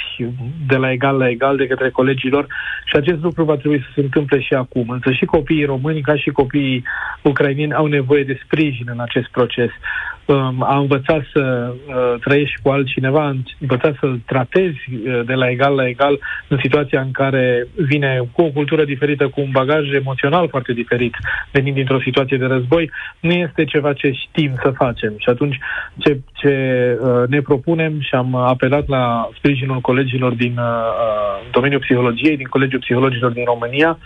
de 0.67 0.77
la 0.77 0.93
egal 0.93 1.17
la 1.17 1.29
egal 1.29 1.57
de 1.57 1.67
către 1.67 1.91
colegilor 1.91 2.47
și 2.85 2.97
acest 2.97 3.23
lucru 3.23 3.45
va 3.45 3.57
trebui 3.57 3.81
să 3.81 3.91
se 3.95 4.01
întâmple 4.01 4.41
și 4.41 4.55
acum. 4.55 4.89
Însă 4.89 5.13
și 5.13 5.25
copiii 5.25 5.65
români, 5.65 6.01
ca 6.01 6.17
și 6.17 6.31
copiii 6.31 6.85
ucrainieni, 7.23 7.75
au 7.75 7.87
nevoie 7.87 8.25
de 8.25 8.41
sprijin 8.45 8.87
în 8.91 9.01
acest 9.01 9.29
proces 9.29 9.71
um, 9.71 10.20
a 10.61 10.79
învățat 10.79 11.23
să 11.33 11.73
uh, 11.73 12.21
trăiești 12.21 12.61
cu 12.63 12.69
altcineva, 12.69 13.23
a 13.25 13.35
învățat 13.59 13.97
să-l 14.01 14.21
tratezi 14.27 14.79
uh, 14.91 15.21
de 15.27 15.35
la 15.35 15.49
egal 15.51 15.75
la 15.75 15.89
egal 15.89 16.19
în 16.49 16.59
situația 16.63 17.01
în 17.01 17.11
care 17.11 17.67
vine 17.75 18.29
cu 18.33 18.43
o 18.43 18.51
cultură 18.51 18.85
diferită, 18.85 19.29
cu 19.29 19.41
un 19.41 19.51
bagaj 19.53 19.93
emoțional 19.93 20.49
foarte 20.49 20.73
diferit, 20.73 21.15
venind 21.53 21.75
dintr-o 21.75 22.01
situație 22.01 22.37
de 22.37 22.47
război, 22.47 22.91
nu 23.21 23.31
este 23.31 23.65
ceva 23.65 23.93
ce 23.93 24.11
știm 24.11 24.53
să 24.63 24.71
facem. 24.71 25.15
Și 25.19 25.29
atunci 25.29 25.59
ce, 25.99 26.21
ce 26.33 26.53
uh, 27.01 27.29
ne 27.29 27.41
propunem 27.41 28.01
și 28.01 28.15
am 28.15 28.35
apelat 28.35 28.89
la 28.89 29.29
sprijinul 29.37 29.81
colegilor 29.81 30.33
din 30.33 30.55
uh, 30.59 30.65
uh 30.65 31.31
domeniul 31.51 31.81
psihologiei, 31.81 32.37
din 32.37 32.47
Colegiul 32.47 32.81
Psihologilor 32.81 33.31
din 33.31 33.45
România, 33.45 33.99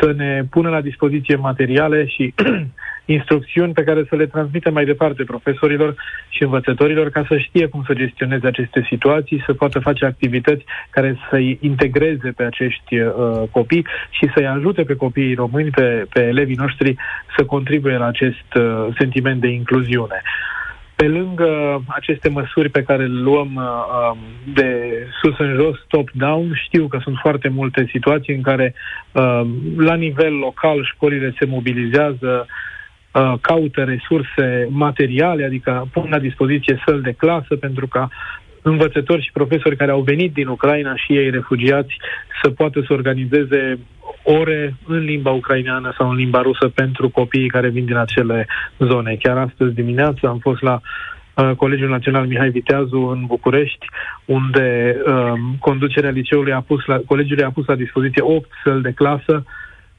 să 0.00 0.12
ne 0.16 0.42
pună 0.50 0.68
la 0.68 0.80
dispoziție 0.80 1.36
materiale 1.36 2.06
și 2.06 2.34
instrucțiuni 3.12 3.72
pe 3.72 3.84
care 3.84 4.04
să 4.08 4.16
le 4.16 4.26
transmită 4.26 4.70
mai 4.70 4.84
departe 4.84 5.24
profesorilor 5.24 5.94
și 6.28 6.42
învățătorilor 6.42 7.10
ca 7.10 7.24
să 7.28 7.38
știe 7.38 7.66
cum 7.66 7.82
să 7.86 7.94
gestioneze 7.94 8.46
aceste 8.46 8.86
situații, 8.88 9.42
să 9.46 9.52
poată 9.52 9.78
face 9.78 10.04
activități 10.04 10.64
care 10.90 11.18
să-i 11.30 11.58
integreze 11.60 12.30
pe 12.36 12.42
acești 12.42 12.98
uh, 12.98 13.12
copii 13.50 13.86
și 14.10 14.30
să-i 14.34 14.46
ajute 14.46 14.82
pe 14.82 14.94
copiii 14.94 15.34
români, 15.34 15.70
pe, 15.70 16.06
pe 16.12 16.20
elevii 16.22 16.62
noștri 16.64 16.96
să 17.36 17.44
contribuie 17.44 17.96
la 17.96 18.06
acest 18.06 18.54
uh, 18.54 18.86
sentiment 18.98 19.40
de 19.40 19.48
incluziune. 19.48 20.22
Pe 21.02 21.08
lângă 21.08 21.82
aceste 21.88 22.28
măsuri 22.28 22.68
pe 22.68 22.82
care 22.82 23.06
le 23.06 23.20
luăm 23.20 23.54
uh, 23.54 23.62
um, 24.10 24.18
de 24.54 24.92
sus 25.20 25.38
în 25.38 25.54
jos, 25.54 25.76
top-down, 25.88 26.52
știu 26.64 26.86
că 26.86 26.98
sunt 27.02 27.16
foarte 27.20 27.48
multe 27.48 27.88
situații 27.90 28.34
în 28.34 28.42
care 28.42 28.74
uh, 29.12 29.40
la 29.76 29.94
nivel 29.94 30.34
local 30.34 30.84
școlile 30.84 31.34
se 31.38 31.44
mobilizează, 31.44 32.46
Uh, 33.12 33.34
caută 33.40 33.82
resurse 33.82 34.66
materiale, 34.70 35.44
adică 35.44 35.88
pun 35.92 36.06
la 36.10 36.18
dispoziție 36.18 36.82
săli 36.86 37.02
de 37.02 37.12
clasă 37.12 37.56
pentru 37.56 37.86
ca 37.86 38.08
învățători 38.62 39.22
și 39.22 39.32
profesori 39.32 39.76
care 39.76 39.90
au 39.90 40.00
venit 40.00 40.32
din 40.32 40.46
Ucraina 40.46 40.96
și 40.96 41.16
ei 41.16 41.30
refugiați 41.30 41.96
să 42.42 42.50
poată 42.50 42.80
să 42.86 42.92
organizeze 42.92 43.78
ore 44.22 44.74
în 44.86 44.98
limba 44.98 45.30
ucraineană 45.30 45.94
sau 45.98 46.10
în 46.10 46.16
limba 46.16 46.40
rusă 46.40 46.68
pentru 46.68 47.08
copiii 47.08 47.48
care 47.48 47.68
vin 47.68 47.84
din 47.84 47.96
acele 47.96 48.46
zone. 48.78 49.16
Chiar 49.22 49.36
astăzi 49.38 49.74
dimineață 49.74 50.28
am 50.28 50.38
fost 50.38 50.62
la 50.62 50.80
uh, 51.34 51.50
Colegiul 51.56 51.88
Național 51.88 52.26
Mihai 52.26 52.50
Viteazu 52.50 52.98
în 52.98 53.24
București, 53.26 53.86
unde 54.24 54.96
uh, 55.06 55.32
conducerea 55.58 56.10
liceului 56.10 56.52
a 56.52 56.60
pus 56.60 56.84
la, 56.84 57.00
colegiului 57.06 57.44
a 57.44 57.50
pus 57.50 57.66
la 57.66 57.74
dispoziție 57.74 58.22
8 58.22 58.50
săli 58.64 58.82
de 58.82 58.92
clasă 58.92 59.44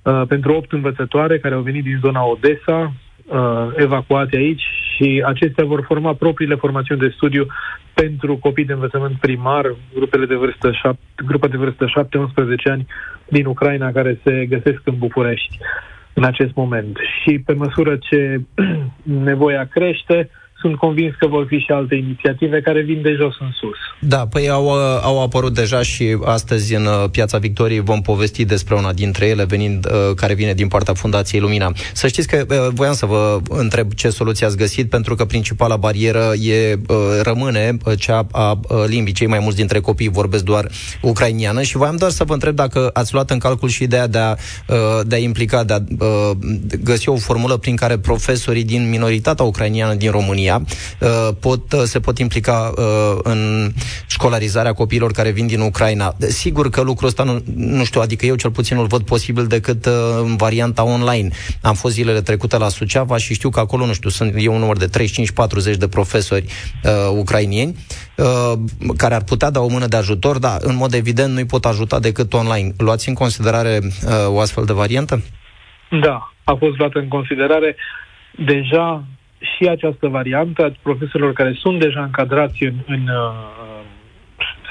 uh, 0.02 0.22
pentru 0.28 0.54
8 0.54 0.72
învățătoare 0.72 1.40
care 1.40 1.56
au 1.56 1.62
venit 1.62 1.84
din 1.84 2.00
zona 2.02 2.24
Odessa, 2.26 2.94
uh, 3.26 3.68
evacuate 3.76 4.38
aici 4.38 4.64
și 4.96 5.24
acestea 5.26 5.66
vor 5.66 5.84
forma 5.88 6.14
propriile 6.14 6.56
formațiuni 6.56 7.02
de 7.02 7.14
studiu 7.16 7.46
pentru 7.94 8.38
copii 8.38 8.66
de 8.66 8.74
învățământ 8.74 9.20
primar, 9.20 9.76
grupele 9.94 10.26
de 10.26 10.36
vârstă 10.36 10.72
șap- 10.72 11.26
grupa 11.26 11.48
de 11.48 11.58
vârstă 11.58 11.86
7-11 11.86 12.72
ani 12.72 12.88
din 13.28 13.46
Ucraina 13.46 13.92
care 13.92 14.20
se 14.24 14.46
găsesc 14.46 14.82
în 14.84 14.96
București. 14.98 15.58
în 16.14 16.24
acest 16.24 16.54
moment. 16.56 16.98
Și 17.22 17.40
pe 17.40 17.54
măsură 17.54 17.96
ce 17.96 18.42
nevoia 19.30 19.66
crește, 19.66 20.30
sunt 20.64 20.78
convins 20.78 21.14
că 21.20 21.28
vor 21.28 21.46
fi 21.48 21.58
și 21.58 21.72
alte 21.72 21.96
inițiative 21.96 22.62
care 22.62 22.82
vin 22.82 23.02
de 23.02 23.14
jos 23.22 23.36
în 23.40 23.52
sus. 23.60 23.78
Da, 24.00 24.28
păi 24.28 24.50
au, 24.50 24.66
uh, 24.66 25.00
au 25.02 25.24
apărut 25.24 25.54
deja 25.54 25.82
și 25.82 26.18
astăzi 26.26 26.76
în 26.76 26.86
uh, 26.86 27.10
Piața 27.12 27.38
Victoriei 27.38 27.80
vom 27.80 28.02
povesti 28.02 28.46
despre 28.46 28.76
una 28.76 28.94
dintre 28.94 29.26
ele, 29.26 29.44
venind, 29.44 29.86
uh, 29.86 30.16
care 30.16 30.34
vine 30.34 30.54
din 30.54 30.68
partea 30.68 30.94
Fundației 30.94 31.42
Lumina. 31.42 31.72
Să 31.94 32.08
știți 32.08 32.28
că 32.28 32.46
voiam 32.70 32.94
să 32.94 33.06
vă 33.06 33.40
întreb 33.50 33.94
ce 33.94 34.10
soluție 34.10 34.46
ați 34.46 34.58
găsit, 34.58 34.90
pentru 34.90 35.16
că 35.16 35.26
principala 35.26 35.76
barieră 35.76 36.32
e, 36.42 36.80
rămâne 37.22 37.78
cea 37.98 38.28
a 38.32 38.60
limbii. 38.88 39.14
Cei 39.14 39.28
mai 39.28 39.40
mulți 39.42 39.58
dintre 39.58 39.80
copii 39.80 40.10
vorbesc 40.10 40.44
doar 40.44 40.68
ucrainiană 41.02 41.62
și 41.62 41.78
voiam 41.78 41.96
doar 41.96 42.12
să 42.12 42.24
vă 42.24 42.34
întreb 42.34 42.56
dacă 42.56 42.90
ați 42.94 43.14
luat 43.14 43.30
în 43.30 43.38
calcul 43.38 43.70
și 43.70 43.84
ideea 43.84 44.08
de 44.08 44.18
a, 44.18 44.36
de 45.04 45.16
a 45.16 45.18
implica, 45.18 45.64
de 45.64 45.74
a 45.74 45.80
găsi 46.84 47.10
o 47.10 47.16
formulă 47.16 47.58
prin 47.58 47.76
care 47.76 47.98
profesorii 47.98 48.64
din 48.64 48.90
minoritatea 48.90 49.46
ucrainiană 49.46 49.94
din 49.94 50.12
România 50.12 50.53
România 50.54 50.74
uh, 51.00 51.36
pot, 51.40 51.74
uh, 51.74 51.82
se 51.84 52.00
pot 52.00 52.18
implica 52.18 52.74
uh, 52.78 53.20
în 53.24 53.72
școlarizarea 54.08 54.74
copiilor 54.74 55.12
care 55.12 55.32
vin 55.32 55.48
din 55.48 55.60
Ucraina. 55.60 56.14
Sigur 56.20 56.70
că 56.70 56.82
lucrul 56.82 57.08
ăsta 57.08 57.24
nu, 57.24 57.44
nu 57.56 57.84
știu, 57.84 58.02
adică 58.02 58.26
eu 58.26 58.36
cel 58.36 58.52
puțin 58.52 58.78
îl 58.78 58.86
văd 58.86 59.02
posibil 59.02 59.46
decât 59.48 59.86
în 60.24 60.36
varianta 60.36 60.84
online. 60.84 61.30
Am 61.62 61.74
fost 61.74 61.94
zilele 61.94 62.22
trecute 62.22 62.58
la 62.58 62.70
Suceava 62.70 63.18
și 63.18 63.34
știu 63.34 63.50
că 63.50 63.60
acolo, 63.60 63.86
nu 63.86 63.94
știu, 63.94 64.10
sunt 64.10 64.34
e 64.38 64.48
un 64.48 64.60
număr 64.60 64.78
de 64.78 64.90
35-40 65.74 65.78
de 65.78 65.88
profesori 65.88 66.46
uh, 66.84 66.92
ucrainieni 67.18 67.76
uh, 68.18 68.54
care 68.98 69.14
ar 69.14 69.24
putea 69.24 69.50
da 69.50 69.60
o 69.60 69.68
mână 69.68 69.88
de 69.88 69.98
ajutor, 69.98 70.38
dar 70.38 70.58
în 70.62 70.76
mod 70.76 70.94
evident 70.94 71.34
nu-i 71.34 71.46
pot 71.46 71.66
ajuta 71.66 72.00
decât 72.00 72.34
online. 72.34 72.72
Luați 72.78 73.10
în 73.10 73.16
considerare 73.16 73.80
uh, 73.84 74.12
o 74.28 74.40
astfel 74.40 74.66
de 74.66 74.74
variantă? 74.74 75.22
Da, 76.02 76.34
a 76.44 76.54
fost 76.54 76.78
luată 76.78 77.00
în 77.00 77.08
considerare. 77.08 77.76
Deja 78.46 79.04
și 79.44 79.68
această 79.68 80.08
variantă 80.08 80.64
a 80.66 80.72
profesorilor 80.82 81.34
care 81.34 81.54
sunt 81.54 81.80
deja 81.80 82.04
încadrați 82.04 82.64
în, 82.64 82.74
în 82.86 83.02
uh, 83.02 83.82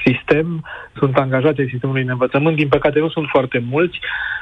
sistem, 0.05 0.65
sunt 0.95 1.17
angajați 1.17 1.61
în 1.61 1.69
sistemul 1.69 2.05
de 2.05 2.11
învățământ. 2.11 2.57
Din 2.57 2.69
păcate 2.69 2.99
nu 2.99 3.09
sunt 3.09 3.27
foarte 3.29 3.63
mulți, 3.71 3.99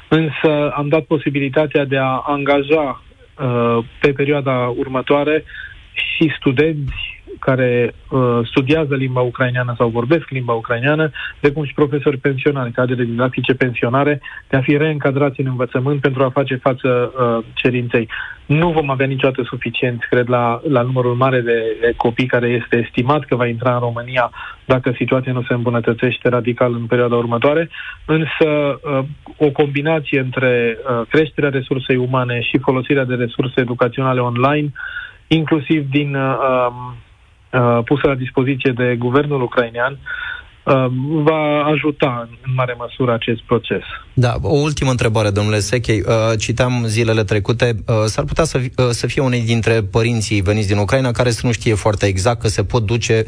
însă 0.09 0.71
am 0.71 0.89
dat 0.89 1.03
posibilitatea 1.03 1.85
de 1.85 1.97
a 1.97 2.23
angaja 2.27 3.03
uh, 3.39 3.85
pe 4.01 4.13
perioada 4.13 4.73
următoare 4.77 5.45
și 5.93 6.33
studenți 6.39 7.20
care 7.41 7.95
uh, 8.11 8.39
studiază 8.43 8.95
limba 8.95 9.21
ucraineană 9.21 9.75
sau 9.79 9.89
vorbesc 9.89 10.29
limba 10.29 10.53
ucraineană, 10.53 11.11
precum 11.41 11.65
și 11.65 11.75
profesori 11.75 12.17
pensionari, 12.17 12.73
cadre 12.73 13.05
didactice 13.05 13.55
pensionare, 13.55 14.21
de 14.49 14.57
a 14.57 14.61
fi 14.61 14.77
reîncadrați 14.77 15.41
în 15.41 15.47
învățământ 15.47 16.01
pentru 16.01 16.25
a 16.25 16.31
face 16.31 16.57
față 16.57 16.89
uh, 16.89 17.45
cerinței. 17.55 18.09
Nu 18.47 18.71
vom 18.71 18.91
avea 18.91 19.07
niciodată 19.07 19.43
suficient, 19.43 20.07
cred, 20.11 20.29
la, 20.29 20.61
la 20.69 20.83
numărul 20.83 21.15
mare 21.15 21.41
de, 21.41 21.77
de 21.81 21.93
copii 21.97 22.27
care 22.27 22.49
este 22.49 22.77
estimat 22.77 23.25
că 23.25 23.37
va 23.37 23.47
intra 23.47 23.75
în 23.75 23.81
România 23.81 24.31
dacă 24.65 24.93
situația 24.97 25.33
nu 25.33 25.43
se 25.43 25.55
îmbunătățește 25.55 26.29
radical 26.29 26.73
în 26.73 26.87
perioada 26.87 27.17
următoare, 27.17 27.71
însă 28.05 28.49
uh, 28.49 29.05
o 29.37 29.51
combinație 29.51 30.21
între 30.21 30.77
uh, 30.79 31.07
creșterea 31.09 31.51
resursei 31.51 31.97
umane 31.97 32.41
și 32.41 32.59
folosirea 32.59 33.05
de 33.05 33.15
resurse 33.15 33.61
educaționale 33.61 34.21
online, 34.21 34.73
inclusiv 35.27 35.91
din 35.91 36.15
uh, 36.15 36.37
um, 36.69 36.75
Uh, 36.75 37.10
pusă 37.85 38.07
la 38.07 38.15
dispoziție 38.15 38.73
de 38.77 38.97
guvernul 38.99 39.43
ucrainean 39.43 39.99
uh, 40.65 40.87
va 41.23 41.65
ajuta 41.65 42.29
în 42.31 42.53
mare 42.57 42.75
măsură 42.79 43.13
acest 43.13 43.43
proces. 43.43 43.83
Da, 44.13 44.35
o 44.43 44.55
ultimă 44.55 44.91
întrebare, 44.91 45.31
domnule 45.31 45.59
Sechei. 45.59 46.03
Uh, 46.07 46.39
citam 46.39 46.83
zilele 46.87 47.25
trecute, 47.25 47.75
s-ar 48.05 48.25
putea 48.25 48.45
să, 48.45 48.61
să 48.91 49.07
fie 49.07 49.23
unii 49.23 49.45
dintre 49.45 49.83
părinții 49.83 50.41
veniți 50.41 50.69
din 50.69 50.79
Ucraina 50.79 51.11
care 51.11 51.31
să 51.31 51.47
nu 51.47 51.53
știe 51.53 51.75
foarte 51.75 52.07
exact 52.07 52.41
că 52.41 52.49
se 52.49 52.65
pot 52.65 52.83
duce 52.87 53.25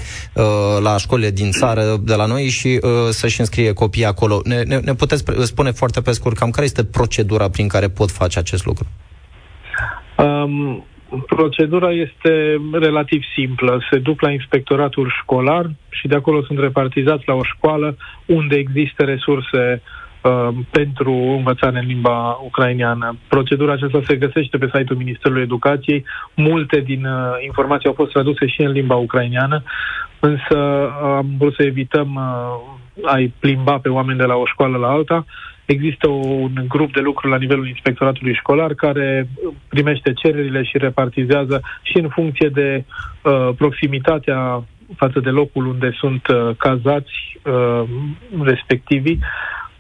la 0.83 0.97
școlile 0.97 1.31
din 1.31 1.51
țară 1.51 1.83
de 2.01 2.15
la 2.15 2.27
noi 2.27 2.49
și 2.49 2.81
să-și 3.11 3.41
înscrie 3.41 3.73
copiii 3.73 4.05
acolo. 4.05 4.41
Ne, 4.45 4.63
ne, 4.63 4.79
ne 4.79 4.95
puteți 4.95 5.25
spune 5.43 5.71
foarte 5.71 6.01
pe 6.01 6.13
scurt 6.13 6.37
cam 6.37 6.51
care 6.51 6.65
este 6.65 6.85
procedura 6.85 7.49
prin 7.49 7.69
care 7.69 7.89
pot 7.89 8.11
face 8.11 8.39
acest 8.39 8.65
lucru? 8.65 8.87
Um, 10.17 10.85
Procedura 11.27 11.91
este 11.91 12.61
relativ 12.73 13.23
simplă. 13.35 13.83
Se 13.91 13.99
duc 13.99 14.21
la 14.21 14.31
inspectoratul 14.31 15.13
școlar 15.21 15.71
și 15.89 16.09
de 16.09 16.15
acolo 16.15 16.43
sunt 16.43 16.59
repartizați 16.59 17.23
la 17.27 17.35
o 17.35 17.43
școală 17.43 17.97
unde 18.27 18.57
există 18.57 19.05
resurse 19.05 19.83
uh, 20.23 20.49
pentru 20.71 21.13
învățare 21.13 21.79
în 21.79 21.87
limba 21.87 22.39
ucraineană. 22.45 23.17
Procedura 23.29 23.73
aceasta 23.73 24.01
se 24.07 24.17
găsește 24.17 24.59
pe 24.59 24.71
site-ul 24.75 24.99
Ministerului 24.99 25.43
Educației. 25.43 26.05
Multe 26.35 26.81
din 26.81 27.05
uh, 27.05 27.45
informații 27.45 27.89
au 27.89 27.95
fost 27.95 28.13
traduse 28.13 28.47
și 28.47 28.63
în 28.63 28.73
limba 28.73 28.95
ucraineană, 28.95 29.63
însă 30.21 30.59
uh, 30.59 31.15
am 31.17 31.35
vrut 31.39 31.55
să 31.55 31.63
evităm 31.63 32.15
uh, 32.15 33.13
a-i 33.13 33.33
plimba 33.39 33.79
pe 33.79 33.89
oameni 33.89 34.19
de 34.19 34.25
la 34.25 34.35
o 34.35 34.47
școală 34.47 34.77
la 34.77 34.89
alta 34.89 35.25
Există 35.73 36.09
un 36.09 36.53
grup 36.69 36.93
de 36.93 37.01
lucru 37.01 37.29
la 37.29 37.37
nivelul 37.37 37.69
inspectoratului 37.69 38.35
școlar 38.35 38.75
care 38.75 39.29
primește 39.69 40.13
cererile 40.13 40.63
și 40.63 40.79
repartizează 40.79 41.61
și 41.83 41.99
în 41.99 42.09
funcție 42.09 42.49
de 42.49 42.85
uh, 43.23 43.49
proximitatea 43.57 44.65
față 44.97 45.21
de 45.21 45.29
locul 45.29 45.67
unde 45.67 45.91
sunt 46.01 46.27
uh, 46.27 46.51
cazați 46.59 47.15
uh, 47.43 47.83
respectivii, 48.43 49.19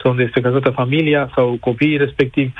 sau 0.02 0.10
unde 0.10 0.22
este 0.22 0.40
cazată 0.40 0.70
familia 0.70 1.30
sau 1.34 1.56
copiii 1.60 1.96
respectivi, 1.96 2.52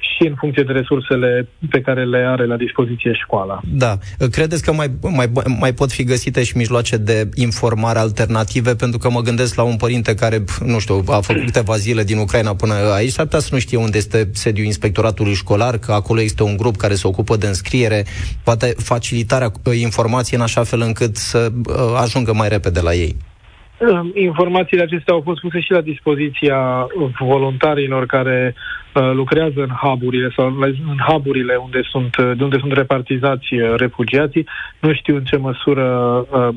și 0.00 0.26
în 0.26 0.34
funcție 0.38 0.62
de 0.62 0.72
resursele 0.72 1.48
pe 1.70 1.80
care 1.80 2.04
le 2.04 2.18
are 2.18 2.46
la 2.46 2.56
dispoziție 2.56 3.12
școala. 3.12 3.60
Da. 3.72 3.98
Credeți 4.30 4.62
că 4.62 4.72
mai, 4.72 4.90
mai, 5.00 5.30
mai 5.58 5.72
pot 5.72 5.92
fi 5.92 6.04
găsite 6.04 6.42
și 6.42 6.56
mijloace 6.56 6.96
de 6.96 7.28
informare 7.34 7.98
alternative? 7.98 8.74
Pentru 8.74 8.98
că 8.98 9.10
mă 9.10 9.20
gândesc 9.20 9.54
la 9.54 9.62
un 9.62 9.76
părinte 9.76 10.14
care, 10.14 10.44
nu 10.64 10.78
știu, 10.78 11.04
a 11.06 11.20
făcut 11.20 11.44
câteva 11.44 11.76
zile 11.76 12.02
din 12.04 12.18
Ucraina 12.18 12.54
până 12.54 12.74
aici, 12.74 13.10
s-ar 13.10 13.24
putea 13.24 13.40
să 13.40 13.48
nu 13.52 13.58
știe 13.58 13.78
unde 13.78 13.98
este 13.98 14.30
sediul 14.32 14.66
inspectoratului 14.66 15.34
școlar, 15.34 15.78
că 15.78 15.92
acolo 15.92 16.20
este 16.20 16.42
un 16.42 16.56
grup 16.56 16.76
care 16.76 16.94
se 16.94 17.06
ocupă 17.06 17.36
de 17.36 17.46
înscriere, 17.46 18.04
poate 18.44 18.74
facilitarea 18.76 19.52
informației 19.80 20.38
în 20.38 20.44
așa 20.44 20.62
fel 20.64 20.80
încât 20.80 21.16
să 21.16 21.52
uh, 21.68 21.74
ajungă 22.02 22.32
mai 22.32 22.48
repede 22.48 22.80
la 22.80 22.94
ei. 22.94 23.16
Informațiile 24.14 24.82
acestea 24.82 25.14
au 25.14 25.20
fost 25.20 25.40
puse 25.40 25.60
și 25.60 25.72
la 25.72 25.80
dispoziția 25.80 26.86
voluntarilor 27.18 28.06
care 28.06 28.54
uh, 28.94 29.10
lucrează 29.12 29.60
în 29.60 29.68
huburile 29.82 30.32
sau 30.36 30.46
în 30.46 30.98
huburile 31.06 31.56
unde 31.56 31.80
sunt, 31.90 32.16
de 32.36 32.42
unde 32.42 32.58
sunt 32.58 32.72
repartizați 32.72 33.54
uh, 33.54 33.74
refugiații. 33.76 34.46
Nu 34.80 34.92
știu 34.92 35.16
în 35.16 35.24
ce 35.24 35.36
măsură 35.36 35.86
uh, 36.30 36.48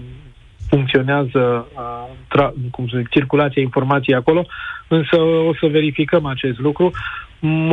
funcționează 0.70 1.68
uh, 1.76 2.08
tra- 2.28 2.54
cum 2.72 2.88
să 2.88 2.98
zic, 2.98 3.10
circulația 3.10 3.62
informației 3.62 4.16
acolo, 4.16 4.46
însă 4.88 5.16
o 5.22 5.54
să 5.60 5.68
verificăm 5.68 6.26
acest 6.26 6.60
lucru. 6.60 6.92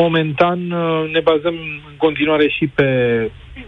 Momentan 0.03 0.71
uh, 0.71 1.11
ne 1.13 1.21
bazăm 1.21 1.55
în 1.91 1.97
continuare 1.97 2.49
și 2.49 2.67
pe 2.67 2.89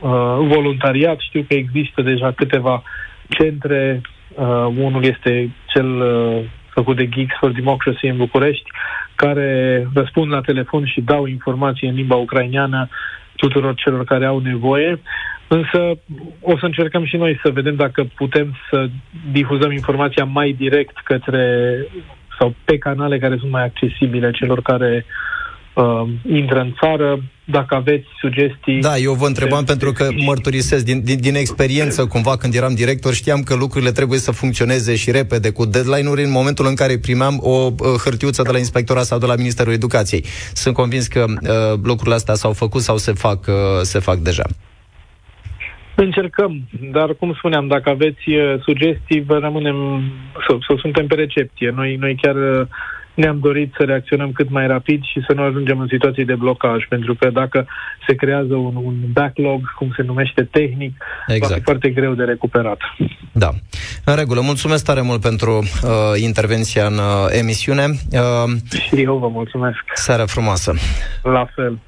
uh, 0.01 0.11
voluntariat. 0.55 1.18
Știu 1.18 1.45
că 1.49 1.55
există 1.55 2.03
deja 2.03 2.33
câteva 2.33 2.83
centre 3.29 4.01
Uh, 4.35 4.66
unul 4.79 5.05
este 5.05 5.51
cel 5.66 6.01
uh, 6.01 6.45
făcut 6.68 6.97
de 6.97 7.09
Geeks 7.09 7.35
for 7.38 7.51
Democracy 7.51 8.07
în 8.07 8.16
București, 8.16 8.71
care 9.14 9.87
răspund 9.95 10.33
la 10.33 10.40
telefon 10.40 10.87
și 10.87 11.01
dau 11.01 11.27
informații 11.27 11.88
în 11.88 11.95
limba 11.95 12.14
ucraineană 12.14 12.88
tuturor 13.37 13.75
celor 13.75 14.05
care 14.05 14.27
au 14.27 14.38
nevoie. 14.38 15.01
Însă 15.49 15.99
o 16.40 16.59
să 16.59 16.64
încercăm 16.64 17.05
și 17.05 17.16
noi 17.16 17.40
să 17.42 17.51
vedem 17.51 17.75
dacă 17.75 18.05
putem 18.14 18.57
să 18.71 18.88
difuzăm 19.33 19.73
informația 19.73 20.25
mai 20.25 20.53
direct 20.53 20.99
către 21.05 21.75
sau 22.38 22.55
pe 22.64 22.79
canale 22.79 23.18
care 23.18 23.37
sunt 23.38 23.51
mai 23.51 23.64
accesibile 23.64 24.31
celor 24.31 24.62
care 24.62 25.05
uh, 25.07 25.33
intră 26.26 26.61
în 26.61 26.74
țară, 26.80 27.22
dacă 27.44 27.74
aveți 27.74 28.06
sugestii... 28.20 28.80
Da, 28.80 28.96
eu 28.96 29.12
vă 29.12 29.26
întrebam 29.26 29.64
pentru 29.64 29.92
că 29.92 30.08
mărturisesc 30.24 30.85
din, 30.85 31.04
din, 31.04 31.20
din 31.20 31.35
experiență, 31.35 32.06
cumva 32.06 32.37
când 32.37 32.54
eram 32.54 32.74
director, 32.74 33.12
știam 33.12 33.42
că 33.42 33.54
lucrurile 33.54 33.90
trebuie 33.90 34.18
să 34.18 34.32
funcționeze 34.32 34.96
și 34.96 35.11
repede, 35.11 35.50
cu 35.52 35.64
deadline-uri 35.64 36.22
în 36.22 36.30
momentul 36.30 36.66
în 36.66 36.74
care 36.74 36.98
primeam 36.98 37.38
o 37.40 37.50
uh, 37.50 37.74
hârtiuță 38.04 38.42
de 38.42 38.50
la 38.50 38.58
inspectorat 38.58 39.04
sau 39.04 39.18
de 39.18 39.26
la 39.26 39.35
Ministerul 39.37 39.72
Educației. 39.72 40.24
Sunt 40.52 40.74
convins 40.74 41.06
că 41.06 41.24
uh, 41.28 41.78
lucrurile 41.82 42.14
astea 42.14 42.35
s-au 42.35 42.52
făcut 42.52 42.80
sau 42.80 42.96
se 42.96 43.12
fac, 43.12 43.46
uh, 43.46 43.54
se 43.82 43.98
fac 43.98 44.16
deja. 44.16 44.44
Încercăm, 45.94 46.68
dar 46.90 47.14
cum 47.14 47.35
spuneam, 47.35 47.66
dacă 47.66 47.90
aveți 47.90 48.30
uh, 48.30 48.54
sugestii, 48.62 49.22
vă 49.26 49.38
rămânem, 49.38 49.76
să, 50.48 50.56
să 50.68 50.74
suntem 50.80 51.06
pe 51.06 51.14
recepție. 51.14 51.72
Noi, 51.74 51.96
noi 51.96 52.16
chiar 52.22 52.35
uh, 52.35 52.66
ne-am 53.14 53.38
dorit 53.38 53.75
să 53.77 53.83
reacționăm 53.85 54.33
cât 54.33 54.51
mai 54.51 54.66
rapid 54.66 55.03
și 55.03 55.22
să 55.27 55.33
nu 55.33 55.42
ajungem 55.42 55.79
în 55.79 55.88
situații 55.90 56.25
de 56.25 56.35
blocaj, 56.35 56.87
pentru 56.88 57.14
că 57.14 57.31
dacă 57.31 57.66
se 58.07 58.14
creează 58.14 58.55
un, 58.55 58.77
un 58.77 58.94
backlog, 59.12 59.75
cum 59.75 59.92
se 59.96 60.03
numește 60.03 60.42
tehnic, 60.42 60.94
exact. 60.96 61.27
va 61.27 61.35
fi 61.35 61.35
exact. 61.35 61.62
foarte 61.62 61.90
greu 61.90 62.14
de 62.14 62.25
recuperat. 62.25 62.79
Da. 63.33 63.48
În 64.05 64.14
regulă. 64.16 64.40
Mulțumesc 64.40 64.85
tare 64.85 65.01
mult 65.01 65.20
pentru 65.20 65.59
uh, 65.59 65.90
intervenția 66.22 66.87
în 66.87 66.98
uh, 66.98 67.38
emisiune. 67.38 67.85
Uh, 68.12 68.53
și 68.70 69.03
eu 69.03 69.16
vă 69.16 69.29
mulțumesc. 69.29 69.81
Seara 69.94 70.27
frumoasă. 70.27 70.75
La 71.22 71.46
fel. 71.55 71.79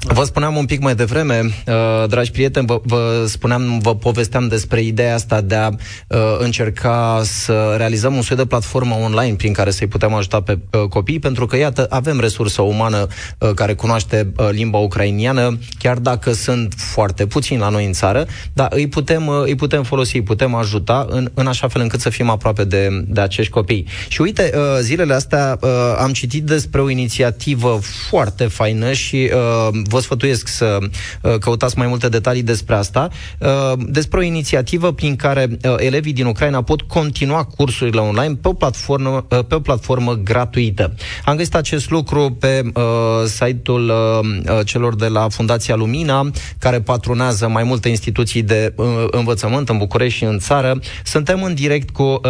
Vă 0.00 0.24
spuneam 0.24 0.56
un 0.56 0.64
pic 0.64 0.80
mai 0.80 0.94
devreme, 0.94 1.40
uh, 1.66 2.08
dragi 2.08 2.30
prieteni, 2.30 2.66
vă, 2.66 2.80
vă 2.84 3.24
spuneam, 3.26 3.78
vă 3.78 3.94
povesteam 3.94 4.48
despre 4.48 4.82
ideea 4.82 5.14
asta 5.14 5.40
de 5.40 5.54
a 5.54 5.68
uh, 5.68 6.18
încerca 6.38 7.20
să 7.24 7.74
realizăm 7.76 8.14
un 8.14 8.22
soi 8.22 8.36
de 8.36 8.46
platformă 8.46 8.94
online 8.94 9.34
prin 9.34 9.52
care 9.52 9.70
să-i 9.70 9.86
putem 9.86 10.14
ajuta 10.14 10.40
pe 10.40 10.58
uh, 10.72 10.88
copii, 10.88 11.18
pentru 11.18 11.46
că, 11.46 11.56
iată, 11.56 11.86
avem 11.90 12.20
resursă 12.20 12.62
umană 12.62 13.06
uh, 13.38 13.50
care 13.54 13.74
cunoaște 13.74 14.32
uh, 14.36 14.48
limba 14.50 14.78
ucrainiană, 14.78 15.58
chiar 15.78 15.98
dacă 15.98 16.32
sunt 16.32 16.74
foarte 16.76 17.26
puțini 17.26 17.60
la 17.60 17.68
noi 17.68 17.86
în 17.86 17.92
țară, 17.92 18.26
dar 18.52 18.68
îi 18.70 18.88
putem, 18.88 19.26
uh, 19.26 19.42
îi 19.44 19.54
putem 19.54 19.82
folosi, 19.82 20.16
îi 20.16 20.22
putem 20.22 20.54
ajuta 20.54 21.06
în, 21.08 21.30
în 21.34 21.46
așa 21.46 21.68
fel 21.68 21.82
încât 21.82 22.00
să 22.00 22.10
fim 22.10 22.30
aproape 22.30 22.64
de, 22.64 22.88
de 23.06 23.20
acești 23.20 23.52
copii. 23.52 23.86
Și 24.08 24.20
uite, 24.20 24.52
uh, 24.54 24.60
zilele 24.80 25.14
astea 25.14 25.58
uh, 25.60 25.70
am 25.98 26.12
citit 26.12 26.44
despre 26.44 26.80
o 26.80 26.90
inițiativă 26.90 27.78
foarte 28.08 28.44
faină 28.44 28.92
și 28.92 29.30
uh, 29.34 29.77
vă 29.82 30.00
sfătuiesc 30.00 30.48
să 30.48 30.78
uh, 31.22 31.34
căutați 31.38 31.78
mai 31.78 31.86
multe 31.86 32.08
detalii 32.08 32.42
despre 32.42 32.74
asta, 32.74 33.08
uh, 33.38 33.72
despre 33.86 34.18
o 34.18 34.22
inițiativă 34.22 34.92
prin 34.92 35.16
care 35.16 35.48
uh, 35.50 35.74
elevii 35.76 36.12
din 36.12 36.26
Ucraina 36.26 36.62
pot 36.62 36.82
continua 36.82 37.44
cursurile 37.44 38.00
online 38.00 38.34
pe 38.42 38.48
o 38.48 38.52
platformă, 38.52 39.26
pe 39.48 39.54
o 39.54 39.60
platformă 39.60 40.14
gratuită. 40.14 40.94
Am 41.24 41.36
găsit 41.36 41.54
acest 41.54 41.90
lucru 41.90 42.36
pe 42.40 42.62
uh, 42.74 42.82
site-ul 43.26 43.88
uh, 43.88 44.58
celor 44.64 44.96
de 44.96 45.06
la 45.06 45.28
Fundația 45.28 45.74
Lumina, 45.74 46.30
care 46.58 46.80
patronează 46.80 47.48
mai 47.48 47.62
multe 47.62 47.88
instituții 47.88 48.42
de 48.42 48.72
uh, 48.76 48.86
învățământ 49.10 49.68
în 49.68 49.78
București 49.78 50.18
și 50.18 50.24
în 50.24 50.38
țară. 50.38 50.80
Suntem 51.04 51.42
în 51.42 51.54
direct 51.54 51.90
cu 51.90 52.02
uh, 52.02 52.20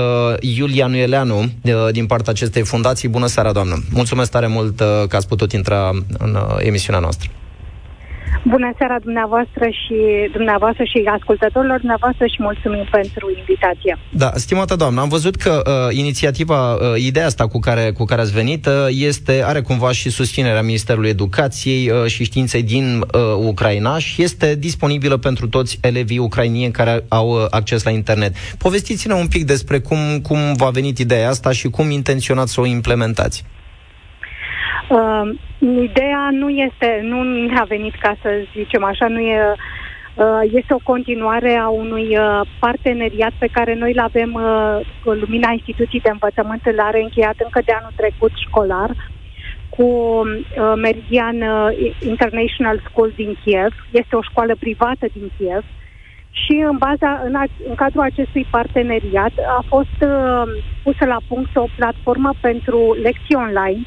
Iulia 0.41 0.87
Nueleanu 0.87 1.39
uh, 1.39 1.73
din 1.93 2.07
partea 2.07 2.33
acestei 2.33 2.63
fundații. 2.63 3.09
Bună 3.09 3.27
seara, 3.27 3.53
doamnă! 3.53 3.83
Mulțumesc 3.91 4.31
tare 4.31 4.47
mult 4.47 4.81
uh, 4.81 4.87
că 5.09 5.17
ați 5.17 5.29
putut 5.29 5.53
intra 5.53 5.91
în 6.19 6.35
uh, 6.35 6.57
emisiunea 6.59 7.01
noastră. 7.01 7.31
Bună 8.45 8.71
seara 8.79 8.97
dumneavoastră 9.03 9.65
și 9.65 9.97
dumneavoastră 10.33 10.85
și 10.85 11.11
ascultătorilor 11.19 11.79
dumneavoastră 11.79 12.27
și 12.27 12.37
mulțumim 12.39 12.87
pentru 12.91 13.27
invitație. 13.39 13.99
Da, 14.11 14.31
stimată 14.35 14.77
doamnă, 14.77 15.01
am 15.01 15.09
văzut 15.09 15.37
că 15.37 15.63
uh, 15.67 15.97
inițiativa, 15.97 16.75
uh, 16.75 16.81
ideea 16.97 17.27
asta 17.27 17.47
cu 17.47 17.59
care, 17.59 17.93
cu 17.93 18.05
care 18.05 18.21
ați 18.21 18.33
venit 18.33 18.67
uh, 18.67 18.73
este, 18.89 19.43
are 19.45 19.61
cumva 19.61 19.93
și 19.93 20.11
susținerea 20.11 20.63
Ministerului 20.63 21.09
Educației 21.09 21.91
uh, 21.91 22.07
și 22.07 22.25
Științei 22.25 22.63
din 22.63 22.99
uh, 23.01 23.21
Ucraina 23.47 23.99
și 23.99 24.23
este 24.23 24.55
disponibilă 24.55 25.17
pentru 25.17 25.49
toți 25.49 25.79
elevii 25.81 26.19
ucrainieni 26.19 26.73
care 26.73 27.05
au 27.09 27.29
uh, 27.31 27.47
acces 27.51 27.83
la 27.83 27.91
internet. 27.91 28.35
Povestiți-ne 28.59 29.15
un 29.15 29.27
pic 29.27 29.45
despre 29.45 29.79
cum, 29.79 29.99
cum 30.23 30.39
v-a 30.57 30.71
venit 30.71 30.99
ideea 30.99 31.29
asta 31.29 31.53
și 31.53 31.69
cum 31.69 31.91
intenționați 31.91 32.53
să 32.53 32.61
o 32.61 32.67
implementați. 32.67 33.45
Uh, 34.89 35.31
ideea 35.83 36.29
nu 36.33 36.49
este, 36.49 37.01
nu 37.03 37.23
ne-a 37.23 37.65
venit 37.69 37.95
ca 37.95 38.17
să 38.23 38.29
zicem 38.55 38.85
așa, 38.85 39.09
nu 39.09 39.21
e, 39.21 39.55
uh, 40.15 40.41
este 40.53 40.75
o 40.75 40.81
continuare 40.83 41.55
a 41.57 41.69
unui 41.69 42.17
uh, 42.19 42.41
parteneriat 42.59 43.33
pe 43.39 43.49
care 43.53 43.75
noi 43.75 43.93
îl 43.93 44.01
avem 44.01 44.33
uh, 44.35 44.87
cu 45.05 45.11
Lumina 45.11 45.51
Instituții 45.53 46.01
de 46.01 46.11
Învățământ, 46.11 46.61
îl 46.65 46.81
are 46.81 47.01
încheiat 47.03 47.35
încă 47.39 47.61
de 47.65 47.73
anul 47.73 47.93
trecut 47.97 48.31
școlar 48.47 48.91
cu 49.69 49.85
uh, 49.85 50.73
Meridian 50.77 51.41
uh, 51.41 51.95
International 52.01 52.83
School 52.89 53.13
din 53.17 53.39
Kiev. 53.45 53.73
Este 53.91 54.17
o 54.17 54.23
școală 54.23 54.55
privată 54.59 55.07
din 55.13 55.31
Kiev 55.39 55.65
și 56.31 56.65
în 56.71 56.77
baza, 56.77 57.23
în, 57.25 57.35
a, 57.35 57.45
în 57.69 57.75
cadrul 57.75 58.03
acestui 58.03 58.47
parteneriat 58.51 59.33
a 59.59 59.65
fost 59.69 59.99
uh, 60.01 60.43
pusă 60.83 61.05
la 61.05 61.21
punct 61.29 61.57
o 61.57 61.67
platformă 61.77 62.31
pentru 62.41 62.97
lecții 63.03 63.35
online 63.35 63.81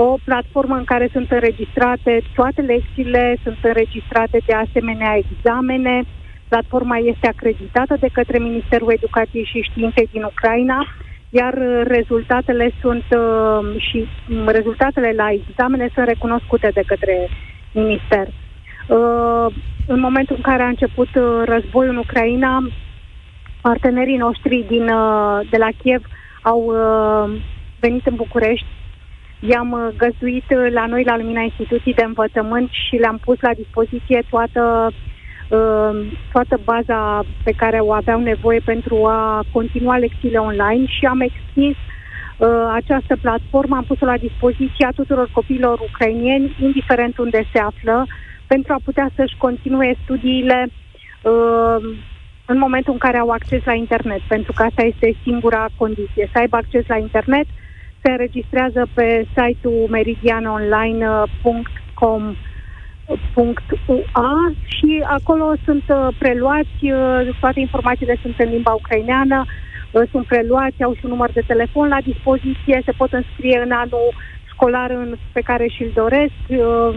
o 0.00 0.16
platformă 0.24 0.74
în 0.76 0.84
care 0.84 1.08
sunt 1.12 1.30
înregistrate 1.30 2.22
toate 2.34 2.60
lecțiile, 2.60 3.36
sunt 3.42 3.58
înregistrate 3.62 4.38
de 4.46 4.54
asemenea 4.54 5.20
examene. 5.22 6.02
Platforma 6.48 6.96
este 6.96 7.26
acreditată 7.28 7.96
de 8.00 8.08
către 8.12 8.38
Ministerul 8.38 8.92
Educației 8.92 9.44
și 9.52 9.68
Științei 9.70 10.08
din 10.12 10.22
Ucraina, 10.22 10.86
iar 11.28 11.54
rezultatele 11.82 12.70
sunt 12.80 13.04
uh, 13.10 13.80
și 13.86 14.08
rezultatele 14.46 15.12
la 15.16 15.28
examene 15.30 15.90
sunt 15.94 16.06
recunoscute 16.06 16.70
de 16.74 16.82
către 16.86 17.28
minister. 17.72 18.26
Uh, 18.26 19.46
în 19.86 20.00
momentul 20.00 20.36
în 20.36 20.42
care 20.42 20.62
a 20.62 20.74
început 20.74 21.08
uh, 21.14 21.42
războiul 21.44 21.90
în 21.90 21.96
Ucraina, 21.96 22.68
partenerii 23.60 24.16
noștri 24.16 24.64
din, 24.68 24.88
uh, 24.88 25.40
de 25.50 25.56
la 25.56 25.68
Kiev 25.82 26.02
au 26.42 26.60
uh, 26.66 27.40
venit 27.80 28.06
în 28.06 28.14
București 28.14 28.66
I-am 29.40 29.72
uh, 29.72 29.88
găzduit 29.96 30.44
uh, 30.50 30.72
la 30.72 30.86
noi, 30.86 31.04
la 31.04 31.16
Lumina 31.16 31.40
Instituții 31.40 31.94
de 31.94 32.04
Învățământ 32.04 32.70
și 32.70 32.96
le-am 32.96 33.18
pus 33.18 33.40
la 33.40 33.54
dispoziție 33.54 34.22
toată, 34.30 34.92
uh, 35.48 36.06
toată 36.32 36.60
baza 36.64 37.24
pe 37.42 37.52
care 37.52 37.78
o 37.78 37.92
aveau 37.92 38.20
nevoie 38.20 38.60
pentru 38.64 39.06
a 39.06 39.44
continua 39.52 39.96
lecțiile 39.96 40.38
online 40.38 40.84
și 40.86 41.04
am 41.06 41.20
extins 41.20 41.76
această 42.72 43.16
platformă, 43.20 43.76
am 43.76 43.84
pus-o 43.84 44.04
la 44.04 44.16
dispoziția 44.16 44.90
tuturor 44.94 45.28
copiilor 45.32 45.78
ucrainieni, 45.80 46.56
indiferent 46.60 47.18
unde 47.18 47.48
se 47.52 47.58
află, 47.58 48.06
pentru 48.46 48.72
a 48.72 48.80
putea 48.84 49.10
să-și 49.14 49.36
continue 49.36 49.96
studiile 50.02 50.68
în 52.46 52.58
momentul 52.58 52.92
în 52.92 52.98
care 52.98 53.18
au 53.18 53.30
acces 53.30 53.64
la 53.64 53.74
internet, 53.74 54.20
pentru 54.28 54.52
că 54.52 54.62
asta 54.62 54.82
este 54.82 55.16
singura 55.22 55.66
condiție, 55.76 56.28
să 56.32 56.38
aibă 56.38 56.56
acces 56.56 56.86
la 56.86 56.96
internet, 56.96 57.46
se 58.02 58.10
înregistrează 58.10 58.88
pe 58.94 59.26
site-ul 59.36 59.86
meridianonline.com 59.90 62.34
.ua 63.86 64.52
și 64.64 65.04
acolo 65.06 65.52
sunt 65.64 65.84
uh, 65.88 66.08
preluați, 66.18 66.82
uh, 66.82 67.36
toate 67.40 67.60
informațiile 67.60 68.18
sunt 68.22 68.34
în 68.38 68.50
limba 68.50 68.72
ucraineană, 68.72 69.44
uh, 69.90 70.02
sunt 70.10 70.26
preluați, 70.26 70.82
au 70.82 70.94
și 70.94 71.04
un 71.04 71.10
număr 71.10 71.30
de 71.32 71.42
telefon 71.46 71.88
la 71.88 72.00
dispoziție, 72.00 72.82
se 72.84 72.92
pot 72.92 73.12
înscrie 73.12 73.60
în 73.64 73.70
anul 73.70 74.14
școlar 74.52 74.90
în, 74.90 75.16
pe 75.32 75.40
care 75.40 75.66
și-l 75.66 75.90
doresc 75.94 76.32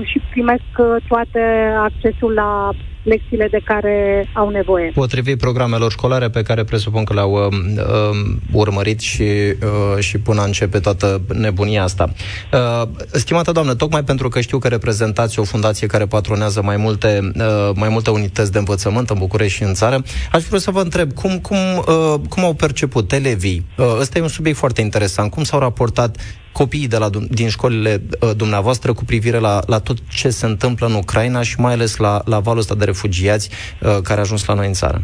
și 0.03 0.21
primesc 0.29 0.63
toate 1.07 1.73
accesul 1.77 2.33
la 2.33 2.69
lecțiile 3.03 3.47
de 3.51 3.59
care 3.63 4.27
au 4.33 4.49
nevoie. 4.49 4.91
Potrivit 4.93 5.37
programelor 5.37 5.91
școlare 5.91 6.29
pe 6.29 6.41
care 6.41 6.63
presupun 6.63 7.03
că 7.03 7.13
le-au 7.13 7.31
uh, 7.31 7.47
uh, 7.77 8.35
urmărit 8.51 8.99
și, 8.99 9.23
uh, 9.23 9.99
și 9.99 10.17
până 10.17 10.43
începe 10.43 10.79
toată 10.79 11.21
nebunia 11.33 11.83
asta. 11.83 12.13
Uh, 12.53 12.87
stimată 13.11 13.51
doamnă, 13.51 13.73
tocmai 13.75 14.03
pentru 14.03 14.27
că 14.27 14.41
știu 14.41 14.57
că 14.57 14.67
reprezentați 14.67 15.39
o 15.39 15.43
fundație 15.43 15.87
care 15.87 16.05
patronează 16.05 16.61
mai 16.61 16.77
multe, 16.77 17.31
uh, 17.35 17.71
mai 17.75 17.89
multe 17.89 18.09
unități 18.09 18.51
de 18.51 18.57
învățământ 18.57 19.09
în 19.09 19.17
București 19.17 19.57
și 19.57 19.63
în 19.63 19.73
țară, 19.73 20.03
aș 20.31 20.43
vrea 20.43 20.59
să 20.59 20.71
vă 20.71 20.79
întreb 20.81 21.13
cum, 21.13 21.39
cum, 21.39 21.57
uh, 21.77 22.13
cum 22.29 22.43
au 22.43 22.53
perceput 22.53 23.11
elevii? 23.11 23.65
Uh, 23.77 23.97
ăsta 23.99 24.17
e 24.17 24.21
un 24.21 24.27
subiect 24.27 24.57
foarte 24.57 24.81
interesant. 24.81 25.31
Cum 25.31 25.43
s-au 25.43 25.59
raportat 25.59 26.17
copiii 26.51 26.87
de 26.87 26.97
la, 26.97 27.09
din 27.29 27.49
școlile 27.49 28.01
uh, 28.21 28.31
dumneavoastră 28.35 28.93
cu 28.93 29.03
privire 29.05 29.37
la, 29.37 29.59
la 29.67 29.79
tot 29.79 29.97
ce 30.09 30.29
se 30.29 30.45
întâmplă 30.45 30.87
în 30.87 30.93
Ucraina 30.93 31.41
și 31.41 31.59
mai 31.59 31.73
ales 31.73 31.97
la, 31.97 32.21
la 32.25 32.39
valul 32.39 32.59
ăsta 32.59 32.75
de 32.75 32.85
refugiați 32.85 33.49
uh, 33.49 33.97
care 34.03 34.19
a 34.19 34.23
ajuns 34.23 34.45
la 34.45 34.53
noi 34.53 34.67
în 34.67 34.73
țară? 34.73 35.01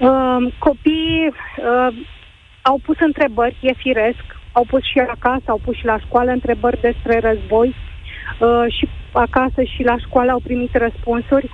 Uh, 0.00 0.52
copiii 0.58 1.26
uh, 1.28 1.96
au 2.62 2.80
pus 2.84 2.96
întrebări, 3.00 3.56
e 3.60 3.72
firesc, 3.76 4.24
au 4.52 4.64
pus 4.70 4.82
și 4.82 4.98
acasă, 4.98 5.44
au 5.46 5.60
pus 5.64 5.76
și 5.76 5.84
la 5.84 5.98
școală 5.98 6.30
întrebări 6.30 6.80
despre 6.80 7.18
război 7.18 7.74
uh, 7.74 8.64
și 8.76 8.88
acasă 9.12 9.62
și 9.62 9.82
la 9.82 9.96
școală 9.98 10.30
au 10.30 10.40
primit 10.42 10.74
răspunsuri. 10.74 11.50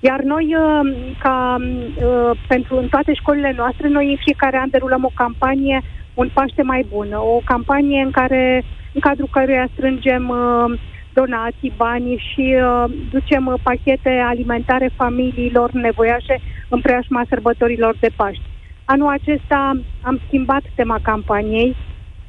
Iar 0.00 0.20
noi, 0.20 0.46
uh, 0.54 0.80
ca 1.18 1.56
uh, 1.60 2.38
pentru 2.46 2.76
în 2.76 2.88
toate 2.88 3.14
școlile 3.14 3.52
noastre, 3.56 3.88
noi 3.88 4.10
în 4.10 4.18
fiecare 4.24 4.56
an 4.58 4.70
derulăm 4.70 5.04
o 5.04 5.10
campanie 5.14 5.82
un 6.14 6.30
Paște 6.34 6.62
mai 6.62 6.86
bun, 6.88 7.12
o 7.12 7.40
campanie 7.44 8.02
în 8.02 8.10
care, 8.10 8.64
în 8.92 9.00
cadrul 9.00 9.28
căruia 9.30 9.68
strângem 9.72 10.28
uh, 10.28 10.78
donații, 11.12 11.72
bani 11.76 12.24
și 12.32 12.56
uh, 12.56 12.84
ducem 13.10 13.46
uh, 13.46 13.54
pachete 13.62 14.22
alimentare 14.26 14.90
familiilor 14.96 15.70
nevoiașe 15.72 16.40
în 16.68 16.80
preajma 16.80 17.24
sărbătorilor 17.28 17.96
de 18.00 18.08
Paști. 18.16 18.42
Anul 18.84 19.08
acesta 19.08 19.72
am 20.02 20.20
schimbat 20.26 20.62
tema 20.74 20.98
campaniei 21.02 21.76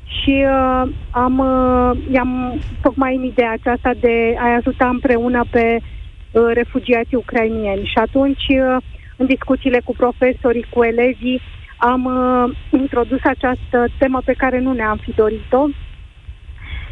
și 0.06 0.45
uh, 0.45 0.91
am, 1.12 1.38
uh, 1.38 1.91
i-am 2.12 2.62
tocmai 2.82 3.15
în 3.15 3.24
ideea 3.24 3.52
aceasta 3.52 3.91
de 4.00 4.36
a 4.38 4.54
ajuta 4.54 4.88
împreună 4.88 5.43
pe 5.52 5.78
uh, 5.80 6.41
refugiații 6.54 7.17
ucrainieni. 7.17 7.86
Și 7.86 7.98
atunci, 7.98 8.45
uh, 8.48 8.78
în 9.17 9.26
discuțiile 9.26 9.82
cu 9.84 9.93
profesorii, 9.98 10.65
cu 10.69 10.84
elevii, 10.84 11.41
am 11.78 12.06
uh, 12.06 12.58
introdus 12.72 13.20
această 13.24 13.86
temă 13.98 14.22
pe 14.26 14.34
care 14.34 14.60
nu 14.60 14.74
ne-am 14.74 14.98
fi 14.98 15.12
dorit-o, 15.12 15.66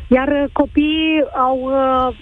iar 0.07 0.27
uh, 0.27 0.43
copiii 0.51 1.23
au 1.33 1.59
uh, 1.59 2.15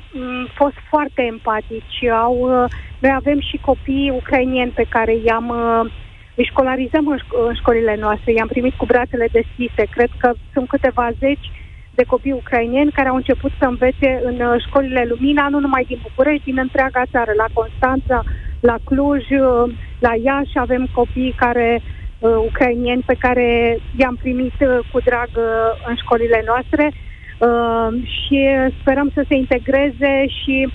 fost 0.55 0.75
foarte 0.89 1.21
empatici. 1.21 2.05
Au, 2.23 2.35
uh, 2.35 2.71
noi 2.99 3.11
avem 3.15 3.39
și 3.39 3.57
copii 3.57 4.13
ucrainieni 4.15 4.71
pe 4.71 4.85
care 4.89 5.15
i-am 5.25 5.49
uh, 5.49 5.91
îi 6.35 6.49
școlarizăm 6.51 7.07
în, 7.07 7.17
șco- 7.17 7.47
în 7.47 7.53
școlile 7.53 7.95
noastre, 7.99 8.31
i-am 8.31 8.47
primit 8.47 8.73
cu 8.73 8.85
brațele 8.85 9.27
deschise. 9.31 9.83
Cred 9.89 10.09
că 10.17 10.31
sunt 10.53 10.67
câteva 10.67 11.09
zeci 11.19 11.51
de 11.93 12.03
copii 12.03 12.31
ucrainieni 12.31 12.91
care 12.91 13.09
au 13.09 13.15
început 13.15 13.51
să 13.59 13.65
învețe 13.65 14.21
în 14.23 14.39
uh, 14.39 14.63
școlile 14.67 15.05
Lumina, 15.07 15.49
nu 15.49 15.59
numai 15.59 15.83
din 15.87 15.99
București, 16.01 16.43
din 16.43 16.57
întreaga 16.57 17.03
țară, 17.11 17.31
la 17.37 17.45
Constanța, 17.53 18.23
la 18.59 18.75
Cluj, 18.83 19.29
uh, 19.29 19.73
la 19.99 20.13
Iași 20.23 20.55
avem 20.59 20.87
copii 20.91 21.35
care 21.37 21.81
uh, 21.81 22.00
ucrainieni 22.27 23.03
pe 23.05 23.15
care 23.19 23.77
i-am 23.97 24.15
primit 24.15 24.53
uh, 24.59 24.79
cu 24.91 24.99
drag 24.99 25.29
uh, 25.35 25.43
în 25.87 25.95
școlile 25.95 26.43
noastre 26.45 26.85
uh, 26.91 27.89
și 28.17 28.37
sperăm 28.81 29.11
să 29.13 29.25
se 29.27 29.35
integreze 29.35 30.13
și 30.27 30.67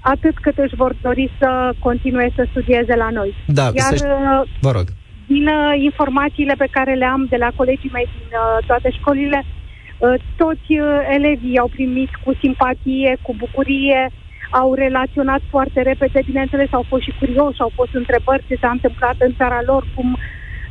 atât 0.00 0.38
cât 0.38 0.56
își 0.58 0.74
vor 0.82 0.92
dori 1.02 1.30
să 1.38 1.72
continue 1.78 2.32
să 2.36 2.46
studieze 2.50 2.94
la 2.96 3.08
noi. 3.10 3.34
Da, 3.46 3.66
Iar, 3.74 3.96
să 3.96 4.16
uh, 4.42 4.48
vă 4.60 4.70
rog. 4.70 4.86
Din 5.26 5.46
uh, 5.46 5.72
informațiile 5.90 6.54
pe 6.58 6.68
care 6.70 6.94
le 6.94 7.04
am 7.04 7.26
de 7.30 7.36
la 7.36 7.50
colegii 7.56 7.90
mei 7.92 8.08
din 8.16 8.30
uh, 8.32 8.66
toate 8.66 8.90
școlile, 8.90 9.44
uh, 9.44 10.14
toți 10.36 10.70
uh, 10.78 11.14
elevii 11.16 11.58
au 11.58 11.68
primit 11.68 12.10
cu 12.24 12.30
simpatie, 12.42 13.16
cu 13.22 13.34
bucurie, 13.38 14.10
au 14.50 14.74
relaționat 14.74 15.42
foarte 15.50 15.82
repede, 15.82 16.20
bineînțeles, 16.24 16.68
au 16.72 16.84
fost 16.88 17.02
și 17.02 17.18
curioși, 17.18 17.60
au 17.60 17.72
fost 17.74 17.94
întrebări 17.94 18.44
ce 18.48 18.56
s-a 18.60 18.70
întâmplat 18.70 19.16
în 19.18 19.32
țara 19.40 19.60
lor, 19.66 19.82
cum, 19.94 20.18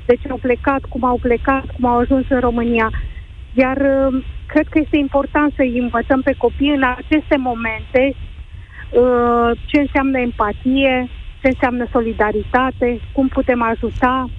de 0.06 0.16
ce 0.22 0.28
au 0.30 0.38
plecat, 0.38 0.82
cum 0.90 1.04
au 1.04 1.18
plecat, 1.22 1.66
cum 1.76 1.86
au 1.86 1.98
ajuns 1.98 2.26
în 2.30 2.40
România. 2.40 2.92
Iar 3.54 3.78
uh, 3.78 4.24
cred 4.48 4.68
că 4.68 4.80
este 4.80 4.98
important 4.98 5.54
să-i 5.56 5.80
învățăm 5.80 6.22
pe 6.22 6.34
copii 6.38 6.76
în 6.76 6.84
aceste 6.84 7.38
momente 7.38 8.16
uh, 8.16 9.52
ce 9.66 9.80
înseamnă 9.80 10.20
empatie, 10.20 11.10
ce 11.42 11.48
înseamnă 11.48 11.88
solidaritate, 11.92 13.00
cum 13.12 13.28
putem 13.28 13.62
ajuta. 13.62 14.30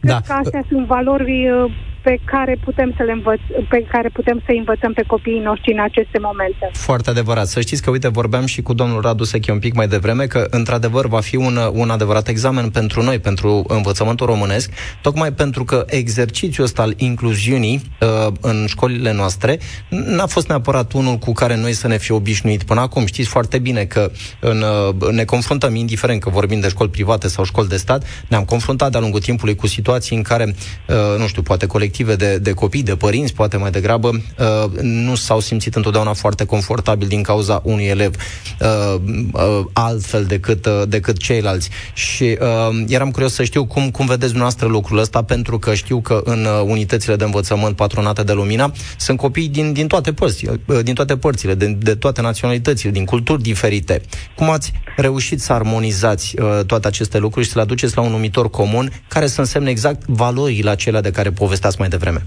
Cred 0.00 0.12
da. 0.12 0.20
că 0.26 0.32
astea 0.32 0.64
sunt 0.68 0.86
valori 0.86 1.50
uh, 1.50 1.72
pe 2.08 2.20
care 2.24 2.58
putem 2.64 2.92
să 2.96 3.02
le 3.02 3.12
învăț, 3.12 3.40
pe 3.68 3.86
care 3.90 4.08
putem 4.08 4.42
să 4.46 4.52
învățăm 4.58 4.92
pe 4.92 5.04
copiii 5.06 5.38
noștri 5.38 5.72
în 5.72 5.80
aceste 5.80 6.18
momente. 6.18 6.70
Foarte 6.72 7.10
adevărat. 7.10 7.46
Să 7.46 7.60
știți 7.60 7.82
că, 7.82 7.90
uite, 7.90 8.08
vorbeam 8.08 8.46
și 8.46 8.62
cu 8.62 8.74
domnul 8.74 9.00
Radu 9.00 9.24
Sechi 9.24 9.50
un 9.50 9.58
pic 9.58 9.74
mai 9.74 9.88
devreme, 9.88 10.26
că, 10.26 10.46
într-adevăr, 10.50 11.06
va 11.06 11.20
fi 11.20 11.36
un, 11.36 11.58
un 11.72 11.90
adevărat 11.90 12.28
examen 12.28 12.70
pentru 12.70 13.02
noi, 13.02 13.18
pentru 13.18 13.64
învățământul 13.68 14.26
românesc, 14.26 14.70
tocmai 15.00 15.32
pentru 15.32 15.64
că 15.64 15.84
exercițiul 15.86 16.66
ăsta 16.66 16.82
al 16.82 16.94
incluziunii 16.96 17.82
uh, 18.00 18.32
în 18.40 18.66
școlile 18.66 19.12
noastre 19.12 19.58
n-a 19.88 20.26
fost 20.26 20.48
neapărat 20.48 20.92
unul 20.92 21.16
cu 21.16 21.32
care 21.32 21.56
noi 21.56 21.72
să 21.72 21.86
ne 21.86 21.98
fi 21.98 22.12
obișnuit 22.12 22.62
până 22.62 22.80
acum. 22.80 23.06
Știți 23.06 23.28
foarte 23.28 23.58
bine 23.58 23.84
că 23.84 24.10
în, 24.40 24.64
uh, 25.00 25.10
ne 25.10 25.24
confruntăm, 25.24 25.74
indiferent 25.74 26.20
că 26.20 26.30
vorbim 26.30 26.60
de 26.60 26.68
școli 26.68 26.90
private 26.90 27.28
sau 27.28 27.44
școli 27.44 27.68
de 27.68 27.76
stat, 27.76 28.04
ne-am 28.28 28.44
confruntat 28.44 28.90
de-a 28.90 29.00
lungul 29.00 29.20
timpului 29.20 29.54
cu 29.54 29.66
situații 29.66 30.16
în 30.16 30.22
care, 30.22 30.54
uh, 30.88 31.18
nu 31.18 31.26
știu, 31.26 31.42
poate 31.42 31.66
colectiv 31.66 31.94
colective 31.96 32.28
de, 32.28 32.38
de 32.38 32.52
copii, 32.52 32.82
de 32.82 32.96
părinți, 32.96 33.34
poate 33.34 33.56
mai 33.56 33.70
degrabă, 33.70 34.08
uh, 34.08 34.80
nu 34.80 35.14
s-au 35.14 35.40
simțit 35.40 35.74
întotdeauna 35.74 36.12
foarte 36.12 36.44
confortabil 36.44 37.08
din 37.08 37.22
cauza 37.22 37.60
unui 37.64 37.84
elev 37.84 38.14
uh, 38.60 39.00
uh, 39.32 39.64
altfel 39.72 40.24
decât, 40.24 40.66
uh, 40.66 40.82
decât 40.88 41.18
ceilalți. 41.18 41.68
Și 41.94 42.38
uh, 42.40 42.84
eram 42.88 43.10
curios 43.10 43.32
să 43.32 43.44
știu 43.44 43.66
cum, 43.66 43.90
cum 43.90 44.06
vedeți 44.06 44.32
dumneavoastră 44.32 44.66
lucrul 44.66 44.98
ăsta, 44.98 45.22
pentru 45.22 45.58
că 45.58 45.74
știu 45.74 46.00
că 46.00 46.20
în 46.24 46.44
uh, 46.44 46.62
unitățile 46.66 47.16
de 47.16 47.24
învățământ 47.24 47.76
patronate 47.76 48.22
de 48.22 48.32
Lumina 48.32 48.72
sunt 48.96 49.18
copii 49.18 49.48
din, 49.48 49.72
din 49.72 49.86
toate 49.86 50.12
părți, 50.12 50.46
uh, 50.46 50.82
din 50.82 50.94
toate 50.94 51.16
părțile, 51.16 51.54
de, 51.54 51.66
de 51.66 51.94
toate 51.94 52.20
naționalitățile, 52.20 52.90
din 52.90 53.04
culturi 53.04 53.42
diferite. 53.42 54.00
Cum 54.36 54.50
ați 54.50 54.72
reușit 54.96 55.40
să 55.40 55.52
armonizați 55.52 56.34
uh, 56.40 56.64
toate 56.66 56.86
aceste 56.86 57.18
lucruri 57.18 57.44
și 57.44 57.52
să 57.52 57.58
le 57.58 57.64
aduceți 57.64 57.96
la 57.96 58.02
un 58.02 58.10
numitor 58.10 58.50
comun 58.50 59.02
care 59.08 59.26
să 59.26 59.40
însemne 59.40 59.70
exact 59.70 60.02
valorile 60.06 60.70
acelea 60.70 61.00
de 61.00 61.10
care 61.10 61.30
povesteați 61.30 61.75
mai 61.78 61.88
mai 61.88 61.98
devreme? 61.98 62.20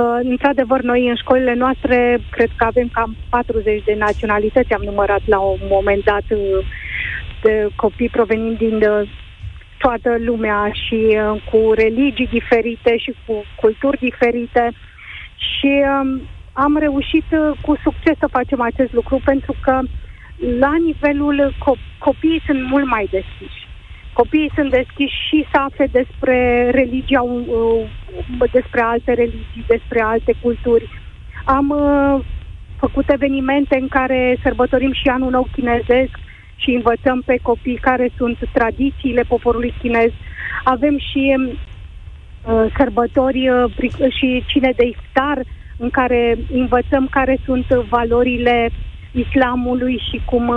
Uh, 0.00 0.18
într-adevăr, 0.22 0.80
noi 0.82 1.08
în 1.08 1.16
școlile 1.16 1.54
noastre 1.54 2.18
cred 2.30 2.50
că 2.56 2.64
avem 2.64 2.88
cam 2.92 3.16
40 3.28 3.84
de 3.84 3.94
naționalități, 3.98 4.72
am 4.72 4.82
numărat 4.84 5.22
la 5.24 5.38
un 5.38 5.58
moment 5.70 6.04
dat 6.04 6.26
uh, 6.30 6.66
de 7.42 7.68
copii 7.76 8.08
provenind 8.08 8.56
din 8.58 8.76
uh, 8.76 9.08
toată 9.78 10.16
lumea 10.18 10.70
și 10.72 11.00
uh, 11.08 11.42
cu 11.50 11.72
religii 11.72 12.26
diferite 12.26 12.96
și 12.96 13.14
cu 13.26 13.44
culturi 13.60 13.98
diferite 13.98 14.72
și 15.36 15.72
uh, 15.82 16.20
am 16.52 16.76
reușit 16.78 17.24
uh, 17.30 17.58
cu 17.60 17.78
succes 17.82 18.16
să 18.18 18.28
facem 18.30 18.60
acest 18.60 18.92
lucru 18.92 19.20
pentru 19.24 19.54
că 19.62 19.80
la 20.58 20.72
nivelul 20.86 21.54
co- 21.54 21.98
copiii 21.98 22.42
sunt 22.46 22.60
mult 22.70 22.86
mai 22.86 23.08
deschiși 23.10 23.67
copiii 24.20 24.52
sunt 24.54 24.70
deschiși 24.70 25.18
și 25.28 25.46
să 25.50 25.56
afle 25.60 25.86
despre 26.00 26.70
religia, 26.70 27.22
uh, 27.22 28.50
despre 28.52 28.80
alte 28.80 29.12
religii, 29.12 29.64
despre 29.66 30.00
alte 30.02 30.32
culturi. 30.42 30.88
Am 31.44 31.68
uh, 31.70 32.24
făcut 32.76 33.10
evenimente 33.10 33.78
în 33.80 33.88
care 33.88 34.38
sărbătorim 34.42 34.92
și 34.92 35.08
anul 35.08 35.30
nou 35.30 35.46
chinezesc 35.52 36.14
și 36.56 36.70
învățăm 36.70 37.22
pe 37.26 37.36
copii 37.42 37.86
care 37.88 38.10
sunt 38.16 38.38
tradițiile 38.52 39.22
poporului 39.22 39.74
chinez. 39.80 40.10
Avem 40.64 40.98
și 40.98 41.24
uh, 41.36 42.64
sărbători 42.76 43.42
și 44.18 44.44
cine 44.46 44.72
de 44.76 44.86
iftar 44.86 45.38
în 45.76 45.90
care 45.90 46.38
învățăm 46.52 47.06
care 47.10 47.38
sunt 47.44 47.66
valorile 47.66 48.70
islamului 49.12 50.02
și 50.10 50.20
cum 50.24 50.52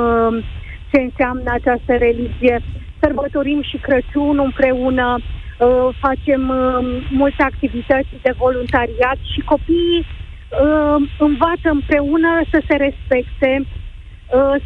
se 0.92 1.02
înseamnă 1.02 1.52
această 1.54 1.94
religie 1.94 2.62
sărbătorim 3.02 3.62
și 3.70 3.78
Crăciun 3.78 4.40
împreună, 4.48 5.08
uh, 5.18 5.88
facem 6.06 6.42
uh, 6.50 6.80
multe 7.10 7.44
activități 7.44 8.14
de 8.26 8.32
voluntariat 8.44 9.20
și 9.32 9.40
copiii 9.54 10.06
uh, 10.06 10.98
învață 11.28 11.68
împreună 11.78 12.32
să 12.52 12.60
se 12.68 12.76
respecte, 12.76 13.52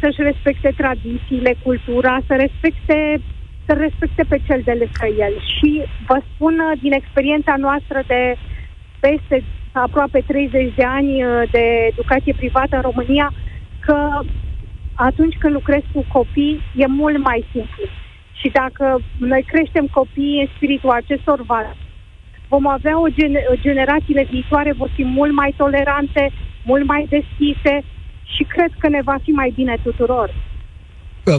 să-și 0.00 0.22
respecte 0.30 0.70
tradițiile, 0.76 1.52
cultura, 1.62 2.18
să 2.26 2.34
respecte 2.44 3.20
să 3.66 3.72
respecte 3.72 4.22
pe 4.28 4.38
cel 4.46 4.60
de 4.64 4.74
lângă 4.80 5.22
el. 5.24 5.34
Și 5.54 5.70
vă 6.08 6.18
spun 6.30 6.54
din 6.82 6.92
experiența 6.92 7.54
noastră 7.56 7.98
de 8.06 8.36
peste 9.00 9.44
aproape 9.72 10.22
30 10.26 10.74
de 10.76 10.84
ani 10.84 11.12
de 11.50 11.64
educație 11.92 12.34
privată 12.36 12.76
în 12.76 12.80
România, 12.80 13.32
că 13.80 14.20
atunci 14.94 15.36
când 15.38 15.52
lucrez 15.52 15.82
cu 15.92 16.04
copii 16.12 16.60
e 16.76 16.86
mult 16.86 17.18
mai 17.18 17.44
simplu. 17.52 17.84
Și 18.40 18.48
dacă 18.52 19.02
noi 19.18 19.42
creștem 19.42 19.86
copiii 19.86 20.40
în 20.40 20.48
spiritul 20.56 20.90
acestor 20.90 21.42
valori, 21.42 21.76
vom 22.48 22.66
avea 22.66 23.00
o 23.00 23.08
gen- 23.08 23.60
generațiile 23.60 24.26
viitoare 24.30 24.72
vor 24.72 24.88
fi 24.88 25.04
mult 25.04 25.32
mai 25.32 25.54
tolerante, 25.56 26.32
mult 26.62 26.84
mai 26.86 27.06
deschise 27.08 27.84
și 28.34 28.42
cred 28.44 28.70
că 28.78 28.88
ne 28.88 29.02
va 29.02 29.16
fi 29.22 29.30
mai 29.30 29.52
bine 29.54 29.76
tuturor. 29.82 30.30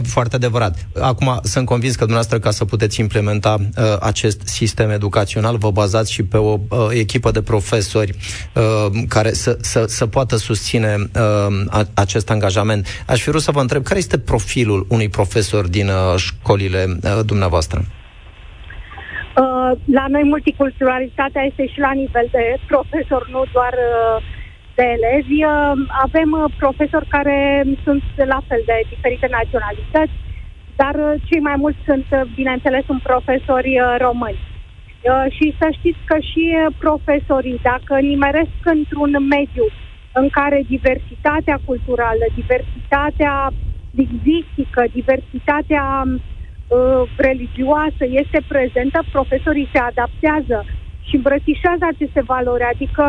Foarte 0.02 0.36
adevărat. 0.36 0.88
Acum 1.00 1.38
sunt 1.42 1.66
convins 1.66 1.92
că 1.92 2.04
dumneavoastră, 2.04 2.38
ca 2.38 2.50
să 2.50 2.64
puteți 2.64 3.00
implementa 3.00 3.56
uh, 3.60 3.96
acest 4.00 4.40
sistem 4.44 4.90
educațional, 4.90 5.56
vă 5.56 5.70
bazați 5.70 6.12
și 6.12 6.22
pe 6.22 6.36
o 6.36 6.58
uh, 6.68 6.86
echipă 6.90 7.30
de 7.30 7.42
profesori 7.42 8.14
uh, 8.54 9.02
care 9.08 9.32
să, 9.32 9.56
să, 9.60 9.84
să 9.86 10.06
poată 10.06 10.36
susține 10.36 10.96
uh, 10.98 11.84
acest 11.94 12.30
angajament. 12.30 12.86
Aș 13.06 13.22
fi 13.22 13.28
vrut 13.28 13.42
să 13.42 13.50
vă 13.50 13.60
întreb, 13.60 13.82
care 13.82 13.98
este 13.98 14.18
profilul 14.18 14.86
unui 14.88 15.08
profesor 15.08 15.68
din 15.68 15.88
uh, 15.88 16.16
școlile 16.16 16.86
uh, 16.88 17.24
dumneavoastră? 17.24 17.84
Uh, 19.38 19.78
la 19.92 20.04
noi 20.08 20.24
multiculturalitatea 20.24 21.42
este 21.42 21.66
și 21.66 21.78
la 21.78 21.92
nivel 21.92 22.28
de 22.30 22.44
profesor, 22.66 23.28
nu 23.30 23.44
doar 23.52 23.72
uh, 23.72 24.22
de 24.78 24.86
elevi. 24.96 25.38
Uh, 25.44 25.72
avem 26.06 26.30
uh, 26.32 26.44
profesori 26.62 27.06
care 27.16 27.38
sunt 27.84 28.02
la 28.34 28.40
fel 28.48 28.62
de 28.70 28.76
diferite 28.92 29.28
naționalități, 29.38 30.16
dar 30.80 30.94
uh, 31.06 31.14
cei 31.28 31.40
mai 31.48 31.56
mulți 31.62 31.80
sunt, 31.88 32.06
bineînțeles, 32.40 32.82
sunt 32.90 33.02
profesori 33.02 33.72
români. 34.06 34.40
Și 35.36 35.46
să 35.60 35.66
știți 35.78 36.02
că 36.10 36.16
și 36.30 36.44
profesorii, 36.84 37.58
dacă 37.70 37.94
nimeresc 38.12 38.58
într-un 38.76 39.12
mediu 39.36 39.66
în 40.20 40.28
care 40.38 40.58
diversitatea 40.74 41.58
culturală, 41.64 42.24
diversitatea 42.34 43.34
lingvistică, 43.90 44.82
diversitatea 44.92 45.84
uh, 46.06 47.02
religioasă 47.16 48.04
este 48.22 48.40
prezentă, 48.52 48.98
profesorii 49.12 49.68
se 49.72 49.78
adaptează 49.78 50.58
și 51.08 51.14
îmbrățișează 51.16 51.84
aceste 51.88 52.22
valori, 52.32 52.64
adică 52.72 53.04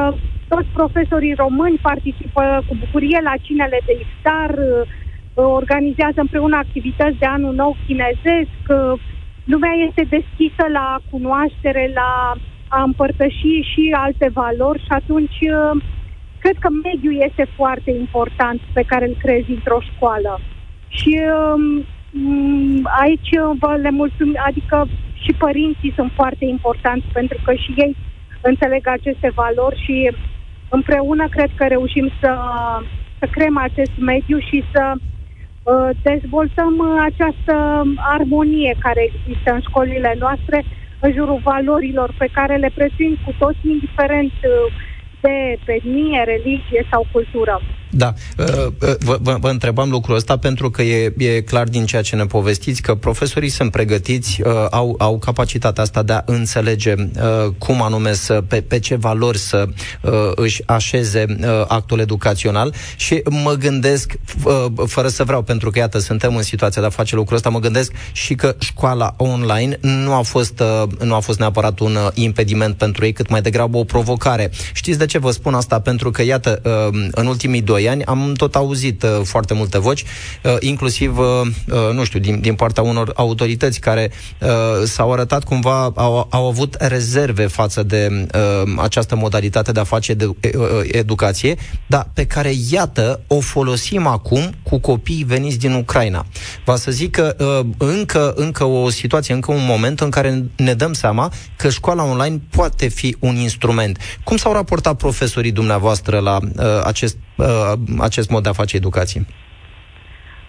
toți 0.48 0.70
profesorii 0.80 1.40
români 1.44 1.86
participă 1.90 2.44
cu 2.68 2.74
bucurie 2.80 3.20
la 3.24 3.34
cinele 3.42 3.80
de 3.86 3.94
iftar, 4.04 4.52
uh, 4.58 4.88
organizează 5.34 6.20
împreună 6.22 6.56
activități 6.56 7.18
de 7.20 7.26
anul 7.26 7.54
nou 7.54 7.78
chinezesc, 7.86 8.62
uh, 8.68 9.00
lumea 9.44 9.74
este 9.88 10.04
deschisă 10.18 10.66
la 10.72 10.98
cunoaștere, 11.12 11.92
la 11.94 12.36
a 12.72 12.82
împărtăși 12.84 13.54
și 13.72 13.96
alte 14.06 14.30
valori 14.34 14.80
și 14.80 14.92
atunci 15.00 15.40
uh, 15.42 15.82
cred 16.40 16.58
că 16.60 16.70
mediul 16.84 17.22
este 17.28 17.46
foarte 17.56 17.92
important 17.92 18.60
pe 18.74 18.84
care 18.88 19.08
îl 19.08 19.16
creezi 19.20 19.52
într-o 19.52 19.80
școală. 19.94 20.40
Și 20.88 21.20
um, 21.54 21.86
mm, 22.12 22.90
aici 23.02 23.30
vă 23.60 23.76
le 23.82 23.90
mulțumim, 23.90 24.38
adică 24.46 24.88
și 25.24 25.32
părinții 25.38 25.94
sunt 25.96 26.12
foarte 26.16 26.46
importanți 26.46 27.06
pentru 27.14 27.38
că 27.44 27.54
și 27.54 27.74
ei 27.78 27.96
înțeleg 28.42 28.88
aceste 28.88 29.32
valori 29.36 29.84
și 29.86 30.12
împreună 30.70 31.28
cred 31.30 31.50
că 31.56 31.66
reușim 31.68 32.12
să, 32.22 32.32
să 33.20 33.26
creăm 33.32 33.58
acest 33.58 33.92
mediu 33.98 34.40
și 34.40 34.64
să 34.74 34.94
uh, 34.94 35.90
dezvoltăm 36.02 36.74
această 37.10 37.56
armonie 37.98 38.76
care 38.80 39.02
există 39.10 39.54
în 39.54 39.62
școlile 39.62 40.16
noastre 40.20 40.66
în 41.00 41.12
jurul 41.14 41.40
valorilor 41.44 42.14
pe 42.18 42.28
care 42.32 42.56
le 42.56 42.72
prețin 42.74 43.18
cu 43.26 43.34
toți, 43.38 43.68
indiferent 43.68 44.32
uh, 44.32 44.74
de 45.22 45.58
etnie, 45.66 46.24
religie 46.24 46.88
sau 46.92 47.08
cultură. 47.12 47.62
Da, 47.90 48.14
uh, 48.38 48.46
uh, 48.48 48.96
vă, 49.00 49.18
vă, 49.22 49.38
vă 49.40 49.50
întrebam 49.50 49.90
lucrul 49.90 50.16
ăsta 50.16 50.38
pentru 50.38 50.70
că 50.70 50.82
e, 50.82 51.14
e 51.18 51.42
clar 51.42 51.68
din 51.68 51.86
ceea 51.86 52.02
ce 52.02 52.16
ne 52.16 52.26
povestiți 52.26 52.82
că 52.82 52.96
profesorii 52.96 53.50
sunt 53.50 53.72
pregătiți, 53.72 54.42
uh, 54.42 54.52
au, 54.70 54.96
au 54.98 55.18
capacitatea 55.18 55.84
asta 55.84 56.04
de 56.04 56.14
a 56.14 56.22
înțelege 56.26 56.94
uh, 56.98 57.52
cum 57.58 57.82
anume 57.82 58.14
să, 58.14 58.44
pe, 58.48 58.62
pe 58.62 58.80
ce 58.80 58.96
valori 58.96 59.38
să 59.38 59.68
uh, 60.02 60.12
își 60.36 60.62
așeze 60.66 61.26
uh, 61.30 61.48
actul 61.68 62.00
educațional 62.00 62.74
și 62.96 63.22
mă 63.44 63.54
gândesc, 63.54 64.14
uh, 64.44 64.66
fără 64.86 65.08
să 65.08 65.24
vreau, 65.24 65.42
pentru 65.42 65.70
că 65.70 65.80
iată, 65.80 66.00
suntem 66.00 66.36
în 66.36 66.44
situația 66.44 66.82
de 66.82 66.88
a 66.88 66.92
face 66.92 67.16
lucrul 67.16 67.36
ăsta, 67.36 67.50
mă 67.50 67.60
gândesc 67.60 67.92
și 68.12 68.36
că 68.36 68.56
școala 68.60 69.14
online 69.18 69.78
nu 69.82 70.14
a 70.14 70.22
fost, 70.22 70.60
uh, 70.60 70.84
nu 71.04 71.16
a 71.16 71.20
fost 71.20 71.40
neapărat 71.40 71.80
un 71.80 71.96
uh, 71.96 72.08
impediment 72.14 72.76
pentru 72.76 73.06
ei, 73.06 73.14
cât 73.14 73.30
mai 73.30 73.42
degrabă 73.42 73.78
o 73.78 73.84
provocare. 73.84 74.52
Știți 74.74 74.98
de 74.98 75.06
ce 75.06 75.18
vă 75.18 75.32
spun 75.32 75.54
asta? 75.54 75.80
Pentru 75.80 76.12
că, 76.12 76.24
iată, 76.24 76.62
uh, 76.64 77.10
în 77.12 77.28
ultimii 77.28 77.62
doi 77.62 77.79
ani 77.88 78.04
am 78.04 78.34
tot 78.34 78.56
auzit 78.56 79.04
uh, 79.04 79.20
foarte 79.24 79.54
multe 79.54 79.80
voci, 79.80 80.04
uh, 80.44 80.56
inclusiv, 80.60 81.18
uh, 81.18 81.26
uh, 81.68 81.94
nu 81.94 82.04
știu, 82.04 82.20
din, 82.20 82.40
din 82.40 82.56
partea 82.56 82.84
unor 82.84 83.12
autorități 83.16 83.80
care 83.80 84.12
uh, 84.42 84.50
s-au 84.86 85.14
arătat 85.14 85.44
cumva, 85.44 85.92
au, 85.96 86.28
au 86.30 86.48
avut 86.48 86.76
rezerve 86.80 87.48
față 87.48 87.84
de 87.84 88.28
uh, 88.36 88.74
această 88.78 89.16
modalitate 89.16 89.72
de 89.72 89.80
a 89.80 89.84
face 89.84 90.14
de, 90.14 90.26
uh, 90.26 90.36
educație, 90.92 91.56
dar 91.88 92.10
pe 92.14 92.26
care, 92.26 92.52
iată, 92.72 93.22
o 93.28 93.40
folosim 93.40 94.08
acum 94.08 94.54
cu 94.64 94.80
copiii 94.80 95.24
veniți 95.24 95.58
din 95.58 95.74
Ucraina. 95.74 96.26
Va 96.66 96.76
să 96.76 96.92
zic 96.92 97.12
că 97.12 97.36
uh, 97.40 97.70
încă, 97.78 98.34
încă 98.36 98.64
o 98.64 98.90
situație, 98.90 99.34
încă 99.34 99.52
un 99.52 99.66
moment 99.68 100.00
în 100.00 100.10
care 100.10 100.46
ne 100.56 100.74
dăm 100.74 100.94
seama 100.94 101.32
că 101.56 101.70
școala 101.70 102.04
online 102.04 102.42
poate 102.50 102.88
fi 102.88 103.16
un 103.20 103.36
instrument. 103.36 103.98
Cum 104.24 104.38
s-au 104.38 104.54
raportat 104.54 104.96
profesorii 104.96 105.52
dumneavoastră 105.52 106.20
la 106.20 106.38
uh, 106.42 106.82
acest 106.84 107.18
uh, 107.40 107.74
acest 108.00 108.30
mod 108.30 108.44
de 108.44 108.50
a 108.50 108.60
face 108.62 108.76
educație? 108.76 109.22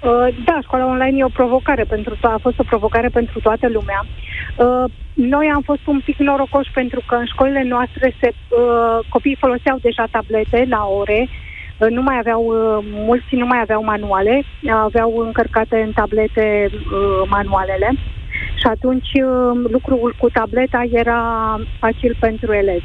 Uh, 0.02 0.28
da, 0.44 0.58
școala 0.62 0.86
online 0.86 1.18
e 1.18 1.24
o 1.24 1.38
provocare 1.40 1.84
pentru 1.84 2.14
to- 2.16 2.34
a 2.34 2.38
fost 2.40 2.58
o 2.58 2.68
provocare 2.72 3.08
pentru 3.08 3.40
toată 3.40 3.68
lumea. 3.68 4.06
Uh, 4.56 4.84
noi 5.12 5.50
am 5.54 5.62
fost 5.62 5.86
un 5.86 6.00
pic 6.04 6.18
norocoși 6.18 6.70
pentru 6.74 7.02
că 7.06 7.14
în 7.14 7.26
școlile 7.26 7.62
noastre 7.62 8.14
se, 8.20 8.28
uh, 8.32 8.98
copiii 9.08 9.42
foloseau 9.44 9.78
deja 9.80 10.04
tablete 10.10 10.66
la 10.68 10.84
ore, 10.84 11.28
uh, 11.78 11.88
nu 11.90 12.02
mai 12.02 12.18
aveau, 12.18 12.42
uh, 12.44 12.84
mulți 12.92 13.34
nu 13.34 13.46
mai 13.46 13.60
aveau 13.60 13.84
manuale, 13.84 14.42
aveau 14.70 15.18
încărcate 15.18 15.76
în 15.86 15.92
tablete 15.92 16.70
uh, 16.72 17.28
manualele 17.28 17.90
și 18.60 18.66
atunci 18.66 19.10
uh, 19.12 19.70
lucrul 19.70 20.14
cu 20.18 20.30
tableta 20.30 20.82
era 20.92 21.20
facil 21.78 22.16
pentru 22.20 22.52
elevi. 22.52 22.84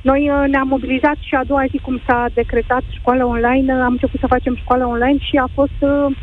Noi 0.00 0.30
uh, 0.30 0.44
ne-am 0.48 0.68
mobilizat 0.68 1.16
și 1.20 1.34
a 1.34 1.44
doua 1.44 1.64
zi 1.70 1.78
cum 1.78 2.00
s-a 2.06 2.26
decretat 2.34 2.82
școala 2.90 3.24
online, 3.26 3.74
uh, 3.74 3.80
am 3.80 3.92
început 3.92 4.20
să 4.20 4.26
facem 4.26 4.56
școala 4.56 4.86
online 4.86 5.18
și 5.18 5.36
a 5.36 5.48
fost 5.54 5.78
uh, 5.80 6.16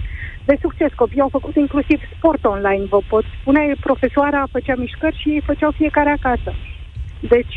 de 0.45 0.57
succes. 0.61 0.91
Copiii 0.95 1.21
au 1.21 1.29
făcut 1.29 1.55
inclusiv 1.55 1.99
sport 2.17 2.45
online, 2.45 2.85
vă 2.89 2.99
pot 3.07 3.23
spune. 3.39 3.75
Profesoara 3.79 4.43
făcea 4.51 4.75
mișcări 4.75 5.19
și 5.21 5.29
ei 5.29 5.41
făceau 5.45 5.71
fiecare 5.71 6.09
acasă. 6.09 6.53
Deci 7.19 7.55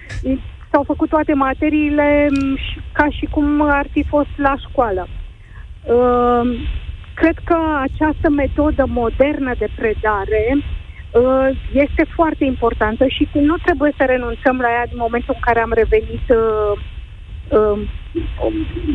s-au 0.70 0.82
făcut 0.82 1.08
toate 1.08 1.32
materiile 1.34 2.26
mm, 2.30 2.56
ca 2.92 3.06
și 3.08 3.26
cum 3.30 3.60
ar 3.60 3.86
fi 3.90 4.04
fost 4.08 4.34
la 4.36 4.54
școală. 4.68 5.08
Cred 7.14 7.38
că 7.44 7.56
această 7.80 8.30
metodă 8.30 8.84
modernă 8.88 9.52
de 9.58 9.68
predare 9.76 10.56
Uh, 10.56 10.79
este 11.72 12.06
foarte 12.14 12.44
importantă 12.44 13.06
și 13.06 13.28
nu 13.32 13.56
trebuie 13.56 13.92
să 13.96 14.04
renunțăm 14.04 14.58
la 14.58 14.68
ea 14.68 14.86
din 14.86 14.96
momentul 14.96 15.34
în 15.34 15.40
care 15.40 15.60
am 15.60 15.72
revenit 15.72 16.26
uh, 16.28 16.80
uh, 17.48 17.78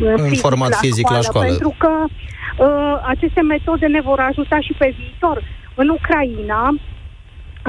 în 0.00 0.34
format 0.34 0.70
la 0.70 0.76
fizic 0.76 1.06
școală, 1.06 1.22
la 1.22 1.28
școală. 1.28 1.46
Pentru 1.46 1.74
că 1.78 1.92
uh, 2.04 3.02
aceste 3.06 3.40
metode 3.40 3.86
ne 3.86 4.00
vor 4.00 4.20
ajuta 4.20 4.60
și 4.60 4.74
pe 4.78 4.94
viitor. 4.98 5.42
În 5.74 5.88
Ucraina, 5.88 6.74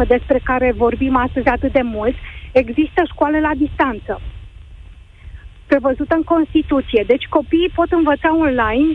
despre 0.08 0.40
care 0.44 0.74
vorbim 0.76 1.16
astăzi 1.16 1.48
atât 1.48 1.72
de 1.72 1.82
mult, 1.82 2.16
există 2.52 3.02
școală 3.06 3.40
la 3.40 3.52
distanță 3.56 4.22
prevăzută 5.68 6.16
în 6.16 6.24
Constituție. 6.24 7.04
Deci 7.08 7.26
copiii 7.38 7.76
pot 7.76 7.92
învăța 7.92 8.36
online 8.36 8.90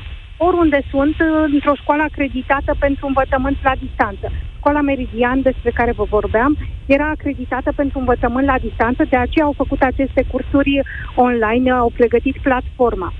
oriunde 0.48 0.80
sunt, 0.90 1.16
într-o 1.52 1.74
școală 1.74 2.02
acreditată 2.02 2.74
pentru 2.78 3.06
învățământ 3.06 3.56
la 3.62 3.74
distanță. 3.84 4.26
Școala 4.56 4.80
Meridian, 4.80 5.42
despre 5.42 5.70
care 5.70 5.92
vă 5.92 6.04
vorbeam, 6.04 6.58
era 6.86 7.08
acreditată 7.08 7.72
pentru 7.76 7.98
învățământ 7.98 8.46
la 8.46 8.58
distanță, 8.58 9.02
de 9.08 9.16
aceea 9.16 9.44
au 9.44 9.54
făcut 9.56 9.80
aceste 9.82 10.24
cursuri 10.30 10.80
online, 11.14 11.70
au 11.70 11.92
pregătit 11.96 12.36
platforma. 12.38 13.12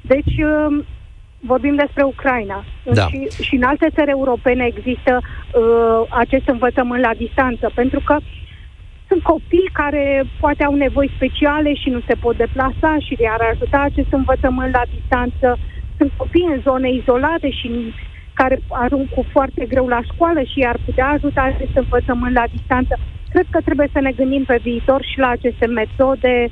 Deci, 0.00 0.34
um, 0.38 0.84
vorbim 1.40 1.74
despre 1.74 2.02
Ucraina. 2.02 2.64
Da. 2.84 3.06
Și, 3.06 3.28
și 3.46 3.54
în 3.54 3.62
alte 3.62 3.88
țări 3.94 4.10
europene 4.10 4.64
există 4.64 5.20
uh, 5.20 6.06
acest 6.08 6.48
învățământ 6.48 7.02
la 7.02 7.14
distanță, 7.16 7.70
pentru 7.74 8.00
că 8.04 8.16
sunt 9.08 9.22
copii 9.22 9.70
care 9.72 10.24
poate 10.40 10.64
au 10.64 10.74
nevoi 10.74 11.12
speciale 11.16 11.74
și 11.74 11.88
nu 11.90 12.00
se 12.06 12.14
pot 12.14 12.36
deplasa 12.36 12.96
și 13.06 13.16
le-ar 13.18 13.42
ajuta 13.52 13.78
acest 13.80 14.12
învățământ 14.12 14.72
la 14.72 14.82
distanță. 14.94 15.58
Sunt 15.96 16.12
copii 16.16 16.50
în 16.54 16.60
zone 16.60 16.88
izolate 16.90 17.50
și 17.50 17.94
care 18.32 18.56
arunc 18.68 19.08
cu 19.10 19.22
foarte 19.34 19.64
greu 19.66 19.86
la 19.88 20.00
școală 20.10 20.40
și 20.52 20.60
ar 20.70 20.78
putea 20.84 21.06
ajuta 21.06 21.42
acest 21.42 21.74
învățământ 21.82 22.34
la 22.34 22.46
distanță. 22.50 22.94
Cred 23.28 23.46
că 23.50 23.60
trebuie 23.60 23.88
să 23.92 24.00
ne 24.00 24.12
gândim 24.12 24.44
pe 24.44 24.58
viitor 24.62 25.00
și 25.10 25.18
la 25.18 25.28
aceste 25.28 25.66
metode 25.66 26.50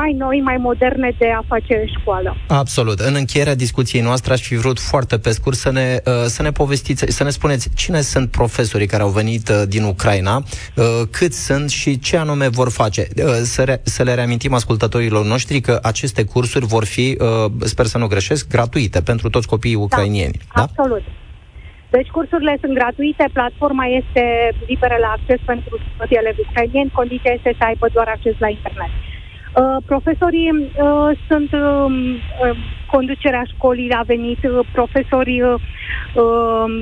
mai 0.00 0.12
noi, 0.12 0.40
mai 0.40 0.56
moderne 0.56 1.14
de 1.18 1.28
a 1.30 1.42
face 1.46 1.84
școală. 1.98 2.36
Absolut. 2.48 2.98
În 2.98 3.14
încheierea 3.14 3.54
discuției 3.54 4.02
noastre 4.02 4.32
aș 4.32 4.42
fi 4.42 4.56
vrut 4.56 4.78
foarte 4.80 5.18
pe 5.18 5.30
scurt 5.30 5.56
să 5.56 5.70
ne, 5.72 6.00
uh, 6.06 6.12
să 6.36 6.42
ne 6.42 6.50
povestiți, 6.50 7.04
să 7.08 7.24
ne 7.24 7.30
spuneți 7.30 7.68
cine 7.74 8.00
sunt 8.00 8.30
profesorii 8.30 8.86
care 8.86 9.02
au 9.02 9.08
venit 9.08 9.48
uh, 9.48 9.62
din 9.68 9.84
Ucraina, 9.84 10.36
uh, 10.36 10.84
cât 11.10 11.32
sunt 11.32 11.70
și 11.70 11.98
ce 11.98 12.16
anume 12.16 12.48
vor 12.48 12.70
face. 12.70 13.02
Să, 13.42 13.62
re, 13.64 13.80
să 13.82 14.02
le 14.02 14.14
reamintim 14.14 14.54
ascultătorilor 14.54 15.24
noștri 15.24 15.60
că 15.60 15.78
aceste 15.82 16.24
cursuri 16.24 16.66
vor 16.66 16.84
fi, 16.84 17.16
sper 17.58 17.86
să 17.86 17.98
nu 17.98 18.06
greșesc, 18.06 18.48
gratuite 18.48 19.00
pentru 19.02 19.28
toți 19.30 19.46
copiii 19.46 19.74
da, 19.74 19.80
ucrainieni. 19.80 20.36
Da, 20.38 20.46
da? 20.54 20.62
absolut. 20.62 21.02
Deci 21.90 22.08
cursurile 22.08 22.56
sunt 22.60 22.74
gratuite, 22.74 23.24
platforma 23.32 23.86
este 24.00 24.22
liberă 24.66 24.96
la 25.00 25.10
acces 25.16 25.40
pentru 25.44 25.78
toți 25.98 26.14
elevii 26.14 26.46
ucrainieni, 26.48 26.90
condiția 27.00 27.32
este 27.32 27.54
să 27.58 27.64
aibă 27.64 27.86
doar 27.92 28.08
acces 28.08 28.34
la 28.38 28.48
internet. 28.48 28.92
Uh, 28.92 29.13
profesorii 29.86 30.50
uh, 30.50 31.18
sunt 31.28 31.52
uh, 31.52 32.56
conducerea 32.90 33.42
școlii 33.54 33.90
a 33.90 34.02
venit, 34.02 34.44
uh, 34.44 34.66
profesorii 34.72 35.42
uh, 35.42 35.54
um, 36.14 36.72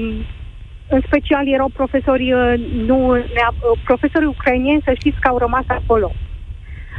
în 0.88 1.00
special 1.06 1.48
erau 1.48 1.68
profesori 1.68 2.32
uh, 2.32 2.54
nu 2.86 3.10
uh, 3.10 3.24
profesorii 3.84 4.28
ucrainieni, 4.36 4.82
să 4.84 4.92
știți 4.94 5.20
că 5.20 5.28
au 5.28 5.38
rămas 5.38 5.64
acolo. 5.66 6.12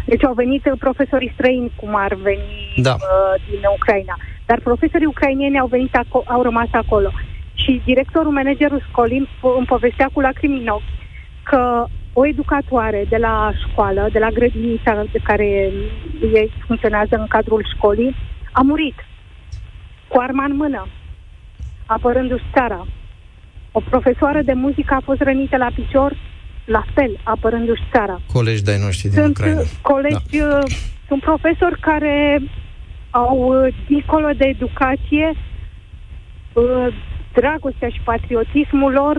Deci 0.05 0.25
au 0.25 0.33
venit 0.33 0.65
uh, 0.65 0.71
profesorii 0.79 1.31
străini, 1.33 1.71
cum 1.75 1.95
ar 1.95 2.13
veni 2.13 2.73
da. 2.75 2.93
uh, 2.93 3.41
din 3.49 3.59
Ucraina. 3.75 4.17
Dar 4.45 4.59
profesorii 4.59 5.05
ucrainieni 5.05 5.59
au 5.59 5.67
venit 5.67 5.97
aco- 5.97 6.25
au 6.25 6.41
rămas 6.41 6.67
acolo. 6.71 7.11
Și 7.53 7.81
directorul, 7.85 8.31
managerul 8.31 8.85
școlii 8.89 9.29
îmi 9.57 9.65
povestea 9.65 10.09
cu 10.13 10.19
lacrimi 10.19 10.59
în 10.61 10.67
ochi 10.67 10.91
că 11.43 11.87
o 12.13 12.25
educatoare 12.27 13.05
de 13.09 13.17
la 13.17 13.51
școală, 13.67 14.09
de 14.11 14.19
la 14.19 14.29
grădinița 14.29 15.03
de 15.11 15.19
care 15.23 15.45
ei 16.33 16.51
funcționează 16.65 17.15
în 17.15 17.27
cadrul 17.27 17.67
școlii, 17.75 18.15
a 18.51 18.61
murit 18.61 18.95
cu 20.07 20.19
arma 20.19 20.43
în 20.43 20.55
mână, 20.55 20.87
apărându-și 21.85 22.43
țara. 22.53 22.87
O 23.71 23.79
profesoară 23.79 24.41
de 24.41 24.53
muzică 24.53 24.93
a 24.93 25.01
fost 25.03 25.21
rănită 25.21 25.57
la 25.57 25.69
picior, 25.75 26.17
la 26.65 26.83
fel, 26.93 27.19
apărându-și 27.23 27.83
țara. 27.91 28.21
Colegi 28.33 28.63
de-ai 28.63 28.79
noștri 28.79 29.09
din 29.09 29.21
sunt 29.21 29.37
Ucraina. 29.37 29.61
Colegi, 29.81 30.37
da. 30.37 30.57
Uh, 30.57 30.63
sunt 31.07 31.21
profesori 31.21 31.79
care 31.79 32.41
au, 33.09 33.63
uh, 33.65 33.75
dincolo 33.87 34.29
de 34.37 34.45
educație, 34.45 35.33
uh, 36.53 36.87
dragostea 37.33 37.89
și 37.89 38.01
patriotismul 38.03 38.91
lor 38.91 39.17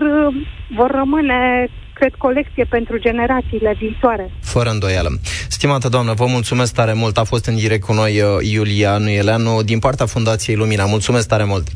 vor 0.75 0.91
rămâne 0.91 1.67
cred, 1.99 2.13
colecție 2.17 2.65
pentru 2.69 2.97
generațiile 2.97 3.75
viitoare. 3.79 4.31
Fără 4.41 4.69
îndoială. 4.69 5.09
Stimată 5.47 5.87
doamnă, 5.89 6.13
vă 6.13 6.25
mulțumesc 6.25 6.73
tare 6.73 6.93
mult. 6.93 7.17
A 7.17 7.23
fost 7.23 7.45
în 7.45 7.55
direct 7.55 7.83
cu 7.83 7.93
noi 7.93 8.21
uh, 8.21 8.27
Iulia 8.51 8.97
Nuieleanu 8.97 9.61
din 9.61 9.79
partea 9.79 10.05
Fundației 10.05 10.55
Lumina. 10.55 10.85
Mulțumesc 10.85 11.27
tare 11.27 11.43
mult. 11.43 11.67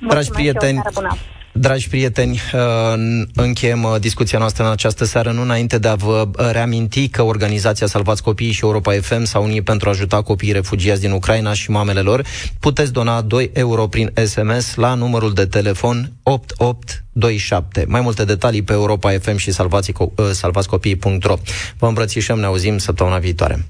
Mulțumesc 0.00 0.30
Dragi 0.30 0.30
prieteni, 0.30 0.80
Dragi 1.52 1.88
prieteni, 1.88 2.40
uh, 2.52 2.60
încheiem 3.34 3.82
uh, 3.82 3.94
discuția 4.00 4.38
noastră 4.38 4.64
în 4.64 4.70
această 4.70 5.04
seară, 5.04 5.30
nu 5.30 5.42
înainte 5.42 5.78
de 5.78 5.88
a 5.88 5.94
vă 5.94 6.28
uh, 6.38 6.48
reaminti 6.50 7.08
că 7.08 7.22
organizația 7.22 7.86
Salvați 7.86 8.22
Copiii 8.22 8.52
și 8.52 8.64
Europa 8.64 8.92
FM 8.92 9.24
s-au 9.24 9.42
unit 9.42 9.64
pentru 9.64 9.88
a 9.88 9.92
ajuta 9.92 10.22
copiii 10.22 10.52
refugiați 10.52 11.00
din 11.00 11.10
Ucraina 11.10 11.52
și 11.52 11.70
mamele 11.70 12.00
lor. 12.00 12.24
Puteți 12.60 12.92
dona 12.92 13.20
2 13.20 13.50
euro 13.54 13.86
prin 13.86 14.12
SMS 14.24 14.74
la 14.74 14.94
numărul 14.94 15.32
de 15.32 15.46
telefon 15.46 16.12
8827. 16.22 17.84
Mai 17.88 18.00
multe 18.00 18.24
detalii 18.24 18.62
pe 18.62 18.72
Europa 18.72 19.10
FM 19.20 19.36
și 19.36 19.52
salvațicopii.ro 20.32 21.34
Vă 21.78 21.86
îmbrățișăm, 21.86 22.38
ne 22.38 22.46
auzim 22.46 22.78
săptămâna 22.78 23.18
viitoare. 23.18 23.66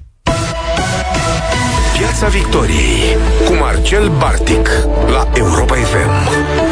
Piața 1.97 2.27
Victoriei 2.27 3.17
cu 3.45 3.53
Marcel 3.53 4.09
Bartic 4.09 4.69
la 5.11 5.29
Europa 5.33 5.75
FM. 5.75 6.70